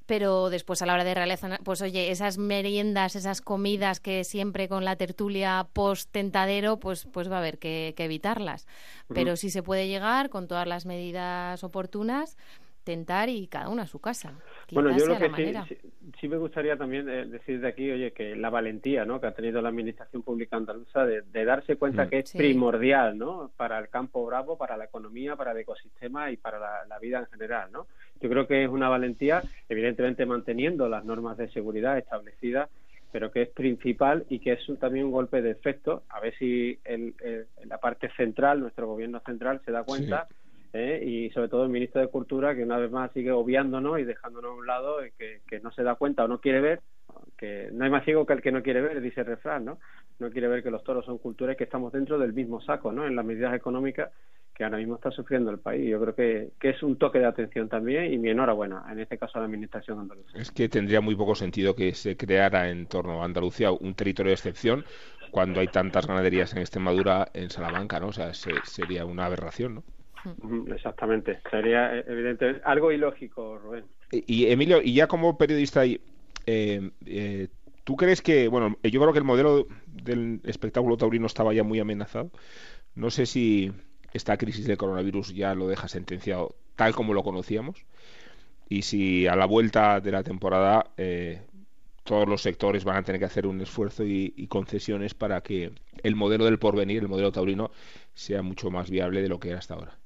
pero 0.05 0.49
después 0.49 0.81
a 0.81 0.85
la 0.85 0.93
hora 0.93 1.03
de 1.03 1.13
realizar, 1.13 1.59
pues 1.63 1.81
oye, 1.81 2.11
esas 2.11 2.37
meriendas, 2.37 3.15
esas 3.15 3.41
comidas 3.41 3.99
que 3.99 4.23
siempre 4.23 4.67
con 4.67 4.85
la 4.85 4.95
tertulia 4.95 5.67
post-tentadero, 5.73 6.79
pues, 6.79 7.07
pues 7.11 7.31
va 7.31 7.37
a 7.37 7.39
haber 7.39 7.57
que, 7.57 7.93
evitarlas. 7.97 8.67
Pero 9.13 9.37
si 9.37 9.49
se 9.49 9.63
puede 9.63 9.87
llegar 9.87 10.29
con 10.29 10.47
todas 10.47 10.67
las 10.67 10.85
medidas 10.85 11.63
oportunas, 11.63 12.35
tentar 12.83 13.29
y 13.29 13.47
cada 13.47 13.69
uno 13.69 13.81
a 13.81 13.87
su 13.87 13.99
casa. 13.99 14.33
bueno, 14.71 14.95
yo 14.97 15.05
lo 15.05 15.17
que 15.17 15.29
sí, 15.67 15.77
sí, 16.19 16.27
me 16.27 16.37
gustaría 16.37 16.77
también 16.77 17.07
eh, 17.09 17.25
decir 17.25 17.61
de 17.61 17.67
aquí, 17.67 17.89
oye, 17.89 18.11
que 18.11 18.35
la 18.35 18.49
valentía 18.49 19.05
¿no? 19.05 19.19
que 19.19 19.27
ha 19.27 19.33
tenido 19.33 19.61
la 19.61 19.69
Administración 19.69 20.21
Pública 20.21 20.57
Andaluza 20.57 21.05
de, 21.05 21.45
darse 21.45 21.77
cuenta 21.77 22.05
mm. 22.05 22.09
que 22.09 22.19
es 22.19 22.31
primordial 22.33 23.17
¿no? 23.17 23.51
para 23.55 23.79
el 23.79 23.89
campo 23.89 24.25
bravo, 24.25 24.57
para 24.57 24.77
la 24.77 24.85
economía, 24.85 25.35
para 25.35 25.51
el 25.51 25.59
ecosistema 25.59 26.31
y 26.31 26.37
para 26.37 26.85
la, 26.85 26.99
vida 26.99 27.19
en 27.19 27.25
general. 27.27 27.71
¿no? 27.71 27.87
Yo 28.21 28.29
creo 28.29 28.47
que 28.47 28.63
es 28.63 28.69
una 28.69 28.89
valentía, 28.89 29.43
evidentemente 29.67 30.25
manteniendo 30.25 30.87
las 30.87 31.03
normas 31.03 31.37
de 31.37 31.49
seguridad 31.49 31.97
establecidas, 31.97 32.69
pero 33.11 33.31
que 33.31 33.43
es 33.43 33.49
principal 33.49 34.25
y 34.29 34.39
que 34.39 34.53
es 34.53 34.79
también 34.79 35.05
un 35.05 35.11
golpe 35.11 35.41
de 35.41 35.51
efecto. 35.51 36.03
A 36.09 36.19
ver 36.19 36.33
si 36.37 36.79
el, 36.83 37.13
la 37.65 37.77
parte 37.77 38.09
central, 38.15 38.59
nuestro 38.59 38.87
gobierno 38.87 39.19
central, 39.19 39.61
se 39.65 39.71
da 39.71 39.83
cuenta. 39.83 40.27
¿Eh? 40.73 41.01
y 41.05 41.29
sobre 41.31 41.49
todo 41.49 41.63
el 41.63 41.69
ministro 41.69 42.01
de 42.01 42.07
Cultura 42.07 42.55
que 42.55 42.63
una 42.63 42.77
vez 42.77 42.91
más 42.91 43.11
sigue 43.13 43.31
obviándonos 43.31 43.99
y 43.99 44.03
dejándonos 44.03 44.51
a 44.51 44.55
un 44.55 44.67
lado 44.67 45.05
y 45.05 45.11
que, 45.11 45.41
que 45.47 45.59
no 45.59 45.71
se 45.71 45.83
da 45.83 45.95
cuenta 45.95 46.25
o 46.25 46.27
no 46.27 46.41
quiere 46.41 46.61
ver 46.61 46.81
que 47.37 47.69
no 47.71 47.83
hay 47.83 47.89
más 47.89 48.05
ciego 48.05 48.25
que 48.25 48.33
el 48.33 48.41
que 48.41 48.51
no 48.51 48.63
quiere 48.63 48.81
ver, 48.81 49.01
dice 49.01 49.21
el 49.21 49.27
refrán, 49.27 49.65
¿no? 49.65 49.79
No 50.19 50.29
quiere 50.29 50.47
ver 50.47 50.63
que 50.63 50.71
los 50.71 50.83
toros 50.83 51.05
son 51.05 51.17
cultura 51.17 51.53
y 51.53 51.55
que 51.55 51.65
estamos 51.65 51.91
dentro 51.91 52.17
del 52.17 52.33
mismo 52.33 52.61
saco, 52.61 52.91
¿no? 52.91 53.05
En 53.05 53.15
las 53.15 53.25
medidas 53.25 53.53
económicas 53.53 54.11
que 54.53 54.63
ahora 54.63 54.77
mismo 54.77 54.95
está 54.95 55.09
sufriendo 55.09 55.49
el 55.49 55.59
país. 55.59 55.89
Yo 55.89 55.99
creo 55.99 56.15
que, 56.15 56.51
es 56.61 56.83
un 56.83 56.97
toque 56.97 57.19
de 57.19 57.25
atención 57.25 57.67
también 57.67 58.13
y 58.13 58.17
mi 58.19 58.29
enhorabuena, 58.29 58.85
en 58.91 58.99
este 58.99 59.17
caso 59.17 59.37
a 59.37 59.39
la 59.39 59.45
Administración 59.47 59.99
andaluza. 59.99 60.37
Es 60.37 60.51
que 60.51 60.69
tendría 60.69 61.01
muy 61.01 61.15
poco 61.15 61.33
sentido 61.33 61.75
que 61.75 61.93
se 61.95 62.15
creara 62.15 62.69
en 62.69 62.85
torno 62.85 63.21
a 63.21 63.25
Andalucía 63.25 63.71
un 63.71 63.95
territorio 63.95 64.29
de 64.29 64.35
excepción 64.35 64.85
cuando 65.31 65.59
hay 65.59 65.67
tantas 65.67 66.05
ganaderías 66.05 66.53
en 66.53 66.59
Extremadura, 66.59 67.27
en 67.33 67.49
Salamanca, 67.49 67.99
¿no? 67.99 68.07
O 68.07 68.13
sea, 68.13 68.33
sería 68.35 69.05
una 69.05 69.25
aberración, 69.25 69.75
¿no? 69.75 69.83
Exactamente. 70.67 71.39
Sería, 71.49 71.97
eh, 71.97 72.05
evidentemente, 72.07 72.61
algo 72.65 72.91
ilógico, 72.91 73.57
Rubén. 73.57 73.85
Y, 74.11 74.47
Emilio, 74.47 74.81
y 74.81 74.93
ya 74.93 75.07
como 75.07 75.37
periodista, 75.37 75.85
eh, 75.85 75.99
eh, 76.45 77.47
¿tú 77.83 77.95
crees 77.95 78.21
que, 78.21 78.47
bueno, 78.47 78.77
yo 78.83 79.01
creo 79.01 79.13
que 79.13 79.19
el 79.19 79.25
modelo 79.25 79.67
del 79.87 80.41
espectáculo 80.43 80.97
taurino 80.97 81.25
estaba 81.25 81.53
ya 81.53 81.63
muy 81.63 81.79
amenazado? 81.79 82.31
No 82.95 83.09
sé 83.09 83.25
si 83.25 83.71
esta 84.13 84.37
crisis 84.37 84.67
del 84.67 84.77
coronavirus 84.77 85.33
ya 85.33 85.55
lo 85.55 85.67
deja 85.67 85.87
sentenciado 85.87 86.55
tal 86.75 86.93
como 86.93 87.13
lo 87.13 87.23
conocíamos 87.23 87.85
y 88.69 88.83
si 88.83 89.27
a 89.27 89.35
la 89.35 89.45
vuelta 89.45 89.99
de 89.99 90.11
la 90.11 90.23
temporada 90.23 90.91
todos 92.03 92.27
los 92.27 92.41
sectores 92.41 92.83
van 92.83 92.97
a 92.97 93.03
tener 93.03 93.19
que 93.19 93.25
hacer 93.25 93.47
un 93.47 93.61
esfuerzo 93.61 94.03
y, 94.05 94.47
concesiones 94.47 95.13
para 95.13 95.41
que 95.41 95.71
el 96.03 96.15
modelo 96.15 96.45
del 96.45 96.59
porvenir, 96.59 97.01
el 97.01 97.07
modelo 97.07 97.31
taurino, 97.31 97.71
sea 98.13 98.41
mucho 98.41 98.69
más 98.69 98.89
viable 98.89 99.21
de 99.21 99.29
lo 99.29 99.39
que 99.39 99.49
era 99.49 99.59
hasta 99.59 99.73
ahora. 99.73 99.97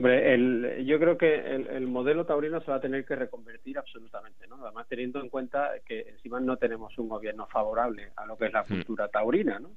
Hombre, 0.00 0.32
el, 0.32 0.86
yo 0.86 0.98
creo 0.98 1.18
que 1.18 1.34
el, 1.34 1.86
modelo 1.86 2.24
taurino 2.24 2.58
se 2.62 2.70
va 2.70 2.78
a 2.78 2.80
tener 2.80 3.04
que 3.04 3.16
reconvertir 3.16 3.76
absolutamente, 3.76 4.46
¿no? 4.48 4.56
Además, 4.64 4.86
teniendo 4.88 5.20
en 5.20 5.28
cuenta 5.28 5.72
que 5.84 6.06
encima 6.08 6.40
no 6.40 6.56
tenemos 6.56 6.96
un 6.96 7.10
gobierno 7.10 7.46
favorable 7.48 8.08
a 8.16 8.24
lo 8.24 8.38
que 8.38 8.46
es 8.46 8.52
la 8.54 8.62
hmm. 8.62 8.66
cultura 8.68 9.08
taurina, 9.08 9.58
¿no? 9.58 9.72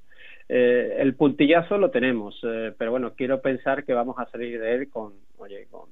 Eh, 0.47 0.95
el 0.99 1.15
puntillazo 1.15 1.77
lo 1.77 1.91
tenemos, 1.91 2.39
eh, 2.43 2.73
pero 2.77 2.91
bueno, 2.91 3.11
quiero 3.17 3.41
pensar 3.41 3.83
que 3.83 3.93
vamos 3.93 4.15
a 4.17 4.25
salir 4.27 4.61
de 4.61 4.75
él 4.75 4.89
con, 4.89 5.11
oye, 5.39 5.67
con, 5.69 5.89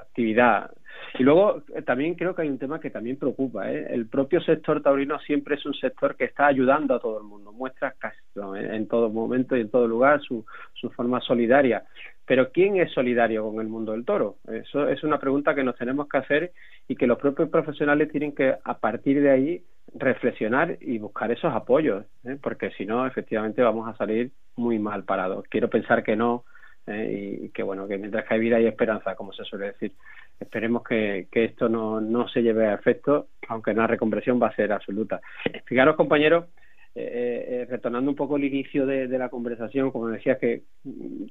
actividad. 0.00 0.70
Y 1.18 1.24
luego 1.24 1.62
eh, 1.74 1.82
también 1.82 2.14
creo 2.14 2.36
que 2.36 2.42
hay 2.42 2.48
un 2.48 2.58
tema 2.58 2.78
que 2.78 2.90
también 2.90 3.16
preocupa. 3.16 3.68
¿eh? 3.70 3.88
El 3.90 4.06
propio 4.06 4.40
sector 4.42 4.80
taurino 4.80 5.18
siempre 5.20 5.56
es 5.56 5.66
un 5.66 5.74
sector 5.74 6.14
que 6.14 6.24
está 6.24 6.46
ayudando 6.46 6.94
a 6.94 7.00
todo 7.00 7.18
el 7.18 7.24
mundo, 7.24 7.52
muestra 7.52 7.94
casi 7.98 8.18
en 8.36 8.86
todo 8.86 9.10
momento 9.10 9.56
y 9.56 9.62
en 9.62 9.70
todo 9.70 9.88
lugar 9.88 10.20
su, 10.22 10.46
su 10.74 10.88
forma 10.90 11.20
solidaria. 11.20 11.84
Pero 12.30 12.52
¿quién 12.52 12.76
es 12.76 12.92
solidario 12.92 13.42
con 13.42 13.60
el 13.60 13.66
mundo 13.66 13.90
del 13.90 14.04
toro? 14.04 14.36
Eso 14.46 14.88
es 14.88 15.02
una 15.02 15.18
pregunta 15.18 15.52
que 15.52 15.64
nos 15.64 15.74
tenemos 15.74 16.08
que 16.08 16.18
hacer 16.18 16.52
y 16.86 16.94
que 16.94 17.08
los 17.08 17.18
propios 17.18 17.48
profesionales 17.48 18.08
tienen 18.12 18.36
que, 18.36 18.54
a 18.62 18.78
partir 18.78 19.20
de 19.20 19.30
ahí, 19.32 19.64
reflexionar 19.96 20.78
y 20.80 20.98
buscar 20.98 21.32
esos 21.32 21.52
apoyos, 21.52 22.04
¿eh? 22.22 22.38
porque 22.40 22.70
si 22.78 22.86
no, 22.86 23.04
efectivamente 23.04 23.62
vamos 23.62 23.88
a 23.88 23.96
salir 23.96 24.30
muy 24.54 24.78
mal 24.78 25.02
parados. 25.02 25.44
Quiero 25.50 25.68
pensar 25.68 26.04
que 26.04 26.14
no 26.14 26.44
¿eh? 26.86 27.46
y 27.46 27.48
que, 27.48 27.64
bueno, 27.64 27.88
que 27.88 27.98
mientras 27.98 28.24
que 28.24 28.34
hay 28.34 28.38
vida 28.38 28.58
hay 28.58 28.66
esperanza, 28.66 29.16
como 29.16 29.32
se 29.32 29.42
suele 29.42 29.66
decir. 29.66 29.94
Esperemos 30.38 30.84
que, 30.84 31.26
que 31.32 31.46
esto 31.46 31.68
no, 31.68 32.00
no 32.00 32.28
se 32.28 32.44
lleve 32.44 32.68
a 32.68 32.74
efecto, 32.74 33.26
aunque 33.48 33.74
la 33.74 33.88
reconversión 33.88 34.40
va 34.40 34.46
a 34.46 34.54
ser 34.54 34.70
absoluta. 34.72 35.20
Fijaros, 35.64 35.96
compañeros, 35.96 36.44
eh, 36.92 37.62
eh, 37.62 37.66
retornando 37.70 38.10
un 38.10 38.16
poco 38.16 38.36
el 38.36 38.44
inicio 38.44 38.84
de, 38.84 39.06
la 39.06 39.28
conversación, 39.28 39.92
como 39.92 40.08
decía, 40.08 40.38
que, 40.38 40.62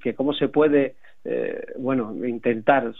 que 0.01 0.15
cómo 0.15 0.33
se 0.33 0.47
puede, 0.47 0.95
eh, 1.25 1.73
bueno, 1.77 2.15
intentar 2.25 2.93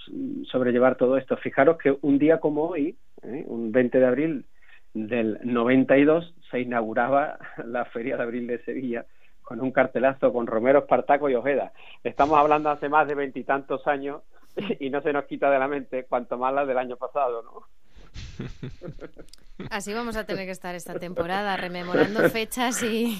sobrellevar 0.52 0.95
todo 0.95 1.17
esto. 1.17 1.38
Fijaros 1.38 1.78
que 1.78 1.98
un 2.02 2.19
día 2.19 2.39
como 2.39 2.65
hoy, 2.65 2.98
eh, 3.24 3.45
un 3.48 3.72
20 3.72 4.00
de 4.00 4.06
abril 4.06 4.45
del 4.93 5.39
92, 5.43 6.36
se 6.52 6.60
inauguraba 6.60 7.39
la 7.65 7.86
Feria 7.86 8.17
de 8.17 8.24
Abril 8.24 8.48
de 8.48 8.62
Sevilla 8.63 9.06
con 9.41 9.62
un 9.62 9.72
cartelazo 9.72 10.32
con 10.34 10.45
Romero, 10.45 10.80
Espartaco 10.80 11.30
y 11.30 11.36
Ojeda. 11.36 11.72
Estamos 12.04 12.38
hablando 12.38 12.69
hace 12.69 12.89
más 12.89 13.08
de 13.08 13.15
veintitantos 13.15 13.88
años 13.88 14.22
y 14.80 14.89
no 14.89 15.02
se 15.02 15.13
nos 15.13 15.26
quita 15.26 15.50
de 15.50 15.60
la 15.60 15.67
mente 15.67 16.04
cuanto 16.04 16.38
más 16.38 16.54
la 16.54 16.65
del 16.65 16.78
año 16.78 16.98
pasado, 16.98 17.41
¿no? 17.41 17.78
Así 19.69 19.93
vamos 19.93 20.15
a 20.15 20.26
tener 20.26 20.45
que 20.45 20.52
estar 20.52 20.74
esta 20.74 20.98
temporada, 21.00 21.58
rememorando 21.58 22.22
fechas 22.30 22.82
y, 22.82 23.17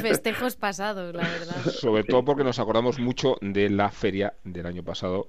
festejos 0.00 0.56
pasados, 0.56 1.14
la 1.14 1.22
verdad. 1.22 1.56
Sobre 1.70 2.04
todo 2.04 2.24
porque 2.24 2.44
nos 2.44 2.58
acordamos 2.58 2.98
mucho 2.98 3.36
de 3.42 3.68
la 3.68 3.90
feria 3.90 4.32
del 4.44 4.66
año 4.66 4.82
pasado, 4.82 5.26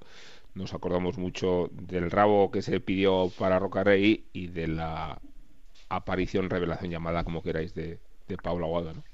nos 0.54 0.72
acordamos 0.72 1.18
mucho 1.18 1.68
del 1.72 2.10
rabo 2.10 2.50
que 2.50 2.62
se 2.62 2.80
pidió 2.80 3.30
para 3.38 3.58
Rocarrey 3.58 4.24
y 4.32 4.46
de 4.48 4.68
la 4.68 5.18
aparición, 5.90 6.48
revelación 6.48 6.90
llamada, 6.90 7.22
como 7.22 7.42
queráis, 7.42 7.74
de, 7.74 7.98
de 8.26 8.36
Pablo 8.36 8.66
Aguado, 8.66 8.94
¿no? 8.94 9.04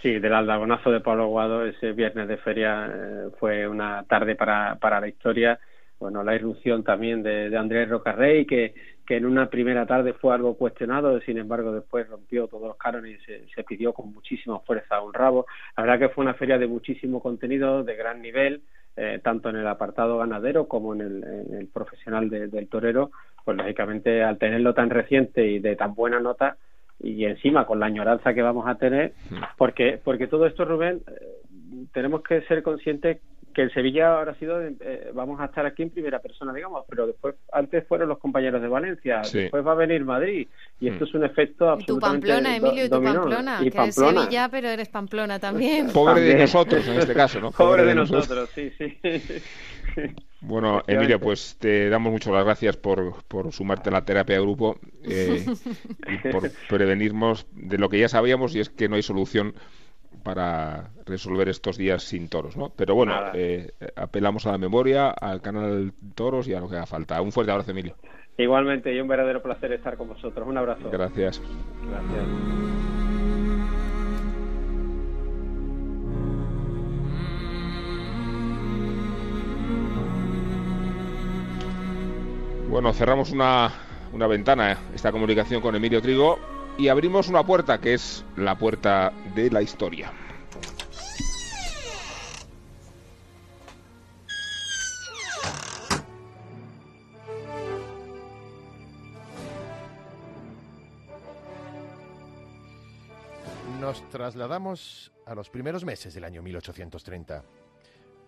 Sí, 0.00 0.18
del 0.18 0.32
aldagonazo 0.32 0.90
de 0.90 1.00
Pablo 1.00 1.24
Aguado 1.24 1.64
ese 1.66 1.92
viernes 1.92 2.26
de 2.26 2.36
feria 2.38 2.90
eh, 2.92 3.28
fue 3.38 3.68
una 3.68 4.02
tarde 4.04 4.34
para, 4.34 4.76
para 4.76 5.00
la 5.00 5.08
historia 5.08 5.60
bueno, 6.02 6.24
la 6.24 6.34
irrupción 6.34 6.82
también 6.82 7.22
de, 7.22 7.48
de 7.48 7.56
Andrés 7.56 7.88
Rocarrey, 7.88 8.44
que, 8.44 8.74
que 9.06 9.16
en 9.16 9.26
una 9.26 9.46
primera 9.50 9.86
tarde 9.86 10.12
fue 10.12 10.34
algo 10.34 10.54
cuestionado, 10.54 11.20
sin 11.20 11.38
embargo 11.38 11.72
después 11.72 12.08
rompió 12.08 12.46
todos 12.46 12.68
los 12.68 12.76
cánones 12.76 13.20
y 13.20 13.24
se, 13.24 13.48
se, 13.54 13.64
pidió 13.64 13.92
con 13.92 14.12
muchísima 14.12 14.60
fuerza 14.60 15.02
un 15.02 15.12
rabo. 15.12 15.46
La 15.76 15.82
verdad 15.82 15.98
que 15.98 16.14
fue 16.14 16.24
una 16.24 16.34
feria 16.34 16.58
de 16.58 16.66
muchísimo 16.66 17.20
contenido, 17.20 17.82
de 17.82 17.96
gran 17.96 18.22
nivel, 18.22 18.62
eh, 18.94 19.20
tanto 19.22 19.48
en 19.48 19.56
el 19.56 19.66
apartado 19.66 20.18
ganadero 20.18 20.68
como 20.68 20.94
en 20.94 21.00
el, 21.00 21.24
en 21.24 21.54
el 21.54 21.66
profesional 21.68 22.28
del 22.28 22.68
torero, 22.68 23.10
pues 23.42 23.56
lógicamente 23.56 24.22
al 24.22 24.36
tenerlo 24.36 24.74
tan 24.74 24.90
reciente 24.90 25.46
y 25.46 25.60
de 25.60 25.76
tan 25.76 25.94
buena 25.94 26.20
nota, 26.20 26.58
y 27.00 27.24
encima 27.24 27.64
con 27.66 27.80
la 27.80 27.86
añoranza 27.86 28.34
que 28.34 28.42
vamos 28.42 28.68
a 28.68 28.76
tener, 28.76 29.14
porque, 29.56 29.98
porque 30.02 30.26
todo 30.26 30.46
esto, 30.46 30.64
Rubén, 30.64 31.00
eh, 31.08 31.86
tenemos 31.92 32.22
que 32.22 32.42
ser 32.42 32.62
conscientes 32.62 33.18
que 33.52 33.62
el 33.62 33.72
Sevilla 33.72 34.16
ahora 34.18 34.32
ha 34.32 34.34
sido, 34.36 34.60
eh, 34.62 35.10
vamos 35.14 35.40
a 35.40 35.46
estar 35.46 35.64
aquí 35.66 35.82
en 35.82 35.90
primera 35.90 36.18
persona, 36.18 36.52
digamos, 36.52 36.84
pero 36.88 37.06
después, 37.06 37.34
antes 37.52 37.86
fueron 37.86 38.08
los 38.08 38.18
compañeros 38.18 38.60
de 38.62 38.68
Valencia, 38.68 39.22
Sí. 39.24 39.38
después 39.40 39.66
va 39.66 39.72
a 39.72 39.76
venir 39.76 40.04
Madrid, 40.04 40.48
y 40.80 40.88
esto 40.88 41.04
Mm. 41.04 41.08
es 41.08 41.14
un 41.14 41.24
efecto 41.24 41.64
Y 41.64 41.68
tu 41.68 41.72
absolutamente 41.96 42.28
Pamplona, 42.28 42.56
Emilio, 42.56 42.84
y 42.84 42.88
tu 42.88 42.94
dominó. 42.96 43.20
Pamplona, 43.20 43.58
Y 43.62 43.70
que 43.70 43.78
eres. 43.78 43.94
Sevilla, 43.94 44.48
pero 44.50 44.68
eres 44.68 44.88
Pamplona 44.88 45.38
también. 45.38 45.86
Pobre 45.92 46.20
de 46.22 46.34
nosotros 46.36 46.86
en 46.88 46.98
este 46.98 47.14
caso, 47.14 47.40
¿no? 47.40 47.50
Pobre 47.56 47.84
de 47.84 47.94
nosotros, 47.94 48.50
sí, 48.54 48.70
sí. 48.78 48.98
Bueno. 50.40 50.82
Emilia, 50.88 51.18
pues 51.20 51.56
te 51.60 51.88
damos 51.88 52.12
muchas 52.12 52.32
las 52.32 52.44
gracias 52.44 52.76
por, 52.76 53.22
por 53.28 53.52
sumarte 53.52 53.90
a 53.90 53.92
la 53.92 54.04
terapia 54.04 54.34
de 54.36 54.42
grupo 54.42 54.76
eh, 55.04 55.44
y 56.08 56.28
por 56.30 56.50
prevenirnos 56.68 57.46
de 57.52 57.78
lo 57.78 57.88
que 57.88 58.00
ya 58.00 58.08
sabíamos 58.08 58.54
y 58.56 58.60
es 58.60 58.68
que 58.68 58.88
no 58.88 58.96
hay 58.96 59.02
solución 59.02 59.54
para 60.22 60.90
resolver 61.04 61.48
estos 61.48 61.76
días 61.76 62.02
sin 62.02 62.28
toros, 62.28 62.56
¿no? 62.56 62.70
Pero 62.70 62.94
bueno, 62.94 63.14
eh, 63.34 63.72
apelamos 63.96 64.46
a 64.46 64.52
la 64.52 64.58
memoria, 64.58 65.10
al 65.10 65.40
canal 65.40 65.92
Toros 66.14 66.48
y 66.48 66.54
a 66.54 66.60
lo 66.60 66.68
que 66.68 66.76
haga 66.76 66.86
falta. 66.86 67.20
Un 67.20 67.32
fuerte 67.32 67.52
abrazo, 67.52 67.70
Emilio. 67.70 67.96
Igualmente, 68.38 68.94
y 68.94 69.00
un 69.00 69.08
verdadero 69.08 69.42
placer 69.42 69.72
estar 69.72 69.96
con 69.96 70.08
vosotros. 70.08 70.46
Un 70.46 70.56
abrazo. 70.56 70.90
Gracias. 70.90 71.42
Gracias. 71.88 72.26
Bueno, 82.72 82.90
cerramos 82.94 83.30
una, 83.32 83.70
una 84.14 84.26
ventana, 84.26 84.72
eh, 84.72 84.76
esta 84.94 85.12
comunicación 85.12 85.60
con 85.60 85.76
Emilio 85.76 86.00
Trigo, 86.00 86.38
y 86.78 86.88
abrimos 86.88 87.28
una 87.28 87.44
puerta 87.44 87.78
que 87.78 87.94
es 87.94 88.24
la 88.36 88.56
puerta 88.56 89.12
de 89.34 89.50
la 89.50 89.62
historia. 89.62 90.12
Nos 103.80 104.08
trasladamos 104.10 105.12
a 105.26 105.34
los 105.34 105.50
primeros 105.50 105.84
meses 105.84 106.14
del 106.14 106.24
año 106.24 106.42
1830. 106.42 107.44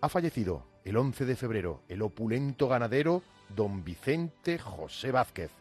Ha 0.01 0.09
fallecido 0.09 0.67
el 0.83 0.97
11 0.97 1.25
de 1.25 1.35
febrero 1.35 1.81
el 1.87 2.01
opulento 2.01 2.67
ganadero 2.67 3.23
don 3.55 3.83
Vicente 3.83 4.59
José 4.59 5.11
Vázquez, 5.11 5.51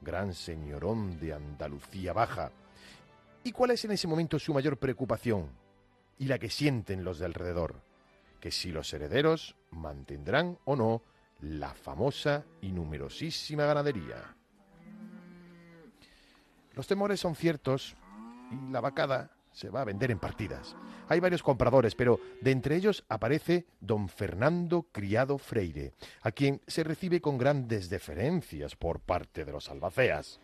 gran 0.00 0.34
señorón 0.34 1.18
de 1.18 1.34
Andalucía 1.34 2.12
Baja. 2.12 2.52
¿Y 3.42 3.52
cuál 3.52 3.72
es 3.72 3.84
en 3.84 3.92
ese 3.92 4.08
momento 4.08 4.38
su 4.38 4.52
mayor 4.52 4.78
preocupación? 4.78 5.50
Y 6.18 6.26
la 6.26 6.38
que 6.38 6.50
sienten 6.50 7.04
los 7.04 7.18
de 7.18 7.26
alrededor. 7.26 7.82
Que 8.40 8.50
si 8.50 8.70
los 8.70 8.92
herederos 8.92 9.56
mantendrán 9.70 10.58
o 10.64 10.76
no 10.76 11.02
la 11.40 11.74
famosa 11.74 12.44
y 12.60 12.72
numerosísima 12.72 13.64
ganadería. 13.64 14.36
Los 16.74 16.86
temores 16.86 17.20
son 17.20 17.34
ciertos 17.34 17.96
y 18.50 18.70
la 18.70 18.80
vacada 18.80 19.30
se 19.60 19.68
va 19.68 19.82
a 19.82 19.84
vender 19.84 20.10
en 20.10 20.18
partidas. 20.18 20.74
Hay 21.08 21.20
varios 21.20 21.42
compradores, 21.42 21.94
pero 21.94 22.18
de 22.40 22.50
entre 22.50 22.76
ellos 22.76 23.04
aparece 23.10 23.66
don 23.78 24.08
Fernando 24.08 24.86
Criado 24.90 25.36
Freire, 25.36 25.92
a 26.22 26.32
quien 26.32 26.62
se 26.66 26.82
recibe 26.82 27.20
con 27.20 27.36
grandes 27.36 27.90
deferencias 27.90 28.74
por 28.74 29.00
parte 29.00 29.44
de 29.44 29.52
los 29.52 29.68
albaceas. 29.68 30.40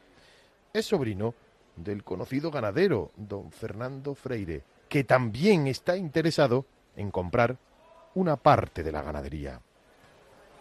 Es 0.74 0.84
sobrino 0.84 1.34
del 1.76 2.04
conocido 2.04 2.50
ganadero 2.50 3.12
don 3.16 3.50
Fernando 3.50 4.14
Freire, 4.14 4.64
que 4.86 5.02
también 5.02 5.66
está 5.66 5.96
interesado 5.96 6.66
en 6.94 7.10
comprar 7.10 7.56
una 8.14 8.36
parte 8.36 8.82
de 8.82 8.92
la 8.92 9.00
ganadería. 9.00 9.62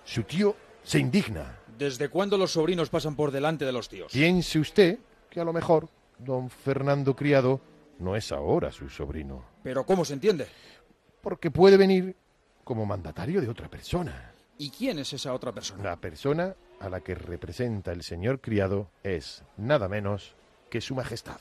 Su 0.05 0.23
tío 0.23 0.55
se 0.81 0.99
indigna. 0.99 1.59
¿Desde 1.77 2.07
cuándo 2.07 2.37
los 2.37 2.51
sobrinos 2.51 2.89
pasan 2.89 3.17
por 3.17 3.31
delante 3.31 3.65
de 3.65 3.73
los 3.73 3.89
tíos? 3.89 4.13
Piense 4.13 4.59
usted 4.59 4.99
que 5.29 5.41
a 5.41 5.43
lo 5.43 5.51
mejor 5.51 5.89
don 6.19 6.49
Fernando 6.49 7.17
Criado 7.17 7.59
no 7.99 8.15
es 8.15 8.31
ahora 8.31 8.71
su 8.71 8.89
sobrino, 8.89 9.43
Pero 9.63 9.85
¿cómo 9.85 10.03
se 10.05 10.13
entiende? 10.13 10.47
porque 11.21 11.49
puede 11.51 11.77
venir 11.77 12.15
como 12.63 12.85
mandatario 12.85 13.41
de 13.41 13.49
otra 13.49 13.69
persona. 13.69 14.31
¿Y 14.57 14.69
quién 14.69 14.99
es 14.99 15.11
esa 15.13 15.33
otra 15.33 15.51
persona? 15.51 15.83
La 15.83 15.95
persona 15.97 16.55
a 16.79 16.89
la 16.89 17.01
que 17.01 17.15
representa 17.15 17.91
el 17.91 18.03
señor 18.03 18.41
Criado 18.41 18.89
es 19.03 19.43
nada 19.57 19.87
menos 19.89 20.35
que 20.69 20.81
su 20.81 20.95
majestad. 20.95 21.37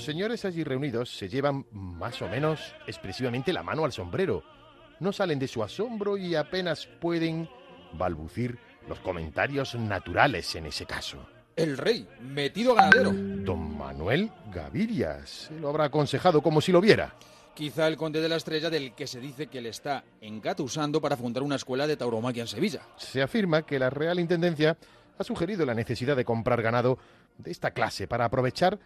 Los 0.00 0.06
señores 0.06 0.46
allí 0.46 0.64
reunidos 0.64 1.14
se 1.14 1.28
llevan 1.28 1.66
más 1.72 2.22
o 2.22 2.26
menos 2.26 2.74
expresivamente 2.86 3.52
la 3.52 3.62
mano 3.62 3.84
al 3.84 3.92
sombrero. 3.92 4.42
No 4.98 5.12
salen 5.12 5.38
de 5.38 5.46
su 5.46 5.62
asombro 5.62 6.16
y 6.16 6.34
apenas 6.36 6.86
pueden 6.86 7.50
balbucir 7.92 8.58
los 8.88 8.98
comentarios 9.00 9.74
naturales 9.74 10.54
en 10.54 10.64
ese 10.64 10.86
caso. 10.86 11.28
El 11.54 11.76
rey, 11.76 12.08
metido 12.18 12.74
ganadero. 12.74 13.12
Don 13.12 13.76
Manuel 13.76 14.30
Gaviria 14.50 15.26
se 15.26 15.60
lo 15.60 15.68
habrá 15.68 15.84
aconsejado 15.84 16.40
como 16.40 16.62
si 16.62 16.72
lo 16.72 16.80
viera. 16.80 17.14
Quizá 17.52 17.86
el 17.86 17.98
conde 17.98 18.22
de 18.22 18.30
la 18.30 18.36
estrella 18.36 18.70
del 18.70 18.94
que 18.94 19.06
se 19.06 19.20
dice 19.20 19.48
que 19.48 19.60
le 19.60 19.68
está 19.68 20.04
engatusando 20.22 21.02
para 21.02 21.18
fundar 21.18 21.42
una 21.42 21.56
escuela 21.56 21.86
de 21.86 21.98
tauromaquia 21.98 22.40
en 22.40 22.48
Sevilla. 22.48 22.80
Se 22.96 23.20
afirma 23.20 23.66
que 23.66 23.78
la 23.78 23.90
Real 23.90 24.18
Intendencia 24.18 24.78
ha 25.18 25.24
sugerido 25.24 25.66
la 25.66 25.74
necesidad 25.74 26.16
de 26.16 26.24
comprar 26.24 26.62
ganado 26.62 26.96
de 27.36 27.50
esta 27.50 27.72
clase 27.72 28.08
para 28.08 28.24
aprovechar 28.24 28.78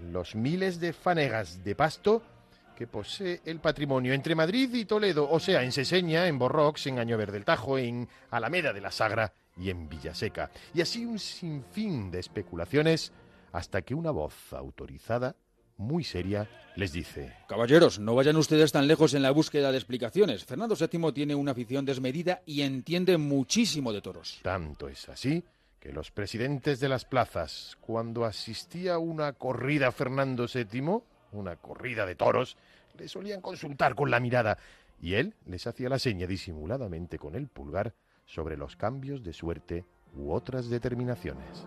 los 0.00 0.34
miles 0.34 0.80
de 0.80 0.92
fanegas 0.92 1.62
de 1.64 1.74
pasto 1.74 2.22
que 2.76 2.86
posee 2.86 3.40
el 3.44 3.58
patrimonio 3.58 4.12
entre 4.12 4.36
Madrid 4.36 4.72
y 4.72 4.84
Toledo, 4.84 5.28
o 5.28 5.40
sea, 5.40 5.64
en 5.64 5.72
Seseña, 5.72 6.28
en 6.28 6.38
Borrox, 6.38 6.86
en 6.86 7.00
Añover 7.00 7.32
del 7.32 7.44
Tajo, 7.44 7.76
en 7.76 8.08
Alameda 8.30 8.72
de 8.72 8.80
la 8.80 8.92
Sagra 8.92 9.32
y 9.56 9.70
en 9.70 9.88
Villaseca. 9.88 10.52
Y 10.72 10.80
así 10.80 11.04
un 11.04 11.18
sinfín 11.18 12.12
de 12.12 12.20
especulaciones 12.20 13.12
hasta 13.52 13.82
que 13.82 13.96
una 13.96 14.12
voz 14.12 14.52
autorizada, 14.52 15.34
muy 15.76 16.04
seria, 16.04 16.48
les 16.76 16.92
dice... 16.92 17.34
Caballeros, 17.48 17.98
no 17.98 18.14
vayan 18.14 18.36
ustedes 18.36 18.70
tan 18.70 18.86
lejos 18.86 19.12
en 19.14 19.22
la 19.22 19.32
búsqueda 19.32 19.72
de 19.72 19.78
explicaciones. 19.78 20.44
Fernando 20.44 20.76
VII 20.76 21.12
tiene 21.12 21.34
una 21.34 21.52
afición 21.52 21.84
desmedida 21.84 22.42
y 22.46 22.62
entiende 22.62 23.16
muchísimo 23.16 23.92
de 23.92 24.02
toros. 24.02 24.38
Tanto 24.42 24.88
es 24.88 25.08
así 25.08 25.42
los 25.92 26.10
presidentes 26.10 26.80
de 26.80 26.88
las 26.88 27.04
plazas, 27.04 27.76
cuando 27.80 28.24
asistía 28.24 28.94
a 28.94 28.98
una 28.98 29.32
corrida 29.32 29.92
Fernando 29.92 30.46
VII, 30.52 31.02
una 31.32 31.56
corrida 31.56 32.06
de 32.06 32.14
toros, 32.14 32.56
le 32.98 33.08
solían 33.08 33.40
consultar 33.40 33.94
con 33.94 34.10
la 34.10 34.20
mirada 34.20 34.58
y 35.00 35.14
él 35.14 35.34
les 35.46 35.66
hacía 35.66 35.88
la 35.88 35.98
seña 35.98 36.26
disimuladamente 36.26 37.18
con 37.18 37.34
el 37.34 37.48
pulgar 37.48 37.94
sobre 38.26 38.56
los 38.56 38.76
cambios 38.76 39.22
de 39.22 39.32
suerte 39.32 39.84
u 40.14 40.32
otras 40.32 40.68
determinaciones. 40.68 41.66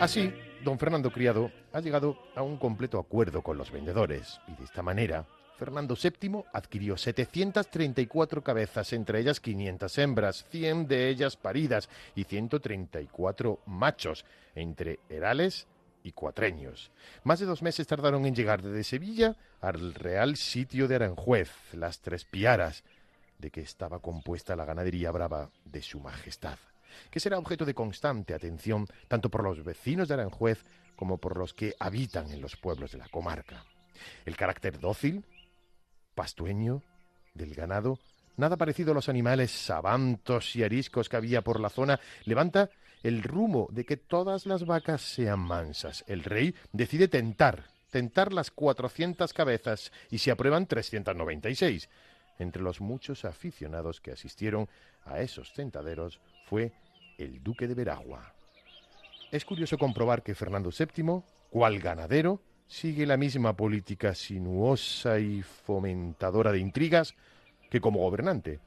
Así, 0.00 0.32
don 0.64 0.78
Fernando 0.78 1.10
Criado 1.10 1.52
ha 1.72 1.80
llegado 1.80 2.16
a 2.34 2.42
un 2.42 2.56
completo 2.56 2.98
acuerdo 2.98 3.42
con 3.42 3.58
los 3.58 3.70
vendedores 3.70 4.40
y 4.48 4.54
de 4.54 4.64
esta 4.64 4.82
manera 4.82 5.26
Fernando 5.60 5.94
VII 5.94 6.44
adquirió 6.54 6.96
734 6.96 8.42
cabezas, 8.42 8.94
entre 8.94 9.20
ellas 9.20 9.40
500 9.40 9.98
hembras, 9.98 10.46
100 10.48 10.88
de 10.88 11.10
ellas 11.10 11.36
paridas 11.36 11.90
y 12.14 12.24
134 12.24 13.60
machos, 13.66 14.24
entre 14.54 15.00
herales 15.10 15.66
y 16.02 16.12
cuatreños. 16.12 16.90
Más 17.24 17.40
de 17.40 17.46
dos 17.46 17.60
meses 17.60 17.86
tardaron 17.86 18.24
en 18.24 18.34
llegar 18.34 18.62
desde 18.62 18.84
Sevilla 18.84 19.36
al 19.60 19.92
real 19.92 20.36
sitio 20.36 20.88
de 20.88 20.94
Aranjuez, 20.94 21.50
las 21.74 22.00
Tres 22.00 22.24
Piaras, 22.24 22.82
de 23.38 23.50
que 23.50 23.60
estaba 23.60 23.98
compuesta 23.98 24.56
la 24.56 24.64
ganadería 24.64 25.10
brava 25.10 25.50
de 25.66 25.82
su 25.82 26.00
majestad, 26.00 26.56
que 27.10 27.20
será 27.20 27.36
objeto 27.36 27.66
de 27.66 27.74
constante 27.74 28.32
atención 28.32 28.86
tanto 29.08 29.28
por 29.28 29.44
los 29.44 29.62
vecinos 29.62 30.08
de 30.08 30.14
Aranjuez 30.14 30.64
como 30.96 31.18
por 31.18 31.36
los 31.36 31.52
que 31.52 31.74
habitan 31.78 32.30
en 32.30 32.40
los 32.40 32.56
pueblos 32.56 32.92
de 32.92 32.98
la 32.98 33.08
comarca. 33.08 33.62
El 34.24 34.38
carácter 34.38 34.80
dócil, 34.80 35.22
pastueño 36.20 36.82
del 37.32 37.54
ganado, 37.54 37.98
nada 38.36 38.58
parecido 38.58 38.92
a 38.92 38.94
los 38.94 39.08
animales 39.08 39.50
sabantos 39.50 40.54
y 40.54 40.62
ariscos 40.62 41.08
que 41.08 41.16
había 41.16 41.40
por 41.40 41.58
la 41.58 41.70
zona, 41.70 41.98
levanta 42.26 42.68
el 43.02 43.22
rumbo 43.22 43.70
de 43.72 43.86
que 43.86 43.96
todas 43.96 44.44
las 44.44 44.66
vacas 44.66 45.00
sean 45.00 45.40
mansas. 45.40 46.04
El 46.06 46.22
rey 46.22 46.54
decide 46.74 47.08
tentar, 47.08 47.70
tentar 47.90 48.34
las 48.34 48.50
400 48.50 49.32
cabezas 49.32 49.92
y 50.10 50.18
se 50.18 50.30
aprueban 50.30 50.66
396. 50.66 51.88
Entre 52.38 52.60
los 52.60 52.82
muchos 52.82 53.24
aficionados 53.24 54.02
que 54.02 54.12
asistieron 54.12 54.68
a 55.06 55.20
esos 55.22 55.54
tentaderos 55.54 56.20
fue 56.44 56.70
el 57.16 57.42
duque 57.42 57.66
de 57.66 57.72
Veragua. 57.72 58.34
Es 59.30 59.46
curioso 59.46 59.78
comprobar 59.78 60.22
que 60.22 60.34
Fernando 60.34 60.68
VII, 60.68 61.22
cual 61.48 61.78
ganadero, 61.78 62.42
sigue 62.70 63.04
la 63.04 63.16
misma 63.16 63.56
política 63.56 64.14
sinuosa 64.14 65.18
y 65.18 65.42
fomentadora 65.42 66.52
de 66.52 66.60
intrigas 66.60 67.16
que 67.68 67.80
como 67.80 67.98
gobernante. 67.98 68.60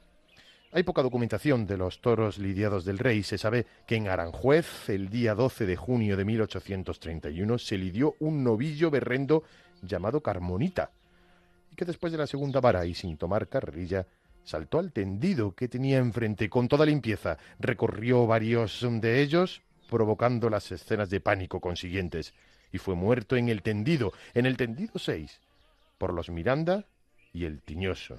Hay 0.73 0.83
poca 0.83 1.01
documentación 1.01 1.65
de 1.65 1.77
los 1.77 2.01
toros 2.01 2.37
lidiados 2.37 2.83
del 2.83 2.99
rey. 2.99 3.23
Se 3.23 3.37
sabe 3.37 3.65
que 3.87 3.95
en 3.95 4.09
Aranjuez, 4.09 4.89
el 4.89 5.09
día 5.09 5.35
12 5.35 5.65
de 5.65 5.75
junio 5.77 6.17
de 6.17 6.25
1831, 6.25 7.57
se 7.57 7.77
lidió 7.77 8.15
un 8.19 8.43
novillo 8.43 8.91
berrendo 8.91 9.43
llamado 9.81 10.21
Carmonita, 10.21 10.91
y 11.71 11.75
que 11.75 11.85
después 11.85 12.11
de 12.11 12.17
la 12.17 12.27
segunda 12.27 12.59
vara 12.59 12.85
y 12.85 12.95
sin 12.95 13.17
tomar 13.17 13.47
carrerilla, 13.47 14.05
saltó 14.43 14.79
al 14.79 14.91
tendido 14.91 15.55
que 15.55 15.69
tenía 15.69 15.99
enfrente 15.99 16.49
con 16.49 16.67
toda 16.67 16.85
limpieza, 16.85 17.37
recorrió 17.57 18.27
varios 18.27 18.85
de 18.99 19.21
ellos, 19.21 19.61
provocando 19.89 20.49
las 20.49 20.71
escenas 20.71 21.09
de 21.09 21.21
pánico 21.21 21.61
consiguientes, 21.61 22.33
y 22.73 22.79
fue 22.79 22.95
muerto 22.95 23.37
en 23.37 23.47
el 23.47 23.61
tendido, 23.61 24.11
en 24.33 24.45
el 24.45 24.57
tendido 24.57 24.99
6, 24.99 25.39
por 25.97 26.13
los 26.13 26.29
Miranda 26.29 26.83
y 27.31 27.45
el 27.45 27.61
Tiñoso. 27.61 28.17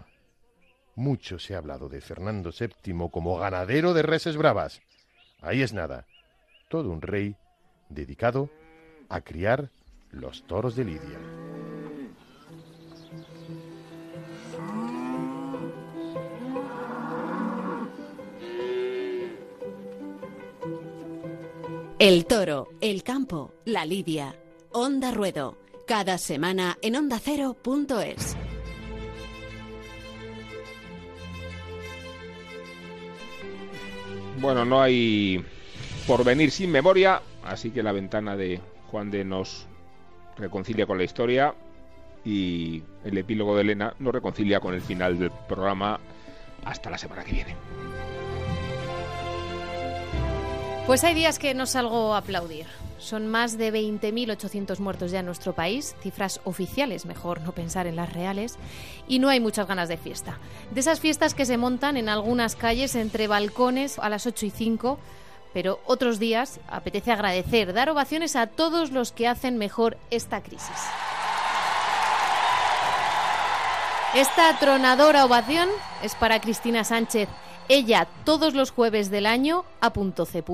Mucho 0.95 1.39
se 1.39 1.55
ha 1.55 1.59
hablado 1.59 1.89
de 1.89 2.01
Fernando 2.01 2.51
VII 2.59 3.11
como 3.11 3.37
ganadero 3.37 3.93
de 3.93 4.03
reses 4.03 4.37
bravas. 4.37 4.81
Ahí 5.43 5.61
es 5.61 5.73
nada, 5.73 6.07
todo 6.69 6.91
un 6.91 7.03
rey 7.03 7.37
dedicado 7.89 8.49
a 9.09 9.21
criar 9.21 9.71
los 10.13 10.45
toros 10.45 10.77
de 10.77 10.85
Lidia. 10.85 11.19
El 21.99 22.27
toro, 22.27 22.69
el 22.81 23.03
campo, 23.03 23.55
la 23.65 23.87
lidia. 23.87 24.37
Onda 24.77 25.13
Ruedo. 25.13 25.57
Cada 25.87 26.19
semana 26.19 26.77
en 26.83 26.97
ondacero.es. 26.97 28.37
Bueno, 34.41 34.65
no 34.65 34.83
hay 34.83 35.45
porvenir 36.09 36.51
sin 36.51 36.73
memoria, 36.73 37.23
así 37.45 37.71
que 37.71 37.85
la 37.85 37.93
ventana 37.93 38.37
de 38.37 38.61
Juan 38.91 39.13
de 39.13 39.25
nos 39.25 39.69
reconcilia 40.37 40.87
con 40.87 40.99
la 40.99 41.05
historia 41.05 41.55
y 42.25 42.83
el 43.05 43.17
epílogo 43.17 43.55
de 43.55 43.63
Elena 43.63 43.95
nos 44.01 44.13
reconcilia 44.13 44.59
con 44.59 44.75
el 44.75 44.81
final 44.81 45.21
del 45.21 45.31
programa 45.49 46.01
hasta 46.65 46.91
la 46.91 46.99
semana 46.99 47.23
que 47.23 47.31
viene. 47.31 47.55
Pues 50.87 51.03
hay 51.03 51.15
días 51.15 51.39
que 51.39 51.55
no 51.55 51.65
salgo 51.65 52.13
a 52.13 52.19
aplaudir. 52.19 52.67
Son 52.99 53.27
más 53.27 53.57
de 53.57 53.73
20.800 53.73 54.79
muertos 54.81 55.11
ya 55.11 55.21
en 55.21 55.27
nuestro 55.27 55.55
país, 55.55 55.97
cifras 56.03 56.43
oficiales, 56.45 57.07
mejor 57.07 57.41
no 57.41 57.53
pensar 57.53 57.87
en 57.87 57.97
las 57.97 58.13
reales, 58.13 58.57
y 59.09 59.19
no 59.19 59.31
hay 59.31 59.41
muchas 59.41 59.67
ganas 59.67 59.89
de 59.89 59.97
fiesta. 59.97 60.39
De 60.73 60.81
esas 60.81 61.01
fiestas 61.01 61.33
que 61.33 61.47
se 61.47 61.57
montan 61.57 61.97
en 61.97 62.11
algunas 62.11 62.55
calles 62.55 62.97
entre 62.97 63.29
balcones 63.29 63.99
a 63.99 64.11
las 64.11 64.27
8 64.27 64.45
y 64.45 64.51
5, 64.51 64.99
pero 65.55 65.81
otros 65.87 66.19
días 66.19 66.61
apetece 66.69 67.13
agradecer, 67.13 67.73
dar 67.73 67.89
ovaciones 67.89 68.37
a 68.37 68.47
todos 68.47 68.91
los 68.91 69.11
que 69.11 69.27
hacen 69.27 69.57
mejor 69.57 69.97
esta 70.11 70.43
crisis. 70.43 70.69
Esta 74.15 74.51
atronadora 74.51 75.25
ovación 75.25 75.71
es 76.03 76.15
para 76.15 76.41
Cristina 76.41 76.85
Sánchez, 76.85 77.29
ella 77.69 78.07
todos 78.25 78.55
los 78.55 78.71
jueves 78.71 79.11
del 79.11 79.25
año, 79.25 79.65
a 79.81 79.93
punto 79.95 80.27
C. 80.27 80.45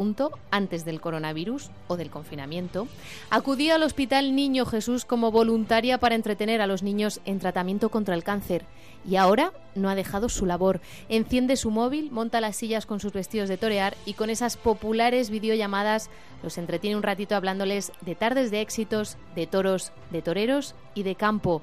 antes 0.51 0.85
del 0.85 1.01
coronavirus 1.01 1.71
o 1.89 1.97
del 1.97 2.09
confinamiento, 2.09 2.87
acudía 3.31 3.75
al 3.75 3.83
Hospital 3.83 4.37
Niño 4.37 4.65
Jesús 4.65 5.05
como 5.05 5.33
voluntaria 5.33 5.99
para 5.99 6.15
entretener 6.15 6.61
a 6.61 6.69
los 6.69 6.85
niños 6.85 7.21
en 7.25 7.41
tratamiento 7.41 7.89
contra 7.89 8.15
el 8.15 8.23
cáncer. 8.23 8.65
Y 9.09 9.17
ahora 9.17 9.53
no 9.75 9.89
ha 9.89 9.97
dejado 9.97 10.29
su 10.29 10.47
labor. 10.47 10.81
Enciende 11.09 11.57
su 11.57 11.71
móvil, 11.71 12.13
monta 12.13 12.41
las 12.41 12.57
sillas 12.57 12.87
con 12.87 13.01
sus 13.01 13.13
vestidos 13.13 13.49
de 13.49 13.57
torear 13.57 13.97
y 14.07 14.15
con 14.15 14.31
esas 14.31 14.57
populares 14.57 15.31
videollamadas 15.31 16.11
los 16.45 16.59
entretiene 16.59 16.97
un 16.97 17.03
ratito 17.03 17.35
hablándoles 17.35 17.91
de 18.03 18.15
tardes 18.15 18.53
de 18.53 18.61
éxitos, 18.61 19.17
de 19.35 19.49
toros, 19.49 19.93
de 20.11 20.23
toreros 20.23 20.77
y 20.95 21.03
de 21.03 21.17
campo. 21.17 21.61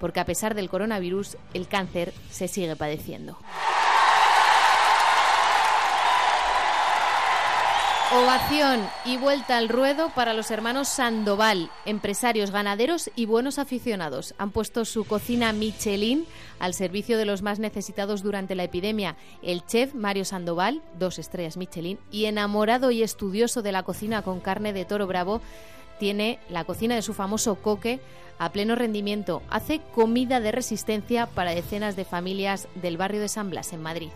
Porque 0.00 0.20
a 0.20 0.26
pesar 0.26 0.54
del 0.54 0.70
coronavirus, 0.70 1.36
el 1.54 1.68
cáncer 1.68 2.14
se 2.30 2.48
sigue 2.48 2.76
padeciendo. 2.76 3.36
Ovación 8.12 8.88
y 9.04 9.16
vuelta 9.16 9.56
al 9.56 9.68
ruedo 9.68 10.10
para 10.10 10.32
los 10.32 10.52
hermanos 10.52 10.86
Sandoval, 10.86 11.72
empresarios 11.86 12.52
ganaderos 12.52 13.10
y 13.16 13.26
buenos 13.26 13.58
aficionados. 13.58 14.32
Han 14.38 14.52
puesto 14.52 14.84
su 14.84 15.04
cocina 15.04 15.52
Michelin 15.52 16.24
al 16.60 16.72
servicio 16.72 17.18
de 17.18 17.24
los 17.24 17.42
más 17.42 17.58
necesitados 17.58 18.22
durante 18.22 18.54
la 18.54 18.62
epidemia. 18.62 19.16
El 19.42 19.66
chef 19.66 19.92
Mario 19.92 20.24
Sandoval, 20.24 20.82
dos 20.96 21.18
estrellas 21.18 21.56
Michelin, 21.56 21.98
y 22.12 22.26
enamorado 22.26 22.92
y 22.92 23.02
estudioso 23.02 23.60
de 23.60 23.72
la 23.72 23.82
cocina 23.82 24.22
con 24.22 24.38
carne 24.38 24.72
de 24.72 24.84
toro 24.84 25.08
bravo, 25.08 25.40
tiene 25.98 26.38
la 26.48 26.62
cocina 26.62 26.94
de 26.94 27.02
su 27.02 27.12
famoso 27.12 27.56
coque 27.56 27.98
a 28.38 28.52
pleno 28.52 28.76
rendimiento. 28.76 29.42
Hace 29.50 29.80
comida 29.96 30.38
de 30.38 30.52
resistencia 30.52 31.26
para 31.26 31.56
decenas 31.56 31.96
de 31.96 32.04
familias 32.04 32.68
del 32.76 32.98
barrio 32.98 33.20
de 33.20 33.28
San 33.28 33.50
Blas, 33.50 33.72
en 33.72 33.82
Madrid. 33.82 34.10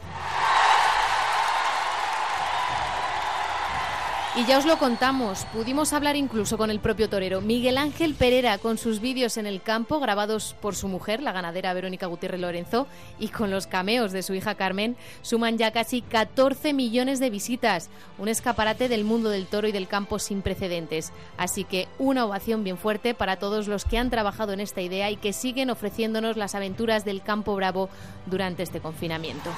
Y 4.37 4.47
ya 4.47 4.59
os 4.59 4.65
lo 4.65 4.79
contamos, 4.79 5.45
pudimos 5.47 5.93
hablar 5.93 6.15
incluso 6.15 6.57
con 6.57 6.71
el 6.71 6.79
propio 6.79 7.09
torero 7.09 7.41
Miguel 7.41 7.77
Ángel 7.77 8.15
Pereira 8.15 8.59
con 8.59 8.79
sus 8.79 9.01
vídeos 9.01 9.37
en 9.37 9.45
el 9.45 9.61
campo 9.61 9.99
grabados 9.99 10.55
por 10.61 10.77
su 10.77 10.87
mujer, 10.87 11.21
la 11.21 11.33
ganadera 11.33 11.75
Verónica 11.75 12.07
Gutiérrez 12.07 12.41
Lorenzo, 12.41 12.87
y 13.19 13.29
con 13.29 13.51
los 13.51 13.67
cameos 13.67 14.13
de 14.13 14.23
su 14.23 14.33
hija 14.35 14.55
Carmen, 14.55 14.97
suman 15.23 15.59
ya 15.59 15.73
casi 15.73 16.01
14 16.01 16.73
millones 16.73 17.19
de 17.19 17.29
visitas, 17.29 17.91
un 18.19 18.29
escaparate 18.29 18.89
del 18.89 19.03
mundo 19.03 19.31
del 19.31 19.49
toro 19.49 19.67
y 19.67 19.73
del 19.73 19.89
campo 19.89 20.21
sin 20.21 20.43
precedentes. 20.43 21.13
Así 21.37 21.65
que 21.65 21.89
una 21.99 22.25
ovación 22.25 22.63
bien 22.63 22.79
fuerte 22.79 23.15
para 23.15 23.37
todos 23.37 23.67
los 23.67 23.85
que 23.85 23.99
han 23.99 24.11
trabajado 24.11 24.53
en 24.53 24.61
esta 24.61 24.81
idea 24.81 25.11
y 25.11 25.17
que 25.17 25.33
siguen 25.33 25.71
ofreciéndonos 25.71 26.37
las 26.37 26.55
aventuras 26.55 27.05
del 27.05 27.23
campo 27.23 27.57
bravo 27.57 27.91
durante 28.27 28.63
este 28.63 28.79
confinamiento. 28.79 29.51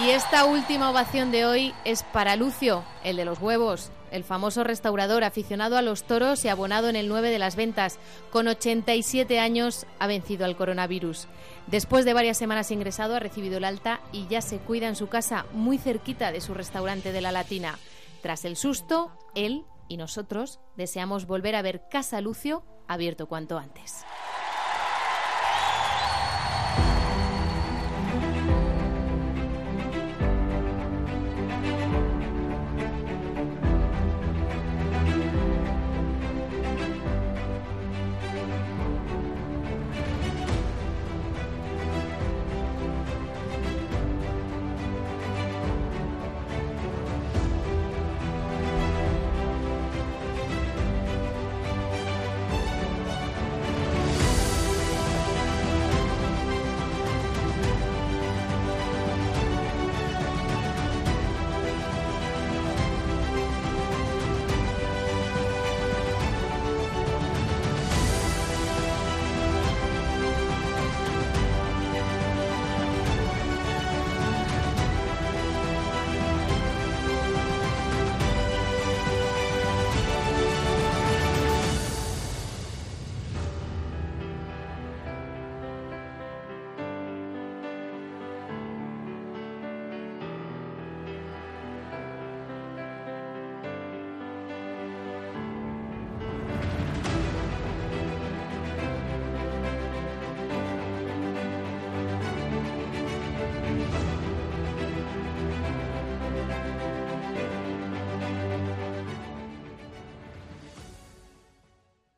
Y 0.00 0.10
esta 0.10 0.44
última 0.44 0.90
ovación 0.90 1.32
de 1.32 1.44
hoy 1.44 1.74
es 1.84 2.04
para 2.04 2.36
Lucio, 2.36 2.84
el 3.02 3.16
de 3.16 3.24
los 3.24 3.40
huevos, 3.40 3.90
el 4.12 4.22
famoso 4.22 4.62
restaurador 4.62 5.24
aficionado 5.24 5.76
a 5.76 5.82
los 5.82 6.04
toros 6.04 6.44
y 6.44 6.48
abonado 6.48 6.88
en 6.88 6.94
el 6.94 7.08
9 7.08 7.30
de 7.30 7.38
las 7.40 7.56
ventas. 7.56 7.98
Con 8.30 8.46
87 8.46 9.40
años 9.40 9.86
ha 9.98 10.06
vencido 10.06 10.44
al 10.44 10.56
coronavirus. 10.56 11.26
Después 11.66 12.04
de 12.04 12.14
varias 12.14 12.38
semanas 12.38 12.70
ingresado 12.70 13.16
ha 13.16 13.20
recibido 13.20 13.56
el 13.56 13.64
alta 13.64 14.00
y 14.12 14.28
ya 14.28 14.40
se 14.40 14.58
cuida 14.58 14.86
en 14.86 14.94
su 14.94 15.08
casa 15.08 15.46
muy 15.52 15.78
cerquita 15.78 16.30
de 16.30 16.40
su 16.40 16.54
restaurante 16.54 17.10
de 17.10 17.20
la 17.20 17.32
Latina. 17.32 17.76
Tras 18.22 18.44
el 18.44 18.56
susto, 18.56 19.10
él 19.34 19.64
y 19.88 19.96
nosotros 19.96 20.60
deseamos 20.76 21.26
volver 21.26 21.56
a 21.56 21.62
ver 21.62 21.88
Casa 21.90 22.20
Lucio 22.20 22.62
abierto 22.86 23.26
cuanto 23.26 23.58
antes. 23.58 24.04